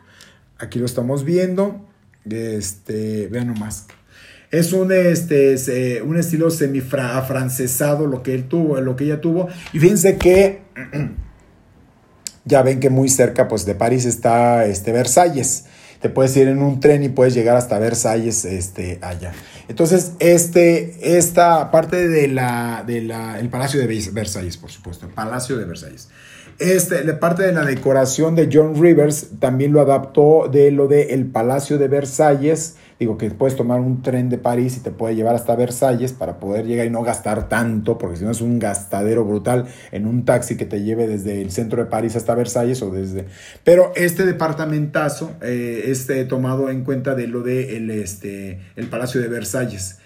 Aquí 0.58 0.78
lo 0.78 0.86
estamos 0.86 1.24
viendo. 1.24 1.84
Este, 2.24 3.26
vean 3.26 3.48
nomás. 3.48 3.86
Es 4.52 4.72
un, 4.72 4.92
este, 4.92 6.00
un 6.02 6.16
estilo 6.16 6.50
semifrancesado 6.50 8.06
lo 8.06 8.22
que 8.22 8.34
él 8.34 8.44
tuvo, 8.44 8.80
lo 8.80 8.94
que 8.94 9.04
ella 9.04 9.20
tuvo. 9.20 9.48
Y 9.72 9.80
fíjense 9.80 10.16
que 10.16 10.62
ya 12.44 12.62
ven 12.62 12.78
que 12.78 12.88
muy 12.88 13.08
cerca 13.08 13.48
pues, 13.48 13.66
de 13.66 13.74
París 13.74 14.04
está 14.04 14.64
este, 14.64 14.92
Versalles 14.92 15.64
te 16.00 16.08
puedes 16.08 16.36
ir 16.36 16.48
en 16.48 16.62
un 16.62 16.80
tren 16.80 17.02
y 17.02 17.08
puedes 17.08 17.34
llegar 17.34 17.56
hasta 17.56 17.78
Versalles 17.78 18.44
este, 18.44 18.98
allá. 19.02 19.32
Entonces, 19.68 20.12
este, 20.18 21.16
esta 21.16 21.70
parte 21.70 22.08
de 22.08 22.28
la, 22.28 22.84
de 22.86 23.02
la, 23.02 23.38
el 23.38 23.48
Palacio 23.48 23.80
de 23.80 23.86
Versalles, 24.12 24.56
por 24.56 24.70
supuesto, 24.70 25.06
el 25.06 25.12
Palacio 25.12 25.56
de 25.56 25.64
Versalles. 25.64 26.08
Este, 26.58 27.04
la 27.04 27.20
parte 27.20 27.42
de 27.42 27.52
la 27.52 27.64
decoración 27.64 28.34
de 28.34 28.48
John 28.50 28.80
Rivers 28.80 29.26
también 29.40 29.72
lo 29.72 29.80
adaptó 29.82 30.48
de 30.50 30.70
lo 30.70 30.88
de 30.88 31.14
el 31.14 31.26
Palacio 31.26 31.76
de 31.76 31.88
Versalles 31.88 32.76
Digo 32.98 33.18
que 33.18 33.30
puedes 33.30 33.56
tomar 33.56 33.80
un 33.80 34.02
tren 34.02 34.28
de 34.28 34.38
París 34.38 34.76
y 34.78 34.80
te 34.80 34.90
puede 34.90 35.14
llevar 35.14 35.34
hasta 35.34 35.54
Versalles 35.54 36.12
para 36.12 36.38
poder 36.38 36.66
llegar 36.66 36.86
y 36.86 36.90
no 36.90 37.02
gastar 37.02 37.48
tanto, 37.48 37.98
porque 37.98 38.16
si 38.16 38.24
no 38.24 38.30
es 38.30 38.40
un 38.40 38.58
gastadero 38.58 39.24
brutal 39.24 39.66
en 39.92 40.06
un 40.06 40.24
taxi 40.24 40.56
que 40.56 40.64
te 40.64 40.82
lleve 40.82 41.06
desde 41.06 41.42
el 41.42 41.50
centro 41.50 41.82
de 41.82 41.90
París 41.90 42.16
hasta 42.16 42.34
Versalles 42.34 42.80
o 42.82 42.90
desde... 42.90 43.26
Pero 43.64 43.92
este 43.96 44.24
departamentazo 44.24 45.32
eh, 45.42 45.84
es 45.86 46.06
tomado 46.28 46.70
en 46.70 46.84
cuenta 46.84 47.14
de 47.14 47.26
lo 47.26 47.42
de 47.42 47.76
el, 47.76 47.90
este, 47.90 48.60
el 48.76 48.86
Palacio 48.88 49.20
de 49.20 49.28
Versalles. 49.28 49.98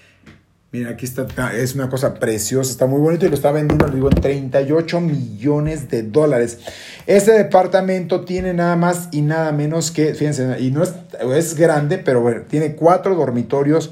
Mira, 0.72 0.90
aquí 0.90 1.04
está, 1.04 1.26
es 1.52 1.74
una 1.74 1.88
cosa 1.88 2.14
preciosa, 2.14 2.70
está 2.70 2.86
muy 2.86 3.00
bonito 3.00 3.26
y 3.26 3.28
lo 3.28 3.34
está 3.34 3.50
vendiendo, 3.50 3.88
digo, 3.88 4.08
en 4.08 4.20
38 4.20 5.00
millones 5.00 5.90
de 5.90 6.04
dólares. 6.04 6.60
Este 7.08 7.32
departamento 7.32 8.24
tiene 8.24 8.54
nada 8.54 8.76
más 8.76 9.08
y 9.10 9.22
nada 9.22 9.50
menos 9.50 9.90
que, 9.90 10.14
fíjense, 10.14 10.60
y 10.60 10.70
no 10.70 10.84
es, 10.84 10.94
es 11.34 11.56
grande, 11.56 11.98
pero 11.98 12.44
tiene 12.48 12.76
cuatro 12.76 13.16
dormitorios, 13.16 13.90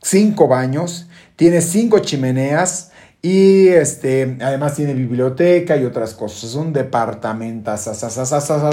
cinco 0.00 0.46
baños, 0.46 1.08
tiene 1.34 1.60
cinco 1.60 1.98
chimeneas, 1.98 2.92
y 3.24 3.68
este, 3.68 4.36
además 4.40 4.74
tiene 4.74 4.94
biblioteca 4.94 5.76
y 5.76 5.84
otras 5.84 6.14
cosas. 6.14 6.42
Es 6.42 6.54
un 6.56 6.72
departamento 6.72 7.70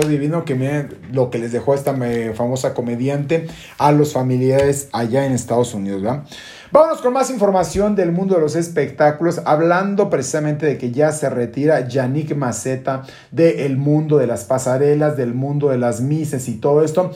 divino 0.07 0.43
que 0.43 0.55
miren 0.55 0.97
lo 1.11 1.29
que 1.29 1.37
les 1.37 1.51
dejó 1.51 1.75
esta 1.75 1.95
famosa 2.33 2.73
comediante 2.73 3.45
a 3.77 3.91
los 3.91 4.13
familiares 4.13 4.89
allá 4.91 5.27
en 5.27 5.33
Estados 5.33 5.75
Unidos. 5.75 6.01
¿verdad? 6.01 6.23
Vámonos 6.71 7.01
con 7.01 7.13
más 7.13 7.31
información 7.31 7.95
del 7.95 8.11
mundo 8.11 8.35
de 8.35 8.41
los 8.41 8.55
espectáculos, 8.55 9.41
hablando 9.43 10.07
precisamente 10.07 10.67
de 10.67 10.77
que 10.77 10.91
ya 10.91 11.11
se 11.11 11.27
retira 11.27 11.87
Yannick 11.87 12.35
Maceta 12.35 13.05
del 13.31 13.75
mundo 13.75 14.19
de 14.19 14.27
las 14.27 14.43
pasarelas, 14.43 15.17
del 15.17 15.33
mundo 15.33 15.69
de 15.69 15.79
las 15.79 15.99
mises 15.99 16.47
y 16.47 16.57
todo 16.57 16.83
esto. 16.83 17.11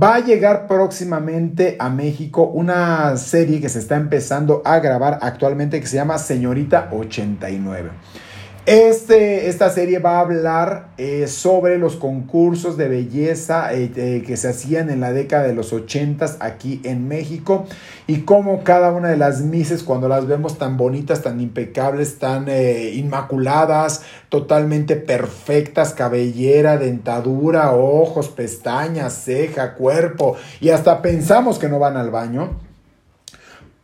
Va 0.00 0.14
a 0.14 0.20
llegar 0.20 0.68
próximamente 0.68 1.76
a 1.80 1.90
México 1.90 2.44
una 2.44 3.16
serie 3.16 3.60
que 3.60 3.68
se 3.68 3.80
está 3.80 3.96
empezando 3.96 4.62
a 4.64 4.78
grabar 4.78 5.18
actualmente 5.20 5.80
que 5.80 5.86
se 5.88 5.96
llama 5.96 6.16
Señorita 6.18 6.88
89. 6.92 7.90
Este, 8.64 9.48
esta 9.48 9.70
serie 9.70 9.98
va 9.98 10.18
a 10.18 10.20
hablar 10.20 10.90
eh, 10.96 11.26
sobre 11.26 11.78
los 11.78 11.96
concursos 11.96 12.76
de 12.76 12.86
belleza 12.86 13.74
eh, 13.74 13.90
eh, 13.96 14.22
que 14.24 14.36
se 14.36 14.50
hacían 14.50 14.88
en 14.88 15.00
la 15.00 15.12
década 15.12 15.48
de 15.48 15.52
los 15.52 15.72
80 15.72 16.36
aquí 16.38 16.80
en 16.84 17.08
México 17.08 17.66
y 18.06 18.18
cómo 18.18 18.62
cada 18.62 18.92
una 18.92 19.08
de 19.08 19.16
las 19.16 19.40
mises 19.40 19.82
cuando 19.82 20.06
las 20.06 20.28
vemos 20.28 20.58
tan 20.58 20.76
bonitas, 20.76 21.22
tan 21.22 21.40
impecables, 21.40 22.20
tan 22.20 22.46
inmaculadas, 22.48 24.02
totalmente 24.28 24.94
perfectas, 24.94 25.92
cabellera, 25.92 26.76
dentadura, 26.76 27.72
ojos, 27.72 28.28
pestañas, 28.28 29.24
ceja, 29.24 29.74
cuerpo 29.74 30.36
y 30.60 30.68
hasta 30.68 31.02
pensamos 31.02 31.58
que 31.58 31.68
no 31.68 31.80
van 31.80 31.96
al 31.96 32.12
baño 32.12 32.71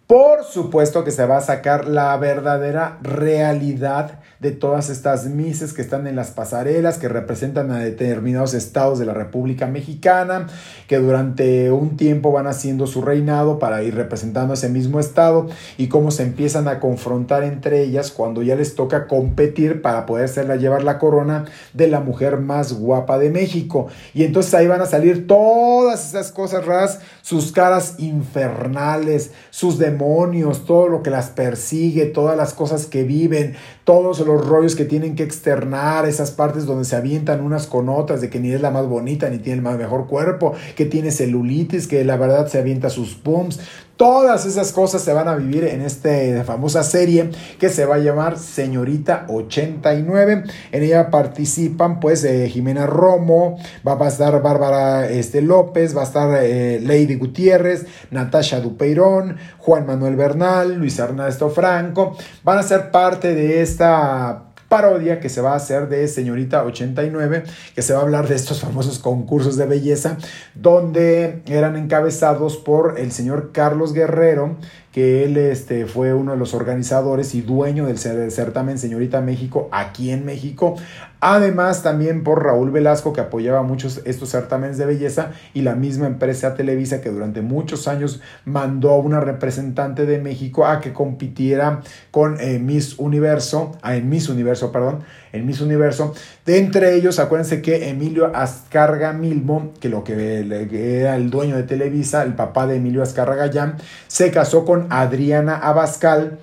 por 0.09 0.42
supuesto 0.42 1.04
que 1.04 1.11
se 1.11 1.26
va 1.26 1.36
a 1.36 1.42
sacar 1.42 1.86
la 1.86 2.16
verdadera 2.16 2.98
realidad 3.02 4.20
de 4.40 4.52
todas 4.52 4.88
estas 4.88 5.26
mises 5.26 5.74
que 5.74 5.82
están 5.82 6.06
en 6.06 6.16
las 6.16 6.30
pasarelas, 6.30 6.96
que 6.96 7.09
representan 7.09 7.70
a 7.70 7.80
determinados 7.80 8.54
estados 8.54 8.98
de 8.98 9.04
la 9.04 9.12
República 9.12 9.66
Mexicana, 9.66 10.46
que 10.86 10.96
durante 10.96 11.70
un 11.72 11.98
tiempo 11.98 12.32
van 12.32 12.46
haciendo 12.46 12.86
su 12.86 13.02
reinado 13.02 13.59
para 13.59 13.82
ir 13.82 13.96
representando 13.96 14.54
ese 14.54 14.70
mismo 14.70 14.98
estado 14.98 15.46
y 15.76 15.88
cómo 15.88 16.11
se 16.11 16.22
empiezan 16.22 16.68
a 16.68 16.80
confrontar 16.80 17.44
entre 17.44 17.82
ellas 17.82 18.11
cuando 18.11 18.42
ya 18.42 18.56
les 18.56 18.76
toca 18.76 19.09
competir 19.09 19.82
para 19.82 20.06
poder 20.06 20.24
hacerla 20.24 20.56
llevar 20.56 20.84
la 20.84 20.98
corona 20.98 21.44
de 21.74 21.86
la 21.86 22.00
mujer 22.00 22.38
más 22.38 22.72
guapa 22.72 23.18
de 23.18 23.28
México. 23.28 23.88
Y 24.14 24.24
entonces 24.24 24.54
ahí 24.54 24.68
van 24.68 24.80
a 24.80 24.86
salir 24.86 25.26
todas 25.26 26.09
esas 26.09 26.32
cosas 26.32 26.64
raras, 26.64 27.00
sus 27.20 27.52
caras 27.52 27.96
infernales, 27.98 29.32
sus 29.50 29.78
demonios 29.78 29.97
demonios, 29.99 30.64
todo 30.64 30.88
lo 30.88 31.03
que 31.03 31.11
las 31.11 31.30
persigue, 31.30 32.07
todas 32.07 32.36
las 32.36 32.55
cosas 32.55 32.86
que 32.86 33.03
viven, 33.03 33.57
todos 33.89 34.20
los 34.20 34.47
rollos 34.47 34.76
que 34.76 34.84
tienen 34.84 35.16
que 35.16 35.22
externar, 35.22 36.05
esas 36.07 36.30
partes 36.30 36.66
donde 36.66 36.84
se 36.84 36.95
avientan 36.95 37.41
unas 37.41 37.66
con 37.66 37.89
otras, 37.89 38.20
de 38.20 38.28
que 38.28 38.39
ni 38.39 38.53
es 38.53 38.61
la 38.61 38.70
más 38.70 38.86
bonita, 38.86 39.30
ni 39.30 39.39
tiene 39.39 39.57
el 39.57 39.62
más 39.62 39.78
mejor 39.78 40.07
cuerpo, 40.07 40.53
que 40.76 40.84
tiene 40.84 41.11
celulitis, 41.11 41.86
que 41.86 42.05
la 42.05 42.18
verdad 42.18 42.49
se 42.49 42.59
avienta 42.59 42.91
sus 42.91 43.14
pumps, 43.14 43.61
Todas 43.99 44.47
esas 44.47 44.70
cosas 44.70 45.03
se 45.03 45.12
van 45.12 45.26
a 45.26 45.34
vivir 45.34 45.64
en 45.64 45.80
esta 45.80 46.45
famosa 46.45 46.84
serie 46.84 47.30
que 47.59 47.68
se 47.68 47.84
va 47.84 47.97
a 47.97 47.99
llamar 47.99 48.39
Señorita 48.39 49.26
89. 49.26 50.45
En 50.70 50.82
ella 50.84 51.11
participan 51.11 51.99
pues 51.99 52.22
eh, 52.22 52.49
Jimena 52.49 52.86
Romo, 52.86 53.59
va, 53.84 53.99
a 53.99 54.07
estar 54.07 54.41
Bárbara 54.41 55.11
este, 55.11 55.43
López, 55.43 55.97
va 55.97 56.03
a 56.03 56.05
estar 56.05 56.45
eh, 56.45 56.78
Lady 56.80 57.16
Gutiérrez, 57.16 57.86
Natasha 58.12 58.61
Dupeirón, 58.61 59.36
Juan 59.59 59.84
Manuel 59.84 60.14
Bernal, 60.14 60.76
Luis 60.76 60.97
Ernesto 61.01 61.51
Franco. 61.51 62.16
Van 62.45 62.59
a 62.59 62.62
ser 62.62 62.93
parte 62.93 63.34
de 63.34 63.62
esta 63.79 64.43
parodia 64.68 65.20
que 65.20 65.29
se 65.29 65.41
va 65.41 65.53
a 65.53 65.57
hacer 65.57 65.89
de 65.89 66.09
Señorita 66.09 66.64
89, 66.64 67.45
que 67.76 67.81
se 67.81 67.93
va 67.93 68.01
a 68.01 68.03
hablar 68.03 68.26
de 68.26 68.35
estos 68.35 68.61
famosos 68.61 68.99
concursos 68.99 69.57
de 69.57 69.66
belleza, 69.66 70.18
donde 70.57 71.43
eran 71.47 71.76
encabezados 71.76 72.57
por 72.57 72.99
el 72.99 73.12
señor 73.12 73.53
Carlos 73.53 73.93
Guerrero, 73.93 74.57
que 74.93 75.24
él 75.24 75.37
este, 75.37 75.87
fue 75.87 76.12
uno 76.12 76.33
de 76.33 76.39
los 76.39 76.55
organizadores 76.55 77.37
y 77.37 77.41
dueño 77.41 77.87
del 77.87 77.99
certamen 77.99 78.79
Señorita 78.79 79.20
México 79.20 79.68
aquí 79.70 80.11
en 80.11 80.26
México. 80.26 80.74
Además, 81.20 81.82
también 81.82 82.22
por 82.22 82.44
Raúl 82.44 82.70
Velasco, 82.70 83.12
que 83.12 83.20
apoyaba 83.20 83.62
muchos 83.62 84.02
estos 84.04 84.30
certámenes 84.30 84.78
de 84.78 84.86
belleza, 84.86 85.32
y 85.52 85.62
la 85.62 85.74
misma 85.74 86.06
empresa 86.06 86.54
Televisa, 86.54 87.00
que 87.00 87.10
durante 87.10 87.42
muchos 87.42 87.88
años 87.88 88.20
mandó 88.44 88.90
a 88.90 88.98
una 88.98 89.20
representante 89.20 90.06
de 90.06 90.18
México 90.20 90.66
a 90.66 90.80
que 90.80 90.92
compitiera 90.92 91.80
con 92.10 92.40
eh, 92.40 92.58
Miss 92.58 92.98
Universo, 92.98 93.72
en 93.82 94.08
Miss 94.08 94.28
Universo, 94.28 94.70
perdón, 94.70 95.00
en 95.32 95.44
Miss 95.44 95.60
Universo. 95.60 96.14
De 96.46 96.58
entre 96.58 96.94
ellos, 96.94 97.18
acuérdense 97.18 97.62
que 97.62 97.88
Emilio 97.88 98.34
Azcarga 98.34 99.12
Milmo, 99.12 99.72
que 99.80 99.88
lo 99.88 100.04
que 100.04 101.00
era 101.00 101.16
el 101.16 101.30
dueño 101.30 101.56
de 101.56 101.64
Televisa, 101.64 102.22
el 102.22 102.34
papá 102.34 102.66
de 102.66 102.76
Emilio 102.76 103.02
Azcarga 103.02 103.34
Gallán, 103.34 103.76
se 104.06 104.30
casó 104.30 104.64
con 104.64 104.86
Adriana 104.90 105.56
Abascal 105.56 106.38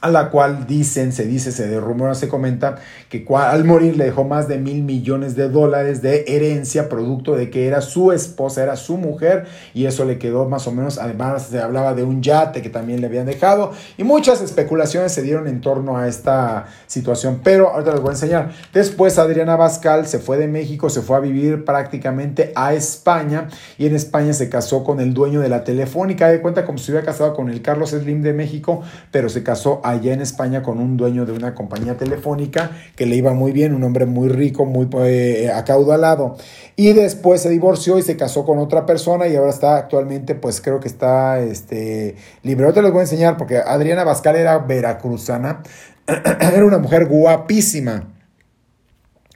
a 0.00 0.10
la 0.10 0.30
cual 0.30 0.66
dicen, 0.66 1.12
se 1.12 1.26
dice, 1.26 1.52
se 1.52 1.80
rumora, 1.80 2.14
se 2.14 2.28
comenta 2.28 2.76
que 3.08 3.24
al 3.36 3.64
morir 3.64 3.96
le 3.96 4.04
dejó 4.04 4.24
más 4.24 4.48
de 4.48 4.58
mil 4.58 4.82
millones 4.82 5.36
de 5.36 5.48
dólares 5.48 6.02
de 6.02 6.24
herencia, 6.28 6.88
producto 6.88 7.34
de 7.36 7.50
que 7.50 7.66
era 7.66 7.80
su 7.80 8.12
esposa, 8.12 8.62
era 8.62 8.76
su 8.76 8.96
mujer, 8.96 9.46
y 9.74 9.86
eso 9.86 10.04
le 10.04 10.18
quedó 10.18 10.48
más 10.48 10.66
o 10.66 10.72
menos, 10.72 10.98
además 10.98 11.48
se 11.50 11.60
hablaba 11.60 11.94
de 11.94 12.02
un 12.02 12.22
yate 12.22 12.62
que 12.62 12.70
también 12.70 13.00
le 13.00 13.06
habían 13.06 13.26
dejado, 13.26 13.72
y 13.96 14.04
muchas 14.04 14.42
especulaciones 14.42 15.12
se 15.12 15.22
dieron 15.22 15.48
en 15.48 15.60
torno 15.60 15.96
a 15.96 16.08
esta 16.08 16.66
situación, 16.86 17.40
pero 17.42 17.70
ahorita 17.70 17.92
les 17.92 18.00
voy 18.00 18.10
a 18.10 18.12
enseñar. 18.12 18.50
Después 18.72 19.18
Adriana 19.18 19.56
Bascal 19.56 20.06
se 20.06 20.18
fue 20.18 20.36
de 20.36 20.48
México, 20.48 20.90
se 20.90 21.02
fue 21.02 21.16
a 21.16 21.20
vivir 21.20 21.64
prácticamente 21.64 22.52
a 22.54 22.74
España, 22.74 23.48
y 23.78 23.86
en 23.86 23.94
España 23.94 24.32
se 24.32 24.48
casó 24.48 24.84
con 24.84 25.00
el 25.00 25.14
dueño 25.14 25.40
de 25.40 25.48
la 25.48 25.64
telefónica, 25.64 26.28
de 26.28 26.40
cuenta 26.40 26.64
como 26.64 26.78
si 26.78 26.90
hubiera 26.90 27.06
casado 27.06 27.34
con 27.34 27.50
el 27.50 27.62
Carlos 27.62 27.90
Slim 27.90 28.22
de 28.22 28.32
México, 28.32 28.82
pero 29.10 29.28
se 29.28 29.42
casó 29.42 29.80
allá 29.96 30.12
en 30.12 30.20
España 30.20 30.62
con 30.62 30.78
un 30.78 30.96
dueño 30.96 31.26
de 31.26 31.32
una 31.32 31.54
compañía 31.54 31.96
telefónica 31.96 32.70
que 32.94 33.06
le 33.06 33.16
iba 33.16 33.34
muy 33.34 33.52
bien, 33.52 33.74
un 33.74 33.82
hombre 33.84 34.06
muy 34.06 34.28
rico, 34.28 34.64
muy 34.64 34.88
eh, 35.04 35.50
acaudalado. 35.54 36.36
Y 36.76 36.92
después 36.92 37.42
se 37.42 37.50
divorció 37.50 37.98
y 37.98 38.02
se 38.02 38.16
casó 38.16 38.44
con 38.44 38.58
otra 38.58 38.86
persona 38.86 39.26
y 39.26 39.36
ahora 39.36 39.50
está 39.50 39.76
actualmente, 39.76 40.34
pues 40.34 40.60
creo 40.60 40.80
que 40.80 40.88
está 40.88 41.40
este, 41.40 42.16
libre. 42.42 42.64
Ahora 42.64 42.74
te 42.74 42.82
les 42.82 42.92
voy 42.92 43.00
a 43.00 43.02
enseñar 43.02 43.36
porque 43.36 43.58
Adriana 43.58 44.04
Bascal 44.04 44.36
era 44.36 44.58
veracruzana, 44.58 45.62
era 46.06 46.64
una 46.64 46.78
mujer 46.78 47.06
guapísima 47.06 48.15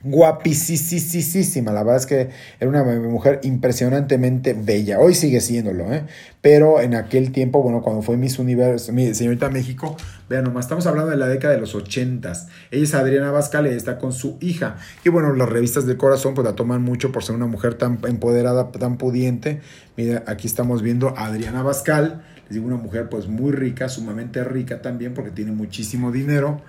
guapísima. 0.02 1.72
La 1.72 1.82
verdad 1.82 1.96
es 1.96 2.06
que 2.06 2.30
era 2.58 2.68
una 2.68 2.82
mujer 2.84 3.40
impresionantemente 3.42 4.54
bella. 4.54 4.98
Hoy 4.98 5.14
sigue 5.14 5.40
siéndolo, 5.40 5.92
¿eh? 5.92 6.04
Pero 6.40 6.80
en 6.80 6.94
aquel 6.94 7.32
tiempo, 7.32 7.62
bueno, 7.62 7.82
cuando 7.82 8.02
fue 8.02 8.16
Miss 8.16 8.38
Universo, 8.38 8.92
mi 8.92 9.12
señorita 9.14 9.50
México, 9.50 9.96
vean 10.28 10.44
nomás, 10.44 10.64
estamos 10.64 10.86
hablando 10.86 11.10
de 11.10 11.18
la 11.18 11.28
década 11.28 11.52
de 11.54 11.60
los 11.60 11.74
ochentas. 11.74 12.48
Ella 12.70 12.84
es 12.84 12.94
Adriana 12.94 13.30
Bascal 13.30 13.66
y 13.66 13.70
está 13.70 13.98
con 13.98 14.12
su 14.12 14.38
hija. 14.40 14.76
Y 15.04 15.10
bueno, 15.10 15.34
las 15.34 15.48
revistas 15.48 15.86
del 15.86 15.98
corazón 15.98 16.34
pues 16.34 16.46
la 16.46 16.54
toman 16.54 16.82
mucho 16.82 17.12
por 17.12 17.22
ser 17.24 17.36
una 17.36 17.46
mujer 17.46 17.74
tan 17.74 17.98
empoderada, 18.06 18.72
tan 18.72 18.96
pudiente. 18.96 19.60
Mira, 19.96 20.24
aquí 20.26 20.46
estamos 20.46 20.82
viendo 20.82 21.16
a 21.16 21.26
Adriana 21.26 21.62
Bascal. 21.62 22.24
Les 22.44 22.54
digo, 22.54 22.66
una 22.66 22.76
mujer 22.76 23.08
pues 23.10 23.28
muy 23.28 23.52
rica, 23.52 23.88
sumamente 23.88 24.42
rica 24.42 24.80
también 24.80 25.12
porque 25.12 25.30
tiene 25.30 25.52
muchísimo 25.52 26.10
dinero. 26.10 26.62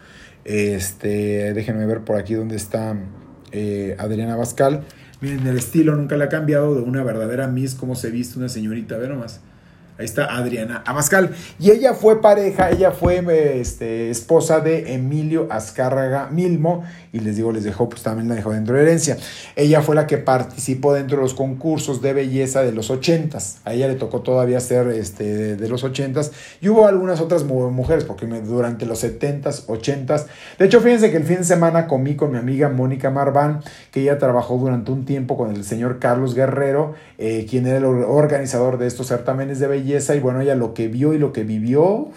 Este, 0.44 1.54
déjenme 1.54 1.86
ver 1.86 2.02
por 2.02 2.18
aquí 2.18 2.34
dónde 2.34 2.56
está 2.56 2.96
eh, 3.52 3.96
Adriana 4.00 4.36
Bascal. 4.36 4.84
Miren, 5.22 5.46
el 5.46 5.58
estilo 5.58 5.96
nunca 5.96 6.18
le 6.18 6.24
ha 6.24 6.30
cambiado 6.30 6.76
de 6.76 6.82
una 6.82 7.04
verdadera 7.04 7.48
Miss, 7.48 7.76
como 7.76 7.96
se 7.96 8.10
viste 8.10 8.40
una 8.40 8.50
señorita, 8.50 8.98
ve 8.98 9.08
nomás. 9.08 9.42
Ahí 10.02 10.06
está 10.06 10.36
Adriana 10.36 10.82
Abascal. 10.88 11.30
Y 11.60 11.70
ella 11.70 11.94
fue 11.94 12.22
pareja, 12.22 12.72
ella 12.72 12.90
fue 12.90 13.24
este, 13.62 14.10
esposa 14.10 14.60
de 14.60 14.96
Emilio 14.96 15.48
Azcárraga 15.52 16.28
Milmo. 16.32 16.84
Y 17.14 17.20
les 17.20 17.36
digo, 17.36 17.52
les 17.52 17.64
dejó, 17.64 17.88
pues 17.88 18.02
también 18.02 18.28
la 18.28 18.34
dejó 18.34 18.50
dentro 18.52 18.76
de 18.76 18.82
herencia. 18.82 19.18
Ella 19.56 19.84
fue 19.84 19.94
la 19.94 20.08
que 20.08 20.18
participó 20.18 20.96
dentro 20.96 21.18
de 21.18 21.24
los 21.24 21.36
concursos 21.36 22.02
de 22.02 22.14
belleza 22.14 22.64
de 22.64 22.72
los 22.72 22.90
ochentas. 22.90 23.60
A 23.64 23.74
ella 23.74 23.88
le 23.88 23.94
tocó 23.94 24.22
todavía 24.22 24.60
ser 24.60 24.88
este, 24.88 25.56
de, 25.56 25.70
los 25.70 25.84
ochentas. 25.84 26.32
Y 26.62 26.70
hubo 26.70 26.88
algunas 26.88 27.22
otras 27.22 27.44
mujeres, 27.44 28.04
porque 28.04 28.26
durante 28.26 28.88
los 28.88 28.98
setentas, 28.98 29.66
ochentas. 29.68 30.26
De 30.58 30.66
hecho, 30.66 30.82
fíjense 30.82 31.12
que 31.12 31.18
el 31.18 31.26
fin 31.26 31.38
de 31.38 31.44
semana 31.44 31.86
comí 31.86 32.16
con 32.16 32.32
mi 32.32 32.40
amiga 32.40 32.70
Mónica 32.70 33.12
Marván, 33.12 33.60
que 33.92 34.02
ella 34.02 34.18
trabajó 34.18 34.58
durante 34.58 34.92
un 34.92 35.06
tiempo 35.06 35.38
con 35.38 35.52
el 35.52 35.64
señor 35.64 36.00
Carlos 36.00 36.34
Guerrero, 36.34 36.96
eh, 37.20 37.46
quien 37.48 37.68
era 37.68 37.78
el 37.78 37.86
organizador 37.86 38.80
de 38.80 38.88
estos 38.88 39.06
certámenes 39.06 39.60
de 39.60 39.68
belleza 39.68 39.91
y 39.92 40.20
bueno, 40.20 40.42
ella 40.42 40.56
lo 40.56 40.74
que 40.74 40.88
vio 40.88 41.14
y 41.14 41.18
lo 41.18 41.34
que 41.34 41.44
vivió 41.44 42.12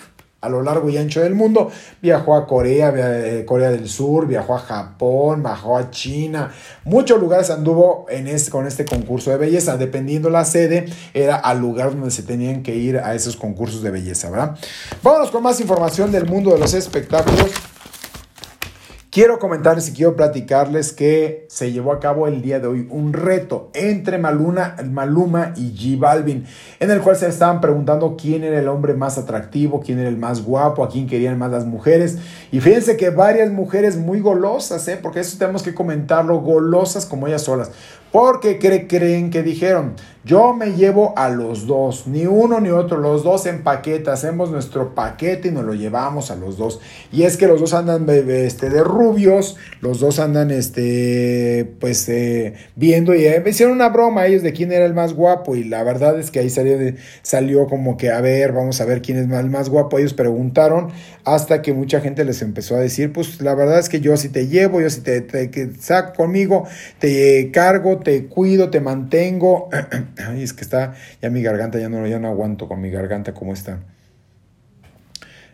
a 0.45 0.49
lo 0.51 0.63
largo 0.63 0.91
y 0.91 0.99
ancho 0.99 1.23
del 1.23 1.35
mundo. 1.35 1.71
Viajó 2.03 2.37
a 2.37 2.47
Corea, 2.47 2.93
eh, 2.95 3.45
Corea 3.47 3.71
del 3.71 3.89
Sur, 3.89 4.27
viajó 4.27 4.55
a 4.55 4.59
Japón, 4.59 5.43
viajó 5.43 5.79
a 5.79 5.91
China. 5.91 6.53
Muchos 6.85 7.19
lugares 7.19 7.49
anduvo 7.51 8.05
en 8.11 8.29
este, 8.29 8.51
con 8.51 8.67
este 8.67 8.85
concurso 8.85 9.31
de 9.31 9.39
belleza. 9.39 9.79
Dependiendo 9.79 10.29
la 10.29 10.45
sede, 10.45 10.85
era 11.15 11.37
al 11.37 11.61
lugar 11.61 11.93
donde 11.93 12.11
se 12.11 12.23
tenían 12.23 12.63
que 12.63 12.77
ir 12.77 12.99
a 12.99 13.15
esos 13.15 13.37
concursos 13.37 13.83
de 13.83 13.91
belleza, 13.91 14.29
¿verdad? 14.29 14.57
Vámonos 15.03 15.31
con 15.31 15.43
más 15.43 15.61
información 15.61 16.13
del 16.13 16.27
mundo 16.27 16.53
de 16.53 16.59
los 16.59 16.75
espectáculos. 16.75 17.51
Quiero 19.15 19.39
comentarles 19.39 19.89
y 19.89 19.93
quiero 19.93 20.17
platicarles 20.17 20.93
que 20.93 21.47
se 21.49 21.71
llevó 21.71 21.93
a 21.93 22.01
cabo 22.01 22.27
el 22.27 22.43
día 22.43 22.59
de 22.59 22.67
hoy 22.67 22.89
un 22.91 23.13
reto 23.13 23.71
entre 23.73 24.19
Maluna, 24.19 24.75
Maluma 24.91 25.53
y 25.55 25.73
G 25.73 25.97
Balvin, 25.97 26.45
en 26.81 26.91
el 26.91 27.01
cual 27.01 27.15
se 27.15 27.29
estaban 27.29 27.61
preguntando 27.61 28.17
quién 28.21 28.43
era 28.43 28.59
el 28.59 28.67
hombre 28.67 28.95
más 28.95 29.17
atractivo, 29.17 29.81
quién 29.81 30.01
era 30.01 30.09
el 30.09 30.17
más 30.17 30.43
guapo, 30.43 30.83
a 30.83 30.89
quién 30.89 31.07
querían 31.07 31.39
más 31.39 31.53
las 31.53 31.65
mujeres. 31.65 32.19
Y 32.51 32.59
fíjense 32.59 32.97
que 32.97 33.11
varias 33.11 33.53
mujeres 33.53 33.97
muy 33.97 34.19
golosas, 34.19 34.89
¿eh? 34.89 34.99
porque 35.01 35.21
eso 35.21 35.39
tenemos 35.39 35.63
que 35.63 35.75
comentarlo, 35.75 36.41
golosas 36.41 37.07
como 37.07 37.29
ellas 37.29 37.43
solas. 37.43 37.71
Porque 38.15 38.59
creen 38.61 39.31
que 39.31 39.43
dijeron, 39.43 39.97
yo 40.25 40.55
me 40.55 40.73
llevo 40.73 41.13
a 41.19 41.29
los 41.29 41.67
dos, 41.67 42.07
ni 42.07 42.25
uno 42.25 42.59
ni 42.59 42.71
otro, 42.71 42.97
los 42.97 43.25
dos 43.25 43.45
en 43.45 43.63
paquete, 43.63 44.11
hacemos 44.11 44.51
nuestro 44.51 44.95
paquete 44.95 45.49
y 45.49 45.51
nos 45.51 45.65
lo 45.65 45.75
llevamos 45.75 46.31
a 46.31 46.37
los 46.37 46.57
dos. 46.57 46.81
Y 47.13 47.25
es 47.25 47.37
que 47.37 47.47
los 47.47 47.61
dos 47.61 47.75
andan 47.75 48.07
este, 48.09 48.71
de 48.71 48.83
rubios, 48.83 49.57
los 49.83 50.01
dos 50.01 50.21
andan 50.21 50.51
este, 50.51 51.75
pues 51.79 52.09
eh, 52.09 52.55
viendo 52.75 53.15
y 53.15 53.27
eh, 53.27 53.43
hicieron 53.47 53.75
una 53.75 53.91
broma 53.91 54.27
ellos 54.27 54.43
de 54.43 54.55
quién 54.55 54.73
era 54.73 54.87
el 54.87 54.95
más 54.95 55.13
guapo 55.13 55.57
y 55.57 55.65
la 55.65 55.83
verdad 55.83 56.19
es 56.19 56.31
que 56.31 56.39
ahí 56.39 56.49
salió, 56.49 56.79
salió 57.21 57.67
como 57.67 57.99
que 57.99 58.11
a 58.11 58.23
ver, 58.23 58.53
vamos 58.53 58.81
a 58.81 58.87
ver 58.87 59.03
quién 59.03 59.19
es 59.19 59.31
el 59.31 59.51
más 59.51 59.69
guapo. 59.69 59.99
Ellos 59.99 60.15
preguntaron 60.15 60.89
hasta 61.25 61.61
que 61.61 61.75
mucha 61.75 62.01
gente 62.01 62.25
les 62.25 62.41
empezó 62.41 62.77
a 62.77 62.79
decir, 62.79 63.13
pues 63.13 63.43
la 63.43 63.55
verdad 63.55 63.79
es 63.79 63.91
que 63.91 64.01
yo 64.01 64.17
si 64.17 64.31
te 64.31 64.47
llevo, 64.47 64.81
yo 64.81 64.89
si 64.89 65.03
te, 65.03 65.21
te 65.21 65.75
saco 65.81 66.15
conmigo, 66.15 66.65
te 66.99 67.51
cargo, 67.51 67.99
te 68.05 68.29
cuido, 68.29 68.71
te 68.71 68.81
mantengo. 68.81 69.69
Ay, 70.29 70.43
es 70.45 70.53
que 70.53 70.63
está, 70.63 70.95
ya 71.21 71.31
mi 71.31 71.43
garganta, 71.43 71.81
ya 71.81 71.89
no, 71.89 72.07
ya 72.07 72.21
no 72.21 72.29
aguanto 72.29 72.69
con 72.69 72.81
mi 72.81 72.91
garganta 72.91 73.35
como 73.35 73.53
está. 73.53 73.81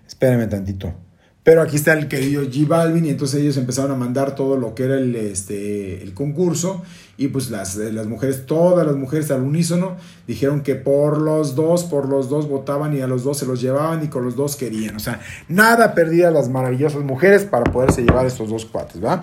Espérenme 0.07 0.47
tantito. 0.49 0.95
Pero 1.43 1.63
aquí 1.63 1.77
está 1.77 1.95
el 1.95 2.09
querido 2.09 2.43
G 2.43 2.67
Balvin 2.69 3.07
y 3.07 3.11
entonces 3.11 3.41
ellos 3.41 3.57
empezaron 3.57 3.91
a 3.93 3.95
mandar 3.95 4.35
todo 4.35 4.57
lo 4.57 4.75
que 4.75 4.85
era 4.85 4.97
el, 4.97 5.17
este, 5.17 6.03
el 6.03 6.13
concurso 6.13 6.83
y 7.21 7.29
pues 7.29 7.51
las, 7.51 7.77
las 7.77 8.07
mujeres, 8.07 8.47
todas 8.47 8.87
las 8.87 8.97
mujeres 8.97 9.31
al 9.31 9.43
unísono 9.43 9.97
dijeron 10.27 10.63
que 10.63 10.75
por 10.75 11.19
los 11.19 11.55
dos, 11.55 11.85
por 11.85 12.09
los 12.09 12.31
dos 12.31 12.49
votaban 12.49 12.97
y 12.97 13.03
a 13.03 13.07
los 13.07 13.25
dos 13.25 13.39
se 13.39 13.45
los 13.45 13.61
llevaban 13.61 14.03
y 14.03 14.09
con 14.09 14.25
los 14.25 14.37
dos 14.37 14.57
querían. 14.57 14.97
O 14.97 15.01
sea, 15.01 15.21
nada 15.47 15.95
perdía 15.95 16.31
las 16.31 16.49
maravillosas 16.49 17.03
mujeres 17.03 17.45
para 17.45 17.71
poderse 17.71 18.03
llevar 18.03 18.25
estos 18.25 18.49
dos 18.49 18.65
cuates, 18.65 19.05
¿va? 19.05 19.21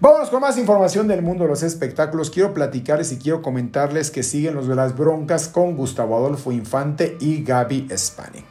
Vámonos 0.00 0.30
con 0.30 0.40
más 0.40 0.56
información 0.56 1.06
del 1.06 1.20
mundo 1.20 1.44
de 1.44 1.50
los 1.50 1.62
espectáculos. 1.62 2.30
Quiero 2.30 2.54
platicarles 2.54 3.12
y 3.12 3.18
quiero 3.18 3.42
comentarles 3.42 4.10
que 4.10 4.22
siguen 4.22 4.54
los 4.54 4.66
de 4.66 4.74
las 4.74 4.96
broncas 4.96 5.48
con 5.48 5.76
Gustavo 5.76 6.16
Adolfo 6.16 6.50
Infante 6.50 7.18
y 7.20 7.42
Gaby 7.42 7.88
Spani. 7.94 8.42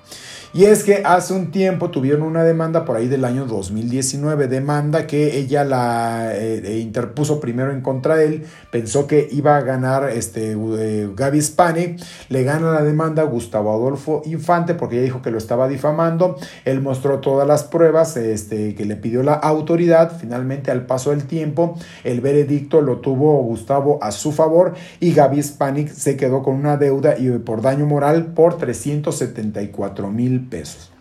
Y 0.56 0.66
es 0.66 0.84
que 0.84 1.01
hace 1.04 1.34
un 1.34 1.49
tiempo 1.49 1.89
tuvieron 1.89 2.22
una 2.22 2.43
demanda 2.43 2.86
por 2.86 2.95
ahí 2.95 3.08
del 3.08 3.26
año 3.26 3.47
2019, 3.47 4.47
demanda 4.47 5.08
que 5.08 5.39
ella 5.39 5.64
la 5.64 6.32
eh, 6.36 6.62
eh, 6.64 6.78
interpuso 6.78 7.39
primero 7.39 7.72
en 7.72 7.82
contra 7.82 8.18
de 8.18 8.28
él, 8.28 8.45
pensó 8.70 9.08
que 9.08 9.28
iba 9.32 9.58
a 9.58 9.62
ganar 9.62 10.12
este, 10.12 10.51
eh, 10.51 11.10
Gaby 11.16 11.41
Spani, 11.41 11.95
le 12.30 12.43
gana 12.43 12.72
la 12.72 12.84
demanda 12.84 13.24
Gustavo 13.24 13.74
Adolfo 13.74 14.22
Infante 14.26 14.76
porque 14.76 14.97
ella 14.97 15.06
dijo 15.06 15.24
que 15.24 15.32
lo 15.32 15.39
estaba 15.39 15.68
difamando, 15.68 16.38
él 16.66 16.82
mostró 16.82 17.18
todas 17.18 17.47
las 17.47 17.64
pruebas 17.64 18.16
este, 18.16 18.76
que 18.76 18.86
le 18.86 18.95
pidió 18.95 19.24
la 19.24 19.34
autoridad, 19.34 20.16
finalmente 20.20 20.70
al 20.70 20.86
paso 20.86 21.10
del 21.10 21.24
tiempo 21.24 21.80
el 22.04 22.22
veredicto 22.22 22.82
lo 22.82 22.97
tuvo 22.97 23.41
Gustavo 23.41 23.97
a 24.04 24.12
su 24.12 24.32
favor 24.32 24.76
y 24.99 25.14
Gaby 25.14 25.41
Spani 25.41 25.88
se 25.88 26.16
quedó 26.16 26.43
con 26.43 26.54
una 26.54 26.78
deuda 26.78 27.18
y 27.18 27.32
por 27.39 27.64
daño 27.64 27.88
moral 27.88 28.28
por 28.36 28.60
374 28.60 30.12
mil 30.12 30.42
pesos. 30.49 30.93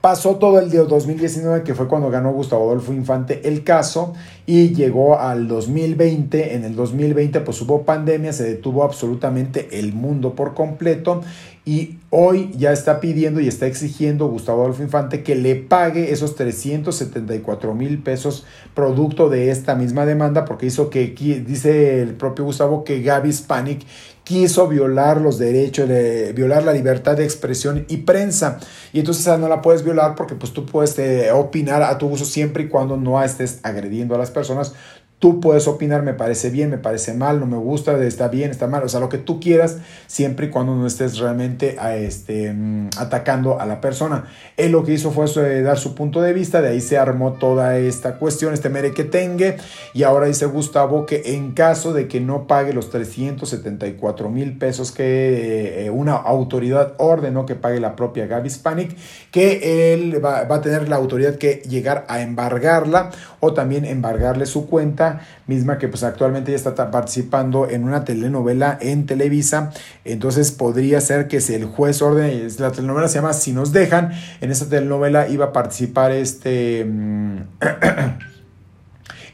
Pasó 0.00 0.36
todo 0.36 0.60
el 0.60 0.70
día 0.70 0.84
2019, 0.84 1.64
que 1.64 1.74
fue 1.74 1.88
cuando 1.88 2.08
ganó 2.08 2.32
Gustavo 2.32 2.70
Adolfo 2.70 2.92
Infante 2.92 3.48
el 3.48 3.64
caso, 3.64 4.14
y 4.46 4.72
llegó 4.72 5.18
al 5.18 5.48
2020. 5.48 6.54
En 6.54 6.64
el 6.64 6.76
2020 6.76 7.40
pues 7.40 7.60
hubo 7.62 7.82
pandemia, 7.82 8.32
se 8.32 8.44
detuvo 8.44 8.84
absolutamente 8.84 9.80
el 9.80 9.92
mundo 9.92 10.34
por 10.34 10.54
completo 10.54 11.22
y 11.68 11.98
hoy 12.08 12.50
ya 12.56 12.72
está 12.72 12.98
pidiendo 12.98 13.40
y 13.40 13.48
está 13.48 13.66
exigiendo 13.66 14.26
Gustavo 14.28 14.62
Adolfo 14.62 14.82
Infante 14.82 15.22
que 15.22 15.34
le 15.34 15.54
pague 15.54 16.12
esos 16.12 16.34
374 16.34 17.74
mil 17.74 17.98
pesos 17.98 18.46
producto 18.72 19.28
de 19.28 19.50
esta 19.50 19.74
misma 19.74 20.06
demanda 20.06 20.46
porque 20.46 20.64
hizo 20.64 20.88
que, 20.88 21.08
dice 21.46 22.00
el 22.00 22.14
propio 22.14 22.46
Gustavo, 22.46 22.84
que 22.84 23.02
Gaby 23.02 23.30
Spanik 23.30 23.84
quiso 24.28 24.68
violar 24.68 25.22
los 25.22 25.38
derechos, 25.38 25.88
de, 25.88 26.34
violar 26.34 26.62
la 26.62 26.74
libertad 26.74 27.16
de 27.16 27.24
expresión 27.24 27.86
y 27.88 27.98
prensa. 27.98 28.60
Y 28.92 28.98
entonces 28.98 29.26
no 29.38 29.48
la 29.48 29.62
puedes 29.62 29.82
violar 29.82 30.14
porque 30.14 30.34
pues 30.34 30.52
tú 30.52 30.66
puedes 30.66 30.98
eh, 30.98 31.32
opinar 31.32 31.82
a 31.82 31.96
tu 31.96 32.08
uso 32.08 32.26
siempre 32.26 32.64
y 32.64 32.68
cuando 32.68 32.98
no 32.98 33.22
estés 33.24 33.60
agrediendo 33.62 34.14
a 34.14 34.18
las 34.18 34.30
personas. 34.30 34.74
Tú 35.18 35.40
puedes 35.40 35.66
opinar, 35.66 36.04
me 36.04 36.14
parece 36.14 36.48
bien, 36.48 36.70
me 36.70 36.78
parece 36.78 37.12
mal, 37.12 37.40
no 37.40 37.46
me 37.46 37.56
gusta, 37.56 38.00
está 38.04 38.28
bien, 38.28 38.52
está 38.52 38.68
mal, 38.68 38.84
o 38.84 38.88
sea, 38.88 39.00
lo 39.00 39.08
que 39.08 39.18
tú 39.18 39.40
quieras, 39.40 39.78
siempre 40.06 40.46
y 40.46 40.50
cuando 40.50 40.76
no 40.76 40.86
estés 40.86 41.18
realmente 41.18 41.76
este, 41.96 42.52
mm, 42.52 42.90
atacando 42.98 43.60
a 43.60 43.66
la 43.66 43.80
persona. 43.80 44.26
Él 44.56 44.70
lo 44.70 44.84
que 44.84 44.92
hizo 44.92 45.10
fue 45.10 45.26
dar 45.62 45.76
su 45.76 45.96
punto 45.96 46.20
de 46.20 46.32
vista, 46.32 46.62
de 46.62 46.68
ahí 46.68 46.80
se 46.80 46.98
armó 46.98 47.32
toda 47.32 47.78
esta 47.78 48.20
cuestión, 48.20 48.54
este 48.54 48.68
mere 48.68 48.92
que 48.92 49.02
tenga, 49.02 49.56
y 49.92 50.04
ahora 50.04 50.26
dice 50.26 50.46
Gustavo 50.46 51.04
que 51.04 51.34
en 51.34 51.50
caso 51.50 51.92
de 51.92 52.06
que 52.06 52.20
no 52.20 52.46
pague 52.46 52.72
los 52.72 52.90
374 52.90 54.30
mil 54.30 54.56
pesos 54.56 54.92
que 54.92 55.86
eh, 55.86 55.90
una 55.90 56.14
autoridad 56.14 56.94
ordenó 56.98 57.44
que 57.44 57.56
pague 57.56 57.80
la 57.80 57.96
propia 57.96 58.26
Gaby 58.26 58.50
Spanik, 58.50 58.96
que 59.32 59.92
él 59.92 60.24
va, 60.24 60.44
va 60.44 60.56
a 60.56 60.60
tener 60.60 60.88
la 60.88 60.94
autoridad 60.94 61.34
que 61.34 61.62
llegar 61.68 62.04
a 62.08 62.20
embargarla 62.20 63.10
o 63.40 63.52
también 63.52 63.84
embargarle 63.84 64.46
su 64.46 64.68
cuenta 64.68 65.07
misma 65.46 65.78
que 65.78 65.88
pues 65.88 66.02
actualmente 66.02 66.52
ya 66.52 66.56
está 66.56 66.90
participando 66.90 67.68
en 67.68 67.84
una 67.84 68.04
telenovela 68.04 68.78
en 68.80 69.06
Televisa, 69.06 69.70
entonces 70.04 70.52
podría 70.52 71.00
ser 71.00 71.28
que 71.28 71.40
si 71.40 71.54
el 71.54 71.64
juez 71.66 72.02
ordene, 72.02 72.48
la 72.58 72.72
telenovela 72.72 73.08
se 73.08 73.16
llama 73.16 73.32
Si 73.32 73.52
nos 73.52 73.72
dejan, 73.72 74.12
en 74.40 74.50
esa 74.50 74.68
telenovela 74.68 75.28
iba 75.28 75.46
a 75.46 75.52
participar 75.52 76.12
este... 76.12 76.84
Mm, 76.84 77.38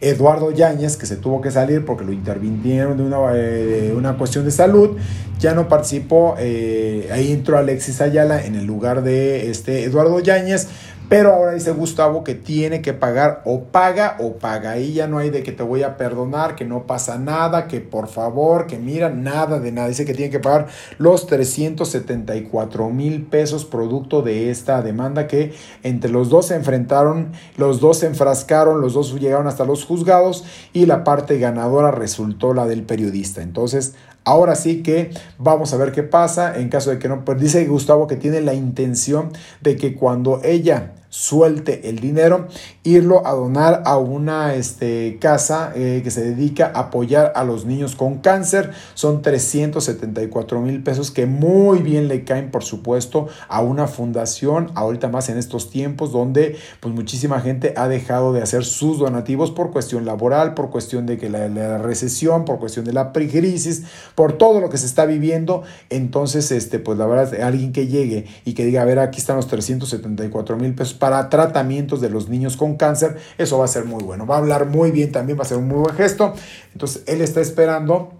Eduardo 0.00 0.50
Yáñez, 0.50 0.96
que 0.96 1.06
se 1.06 1.16
tuvo 1.16 1.40
que 1.40 1.50
salir 1.50 1.84
porque 1.84 2.04
lo 2.04 2.12
intervinieron 2.12 2.96
de 2.96 3.02
una, 3.02 3.18
eh, 3.34 3.94
una 3.96 4.18
cuestión 4.18 4.44
de 4.44 4.50
salud, 4.50 4.98
ya 5.38 5.54
no 5.54 5.68
participó, 5.68 6.36
eh, 6.38 7.08
ahí 7.10 7.32
entró 7.32 7.56
Alexis 7.56 8.00
Ayala 8.00 8.44
en 8.44 8.54
el 8.54 8.66
lugar 8.66 9.02
de 9.02 9.50
este 9.50 9.84
Eduardo 9.84 10.20
Yáñez, 10.20 10.68
pero 11.08 11.34
ahora 11.34 11.52
dice 11.52 11.72
Gustavo 11.72 12.24
que 12.24 12.34
tiene 12.34 12.80
que 12.80 12.94
pagar 12.94 13.42
o 13.44 13.64
paga 13.64 14.16
o 14.20 14.38
paga. 14.38 14.70
Ahí 14.70 14.94
ya 14.94 15.06
no 15.06 15.18
hay 15.18 15.30
de 15.30 15.42
que 15.42 15.52
te 15.52 15.62
voy 15.62 15.82
a 15.82 15.96
perdonar, 15.96 16.56
que 16.56 16.64
no 16.64 16.86
pasa 16.86 17.18
nada, 17.18 17.68
que 17.68 17.80
por 17.80 18.08
favor, 18.08 18.66
que 18.66 18.78
mira, 18.78 19.10
nada 19.10 19.60
de 19.60 19.70
nada. 19.70 19.88
Dice 19.88 20.06
que 20.06 20.14
tiene 20.14 20.30
que 20.30 20.40
pagar 20.40 20.68
los 20.96 21.26
374 21.26 22.88
mil 22.90 23.26
pesos 23.26 23.64
producto 23.64 24.22
de 24.22 24.50
esta 24.50 24.80
demanda 24.82 25.26
que 25.26 25.52
entre 25.82 26.10
los 26.10 26.30
dos 26.30 26.46
se 26.46 26.54
enfrentaron, 26.54 27.32
los 27.56 27.80
dos 27.80 27.98
se 27.98 28.06
enfrascaron, 28.06 28.80
los 28.80 28.94
dos 28.94 29.14
llegaron 29.20 29.46
hasta 29.46 29.64
los 29.64 29.84
juzgados 29.84 30.44
y 30.72 30.86
la 30.86 31.04
parte 31.04 31.38
ganadora 31.38 31.90
resultó 31.90 32.54
la 32.54 32.66
del 32.66 32.82
periodista. 32.82 33.42
Entonces, 33.42 33.94
Ahora 34.24 34.54
sí 34.54 34.82
que 34.82 35.10
vamos 35.38 35.72
a 35.72 35.76
ver 35.76 35.92
qué 35.92 36.02
pasa 36.02 36.58
en 36.58 36.68
caso 36.68 36.90
de 36.90 36.98
que 36.98 37.08
no. 37.08 37.24
Pues 37.24 37.38
dice 37.40 37.64
Gustavo 37.66 38.06
que 38.06 38.16
tiene 38.16 38.40
la 38.40 38.54
intención 38.54 39.32
de 39.60 39.76
que 39.76 39.94
cuando 39.94 40.40
ella 40.42 40.92
suelte 41.14 41.88
el 41.88 42.00
dinero, 42.00 42.48
irlo 42.82 43.24
a 43.24 43.34
donar 43.34 43.84
a 43.86 43.98
una 43.98 44.56
este, 44.56 45.18
casa 45.20 45.70
eh, 45.76 46.00
que 46.02 46.10
se 46.10 46.24
dedica 46.24 46.72
a 46.74 46.80
apoyar 46.80 47.32
a 47.36 47.44
los 47.44 47.66
niños 47.66 47.94
con 47.94 48.18
cáncer. 48.18 48.72
Son 48.94 49.22
374 49.22 50.60
mil 50.60 50.82
pesos 50.82 51.12
que 51.12 51.26
muy 51.26 51.78
bien 51.82 52.08
le 52.08 52.24
caen, 52.24 52.50
por 52.50 52.64
supuesto, 52.64 53.28
a 53.46 53.62
una 53.62 53.86
fundación, 53.86 54.72
ahorita 54.74 55.06
más 55.06 55.28
en 55.28 55.38
estos 55.38 55.70
tiempos 55.70 56.10
donde 56.10 56.56
pues 56.80 56.92
muchísima 56.92 57.40
gente 57.40 57.74
ha 57.76 57.86
dejado 57.86 58.32
de 58.32 58.42
hacer 58.42 58.64
sus 58.64 58.98
donativos 58.98 59.52
por 59.52 59.70
cuestión 59.70 60.04
laboral, 60.04 60.54
por 60.54 60.70
cuestión 60.70 61.06
de 61.06 61.16
que 61.16 61.30
la, 61.30 61.48
la 61.48 61.78
recesión, 61.78 62.44
por 62.44 62.58
cuestión 62.58 62.84
de 62.84 62.92
la 62.92 63.12
crisis, 63.12 63.84
por 64.16 64.32
todo 64.32 64.60
lo 64.60 64.68
que 64.68 64.78
se 64.78 64.86
está 64.86 65.06
viviendo. 65.06 65.62
Entonces, 65.90 66.50
este, 66.50 66.80
pues 66.80 66.98
la 66.98 67.06
verdad, 67.06 67.40
alguien 67.40 67.72
que 67.72 67.86
llegue 67.86 68.26
y 68.44 68.54
que 68.54 68.64
diga, 68.64 68.82
a 68.82 68.84
ver, 68.84 68.98
aquí 68.98 69.20
están 69.20 69.36
los 69.36 69.46
374 69.46 70.56
mil 70.56 70.74
pesos 70.74 71.03
para 71.04 71.28
tratamientos 71.28 72.00
de 72.00 72.08
los 72.08 72.30
niños 72.30 72.56
con 72.56 72.78
cáncer, 72.78 73.18
eso 73.36 73.58
va 73.58 73.66
a 73.66 73.68
ser 73.68 73.84
muy 73.84 74.02
bueno. 74.02 74.24
Va 74.24 74.36
a 74.36 74.38
hablar 74.38 74.64
muy 74.64 74.90
bien 74.90 75.12
también, 75.12 75.38
va 75.38 75.42
a 75.42 75.44
ser 75.44 75.58
un 75.58 75.68
muy 75.68 75.80
buen 75.80 75.94
gesto. 75.94 76.32
Entonces, 76.72 77.02
él 77.06 77.20
está 77.20 77.42
esperando 77.42 78.14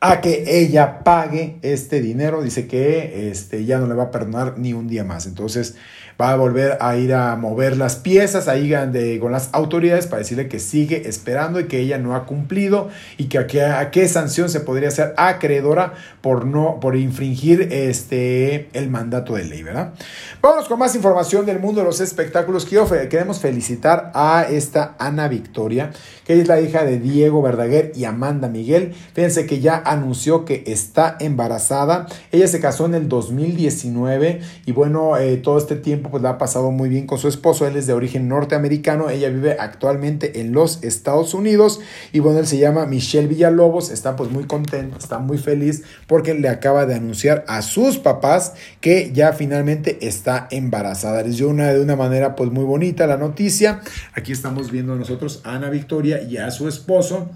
a 0.00 0.20
que 0.20 0.60
ella 0.60 1.00
pague 1.04 1.58
este 1.62 2.00
dinero. 2.00 2.42
Dice 2.42 2.66
que 2.66 3.30
este, 3.30 3.64
ya 3.64 3.78
no 3.78 3.86
le 3.86 3.94
va 3.94 4.04
a 4.04 4.10
perdonar 4.10 4.58
ni 4.58 4.72
un 4.72 4.88
día 4.88 5.04
más. 5.04 5.26
Entonces, 5.26 5.76
va 6.20 6.32
a 6.32 6.36
volver 6.36 6.78
a 6.80 6.96
ir 6.96 7.12
a 7.14 7.36
mover 7.36 7.76
las 7.76 7.96
piezas 7.96 8.48
ahí 8.48 8.68
de, 8.68 9.18
con 9.20 9.32
las 9.32 9.50
autoridades 9.52 10.06
para 10.06 10.20
decirle 10.20 10.48
que 10.48 10.58
sigue 10.58 11.08
esperando 11.08 11.60
y 11.60 11.64
que 11.64 11.78
ella 11.78 11.98
no 11.98 12.14
ha 12.14 12.24
cumplido 12.24 12.88
y 13.18 13.26
que 13.26 13.38
a, 13.38 13.90
qué, 13.90 14.08
sanción 14.08 14.48
se 14.48 14.60
podría 14.60 14.88
hacer 14.88 15.14
acreedora 15.16 15.94
por 16.20 16.46
no 16.46 16.80
por 16.80 16.96
infringir 16.96 17.68
este 17.70 18.68
el 18.72 18.88
mandato 18.88 19.34
de 19.34 19.44
ley, 19.44 19.62
¿verdad? 19.62 19.92
Vamos 20.40 20.68
con 20.68 20.78
más 20.78 20.94
información 20.94 21.44
del 21.44 21.58
mundo 21.58 21.80
de 21.80 21.86
los 21.86 22.00
espectáculos. 22.00 22.64
Queremos 22.64 23.40
felicitar 23.40 24.10
a 24.14 24.46
esta 24.48 24.94
Ana 24.98 25.28
Victoria, 25.28 25.90
que 26.24 26.40
es 26.40 26.48
la 26.48 26.60
hija 26.60 26.84
de 26.84 26.98
Diego 26.98 27.42
Verdaguer 27.42 27.92
y 27.94 28.04
Amanda 28.04 28.48
Miguel. 28.48 28.94
Fíjense 29.12 29.46
que 29.46 29.60
ya 29.60 29.82
anunció 29.90 30.44
que 30.44 30.64
está 30.66 31.16
embarazada. 31.20 32.06
Ella 32.32 32.48
se 32.48 32.60
casó 32.60 32.86
en 32.86 32.94
el 32.94 33.08
2019 33.08 34.40
y 34.66 34.72
bueno, 34.72 35.16
eh, 35.16 35.36
todo 35.36 35.58
este 35.58 35.76
tiempo 35.76 36.10
pues 36.10 36.22
la 36.22 36.30
ha 36.30 36.38
pasado 36.38 36.70
muy 36.70 36.88
bien 36.88 37.06
con 37.06 37.18
su 37.18 37.28
esposo. 37.28 37.66
Él 37.66 37.76
es 37.76 37.86
de 37.86 37.92
origen 37.92 38.28
norteamericano. 38.28 39.10
Ella 39.10 39.28
vive 39.28 39.56
actualmente 39.58 40.40
en 40.40 40.52
los 40.52 40.82
Estados 40.82 41.34
Unidos. 41.34 41.80
Y 42.12 42.20
bueno, 42.20 42.40
él 42.40 42.46
se 42.46 42.58
llama 42.58 42.86
Michelle 42.86 43.28
Villalobos. 43.28 43.90
Está 43.90 44.16
pues 44.16 44.30
muy 44.30 44.44
contento, 44.44 44.98
está 44.98 45.18
muy 45.18 45.38
feliz 45.38 45.82
porque 46.06 46.34
le 46.34 46.48
acaba 46.48 46.86
de 46.86 46.94
anunciar 46.94 47.44
a 47.48 47.62
sus 47.62 47.98
papás 47.98 48.54
que 48.80 49.12
ya 49.12 49.32
finalmente 49.32 50.06
está 50.06 50.48
embarazada. 50.50 51.22
Les 51.22 51.38
dio 51.38 51.48
una 51.48 51.72
de 51.72 51.80
una 51.80 51.96
manera 51.96 52.36
pues 52.36 52.50
muy 52.50 52.64
bonita 52.64 53.06
la 53.06 53.16
noticia. 53.16 53.80
Aquí 54.14 54.32
estamos 54.32 54.70
viendo 54.70 54.94
nosotros 54.96 55.40
a 55.44 55.54
Ana 55.54 55.70
Victoria 55.70 56.22
y 56.22 56.36
a 56.36 56.50
su 56.50 56.68
esposo. 56.68 57.28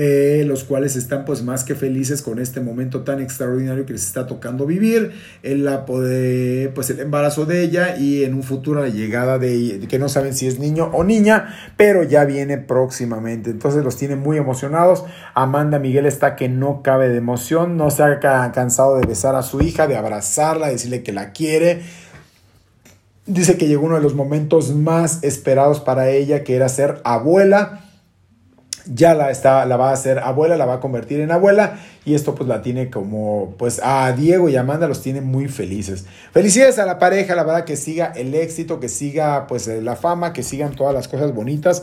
Eh, 0.00 0.44
los 0.46 0.62
cuales 0.62 0.94
están 0.94 1.24
pues 1.24 1.42
más 1.42 1.64
que 1.64 1.74
felices 1.74 2.22
con 2.22 2.38
este 2.38 2.60
momento 2.60 3.00
tan 3.00 3.20
extraordinario 3.20 3.84
que 3.84 3.94
les 3.94 4.06
está 4.06 4.28
tocando 4.28 4.64
vivir, 4.64 5.10
el, 5.42 5.64
la, 5.64 5.86
pues 5.86 6.90
el 6.90 7.00
embarazo 7.00 7.46
de 7.46 7.64
ella 7.64 7.96
y 7.96 8.22
en 8.22 8.34
un 8.34 8.44
futuro 8.44 8.82
la 8.82 8.90
llegada 8.90 9.40
de 9.40 9.84
que 9.88 9.98
no 9.98 10.08
saben 10.08 10.34
si 10.34 10.46
es 10.46 10.60
niño 10.60 10.88
o 10.92 11.02
niña, 11.02 11.52
pero 11.76 12.04
ya 12.04 12.24
viene 12.24 12.58
próximamente, 12.58 13.50
entonces 13.50 13.82
los 13.82 13.96
tiene 13.96 14.14
muy 14.14 14.36
emocionados, 14.36 15.02
Amanda 15.34 15.80
Miguel 15.80 16.06
está 16.06 16.36
que 16.36 16.48
no 16.48 16.80
cabe 16.84 17.08
de 17.08 17.16
emoción, 17.16 17.76
no 17.76 17.90
se 17.90 18.04
ha 18.04 18.20
cansado 18.20 19.00
de 19.00 19.04
besar 19.04 19.34
a 19.34 19.42
su 19.42 19.60
hija, 19.62 19.88
de 19.88 19.96
abrazarla, 19.96 20.68
decirle 20.68 21.02
que 21.02 21.12
la 21.12 21.32
quiere, 21.32 21.82
dice 23.26 23.58
que 23.58 23.66
llegó 23.66 23.86
uno 23.86 23.96
de 23.96 24.02
los 24.02 24.14
momentos 24.14 24.72
más 24.76 25.24
esperados 25.24 25.80
para 25.80 26.08
ella, 26.08 26.44
que 26.44 26.54
era 26.54 26.68
ser 26.68 27.00
abuela, 27.02 27.87
ya 28.92 29.14
la, 29.14 29.30
está, 29.30 29.64
la 29.66 29.76
va 29.76 29.90
a 29.90 29.92
hacer 29.92 30.18
abuela, 30.18 30.56
la 30.56 30.66
va 30.66 30.74
a 30.74 30.80
convertir 30.80 31.20
en 31.20 31.30
abuela 31.30 31.78
y 32.08 32.14
esto 32.14 32.34
pues 32.34 32.48
la 32.48 32.62
tiene 32.62 32.88
como, 32.88 33.54
pues 33.58 33.82
a 33.84 34.10
Diego 34.12 34.48
y 34.48 34.56
Amanda 34.56 34.88
los 34.88 35.02
tiene 35.02 35.20
muy 35.20 35.46
felices. 35.46 36.06
Felicidades 36.32 36.78
a 36.78 36.86
la 36.86 36.98
pareja, 36.98 37.34
la 37.34 37.44
verdad 37.44 37.64
que 37.64 37.76
siga 37.76 38.12
el 38.16 38.34
éxito, 38.34 38.80
que 38.80 38.88
siga 38.88 39.46
pues 39.46 39.68
la 39.68 39.94
fama, 39.94 40.32
que 40.32 40.42
sigan 40.42 40.72
todas 40.74 40.94
las 40.94 41.06
cosas 41.06 41.34
bonitas 41.34 41.82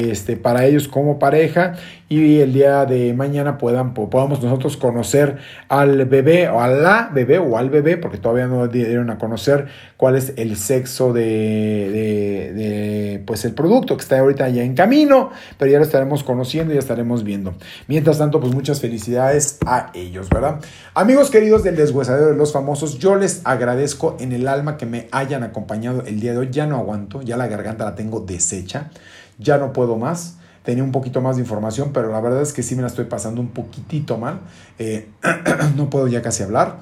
este, 0.00 0.38
para 0.38 0.64
ellos 0.64 0.88
como 0.88 1.18
pareja 1.18 1.74
y 2.08 2.38
el 2.38 2.52
día 2.52 2.84
de 2.86 3.12
mañana 3.14 3.58
puedan, 3.58 3.92
podamos 3.92 4.40
nosotros 4.42 4.76
conocer 4.76 5.38
al 5.68 6.04
bebé 6.06 6.48
o 6.48 6.60
a 6.60 6.68
la 6.68 7.10
bebé 7.12 7.38
o 7.38 7.58
al 7.58 7.68
bebé, 7.68 7.96
porque 7.96 8.16
todavía 8.16 8.46
no 8.46 8.68
dieron 8.68 9.10
a 9.10 9.18
conocer 9.18 9.66
cuál 9.96 10.14
es 10.14 10.32
el 10.36 10.56
sexo 10.56 11.12
de, 11.12 11.22
de, 11.22 12.52
de 12.54 13.22
pues 13.26 13.44
el 13.44 13.54
producto 13.54 13.96
que 13.96 14.02
está 14.02 14.20
ahorita 14.20 14.48
ya 14.50 14.62
en 14.62 14.74
camino, 14.74 15.30
pero 15.58 15.70
ya 15.70 15.78
lo 15.78 15.84
estaremos 15.84 16.22
conociendo 16.22 16.72
y 16.72 16.76
ya 16.76 16.80
estaremos 16.80 17.24
viendo. 17.24 17.54
Mientras 17.88 18.18
tanto, 18.18 18.40
pues 18.40 18.54
muchas 18.54 18.80
felicidades 18.80 19.58
a 19.66 19.90
ellos, 19.94 20.28
¿verdad? 20.28 20.60
Amigos 20.94 21.30
queridos 21.30 21.62
del 21.62 21.76
deshuesadero 21.76 22.28
de 22.28 22.36
los 22.36 22.52
famosos, 22.52 22.98
yo 22.98 23.16
les 23.16 23.42
agradezco 23.44 24.16
en 24.20 24.32
el 24.32 24.48
alma 24.48 24.76
que 24.76 24.86
me 24.86 25.08
hayan 25.12 25.42
acompañado 25.42 26.02
el 26.06 26.20
día 26.20 26.32
de 26.32 26.38
hoy. 26.38 26.48
Ya 26.50 26.66
no 26.66 26.76
aguanto, 26.76 27.22
ya 27.22 27.36
la 27.36 27.46
garganta 27.48 27.84
la 27.84 27.94
tengo 27.94 28.20
deshecha, 28.20 28.90
ya 29.38 29.58
no 29.58 29.72
puedo 29.72 29.96
más. 29.96 30.36
Tenía 30.62 30.82
un 30.82 30.92
poquito 30.92 31.20
más 31.20 31.36
de 31.36 31.42
información, 31.42 31.92
pero 31.92 32.10
la 32.10 32.20
verdad 32.20 32.42
es 32.42 32.52
que 32.52 32.62
sí 32.62 32.74
me 32.74 32.82
la 32.82 32.88
estoy 32.88 33.04
pasando 33.04 33.40
un 33.40 33.48
poquitito 33.48 34.18
mal. 34.18 34.40
Eh, 34.78 35.08
no 35.76 35.90
puedo 35.90 36.08
ya 36.08 36.22
casi 36.22 36.42
hablar. 36.42 36.78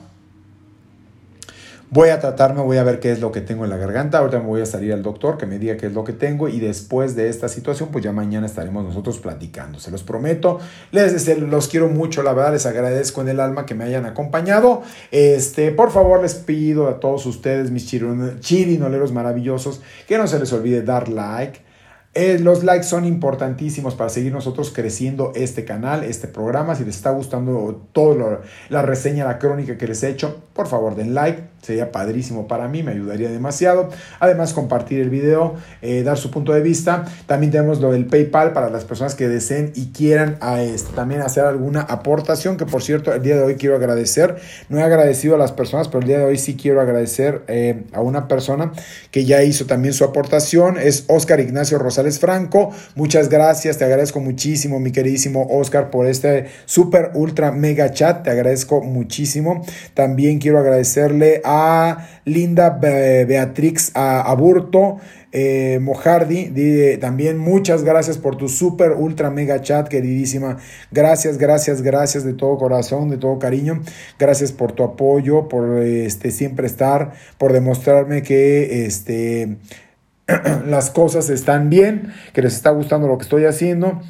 Voy 1.91 2.09
a 2.09 2.18
tratarme, 2.18 2.61
voy 2.62 2.78
a 2.78 2.82
ver 2.82 2.99
qué 2.99 3.12
es 3.12 3.20
lo 3.20 3.30
que 3.30 3.41
tengo 3.41 3.64
en 3.64 3.70
la 3.70 3.76
garganta. 3.76 4.18
Ahorita 4.18 4.41
me 4.41 4.47
voy 4.47 4.61
a 4.62 4.66
salir 4.66 4.93
al 4.93 5.03
doctor 5.03 5.39
que 5.39 5.47
me 5.47 5.59
diga 5.59 5.76
qué 5.76 5.87
es 5.87 5.93
lo 5.93 6.03
que 6.03 6.12
tengo 6.12 6.49
y 6.49 6.59
después 6.59 7.14
de 7.14 7.28
esta 7.28 7.49
situación, 7.49 7.91
pues 7.93 8.03
ya 8.03 8.11
mañana 8.11 8.47
estaremos 8.47 8.85
nosotros 8.85 9.18
platicando. 9.18 9.78
Se 9.78 9.91
los 9.91 10.03
prometo. 10.03 10.59
Les 10.91 11.28
los 11.39 11.68
quiero 11.68 11.89
mucho, 11.89 12.22
la 12.22 12.32
verdad 12.32 12.53
les 12.53 12.66
agradezco 12.66 13.20
en 13.20 13.28
el 13.28 13.39
alma 13.39 13.66
que 13.66 13.74
me 13.74 13.85
hayan 13.85 14.07
acompañado. 14.07 14.82
Este, 15.12 15.70
por 15.70 15.93
favor, 15.93 16.22
les 16.22 16.35
pido 16.35 16.89
a 16.89 16.99
todos 17.01 17.26
ustedes, 17.26 17.70
mis 17.70 17.87
chirinoleros 17.87 19.12
maravillosos, 19.12 19.80
que 20.09 20.18
no 20.18 20.26
se 20.26 20.39
les 20.39 20.53
olvide 20.53 20.82
dar 20.82 21.09
like 21.09 21.61
eh, 22.16 22.39
los 22.39 22.62
likes 22.62 22.85
son 22.85 23.05
importantísimos 23.07 23.97
para 23.97 24.09
seguir 24.09 24.32
nosotros 24.32 24.70
creciendo 24.72 25.32
este 25.35 25.64
canal, 25.64 26.05
este 26.05 26.28
programa. 26.28 26.76
Si 26.76 26.85
les 26.85 26.95
está 26.95 27.11
gustando 27.11 27.89
toda 27.91 28.41
la 28.68 28.82
reseña, 28.82 29.24
la 29.24 29.41
crónica 29.41 29.76
que 29.76 29.89
les 29.89 30.01
he 30.05 30.11
hecho, 30.11 30.45
por 30.53 30.68
favor 30.68 30.95
den 30.95 31.12
like. 31.14 31.43
Sería 31.64 31.90
padrísimo 31.90 32.46
para 32.46 32.68
mí, 32.68 32.82
me 32.82 32.92
ayudaría 32.92 33.30
demasiado. 33.30 33.88
Además, 34.20 34.52
compartir 34.52 35.00
el 35.00 35.08
video, 35.08 35.54
eh, 35.80 36.02
dar 36.02 36.18
su 36.18 36.30
punto 36.30 36.52
de 36.52 36.60
vista. 36.60 37.06
También 37.24 37.52
tenemos 37.52 37.80
lo 37.80 37.90
del 37.90 38.04
PayPal 38.04 38.52
para 38.52 38.68
las 38.68 38.84
personas 38.84 39.14
que 39.14 39.28
deseen 39.28 39.72
y 39.74 39.86
quieran 39.86 40.36
a 40.42 40.60
este, 40.60 40.92
también 40.92 41.22
hacer 41.22 41.46
alguna 41.46 41.80
aportación. 41.80 42.58
Que 42.58 42.66
por 42.66 42.82
cierto, 42.82 43.14
el 43.14 43.22
día 43.22 43.36
de 43.36 43.44
hoy 43.44 43.54
quiero 43.54 43.76
agradecer. 43.76 44.36
No 44.68 44.78
he 44.78 44.82
agradecido 44.82 45.36
a 45.36 45.38
las 45.38 45.52
personas, 45.52 45.88
pero 45.88 46.00
el 46.00 46.06
día 46.06 46.18
de 46.18 46.24
hoy 46.24 46.36
sí 46.36 46.54
quiero 46.54 46.82
agradecer 46.82 47.42
eh, 47.48 47.84
a 47.94 48.02
una 48.02 48.28
persona 48.28 48.72
que 49.10 49.24
ya 49.24 49.42
hizo 49.42 49.64
también 49.64 49.94
su 49.94 50.04
aportación. 50.04 50.76
Es 50.76 51.04
Oscar 51.08 51.40
Ignacio 51.40 51.78
Rosales 51.78 52.18
Franco. 52.18 52.72
Muchas 52.94 53.30
gracias, 53.30 53.78
te 53.78 53.86
agradezco 53.86 54.20
muchísimo, 54.20 54.80
mi 54.80 54.92
queridísimo 54.92 55.46
Oscar, 55.50 55.88
por 55.88 56.06
este 56.06 56.48
super 56.66 57.12
ultra 57.14 57.52
mega 57.52 57.90
chat. 57.92 58.22
Te 58.22 58.30
agradezco 58.30 58.82
muchísimo. 58.82 59.64
También 59.94 60.38
quiero 60.38 60.58
agradecerle 60.58 61.40
a 61.42 61.53
Linda 62.24 62.70
Beatrix 62.70 63.92
Aburto. 63.94 64.98
Eh, 65.36 65.80
Mojardi, 65.82 66.96
también 67.00 67.38
muchas 67.38 67.82
gracias 67.82 68.18
por 68.18 68.36
tu 68.36 68.48
super 68.48 68.92
ultra 68.92 69.30
mega 69.30 69.61
chat, 69.61 69.88
queridísima. 69.88 70.59
Gracias, 70.92 71.38
gracias, 71.38 71.82
gracias 71.82 72.22
de 72.22 72.34
todo 72.34 72.57
corazón, 72.57 73.11
de 73.11 73.16
todo 73.16 73.40
cariño. 73.40 73.82
Gracias 74.16 74.52
por 74.52 74.70
tu 74.70 74.84
apoyo, 74.84 75.48
por 75.48 75.78
este, 75.82 76.30
siempre 76.30 76.68
estar, 76.68 77.14
por 77.36 77.52
demostrarme 77.52 78.22
que 78.22 78.86
este, 78.86 79.57
las 80.66 80.90
cosas 80.90 81.28
están 81.30 81.68
bien, 81.68 82.12
que 82.32 82.42
les 82.42 82.55
está 82.55 82.70
gustando 82.70 83.09
lo 83.09 83.18
que 83.18 83.24
estoy 83.24 83.44
haciendo. 83.44 84.00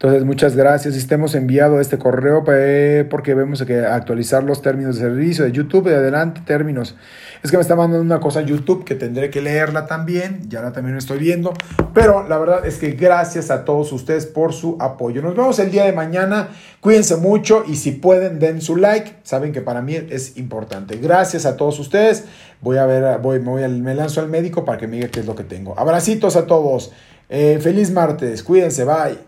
Entonces, 0.00 0.24
muchas 0.24 0.54
gracias. 0.54 0.94
Si 0.94 1.12
hemos 1.12 1.34
enviado 1.34 1.80
este 1.80 1.98
correo 1.98 2.44
porque 2.44 3.34
vemos 3.34 3.64
que 3.64 3.80
actualizar 3.80 4.44
los 4.44 4.62
términos 4.62 4.94
de 4.94 5.02
servicio 5.02 5.44
de 5.44 5.50
YouTube. 5.50 5.88
De 5.88 5.96
adelante, 5.96 6.40
términos. 6.46 6.94
Es 7.42 7.50
que 7.50 7.56
me 7.56 7.62
está 7.62 7.74
mandando 7.74 8.04
una 8.04 8.20
cosa 8.20 8.42
YouTube 8.42 8.84
que 8.84 8.94
tendré 8.94 9.28
que 9.28 9.42
leerla 9.42 9.86
también. 9.86 10.42
Ya 10.48 10.62
la 10.62 10.70
también 10.70 10.96
estoy 10.96 11.18
viendo. 11.18 11.52
Pero 11.94 12.28
la 12.28 12.38
verdad 12.38 12.64
es 12.64 12.76
que 12.76 12.92
gracias 12.92 13.50
a 13.50 13.64
todos 13.64 13.92
ustedes 13.92 14.26
por 14.26 14.52
su 14.52 14.76
apoyo. 14.78 15.20
Nos 15.20 15.34
vemos 15.34 15.58
el 15.58 15.72
día 15.72 15.84
de 15.84 15.92
mañana. 15.92 16.50
Cuídense 16.80 17.16
mucho 17.16 17.64
y 17.66 17.74
si 17.74 17.90
pueden, 17.90 18.38
den 18.38 18.60
su 18.60 18.76
like. 18.76 19.16
Saben 19.24 19.50
que 19.50 19.62
para 19.62 19.82
mí 19.82 19.96
es 19.96 20.36
importante. 20.38 20.98
Gracias 20.98 21.44
a 21.44 21.56
todos 21.56 21.80
ustedes. 21.80 22.22
Voy 22.60 22.76
a 22.76 22.86
ver, 22.86 23.18
voy, 23.18 23.40
me, 23.40 23.50
voy 23.50 23.68
me 23.68 23.96
lanzo 23.96 24.20
al 24.20 24.28
médico 24.28 24.64
para 24.64 24.78
que 24.78 24.86
me 24.86 24.98
diga 24.98 25.08
qué 25.08 25.18
es 25.18 25.26
lo 25.26 25.34
que 25.34 25.42
tengo. 25.42 25.76
Abracitos 25.76 26.36
a 26.36 26.46
todos. 26.46 26.92
Eh, 27.28 27.58
feliz 27.60 27.90
martes. 27.90 28.44
Cuídense. 28.44 28.84
Bye. 28.84 29.27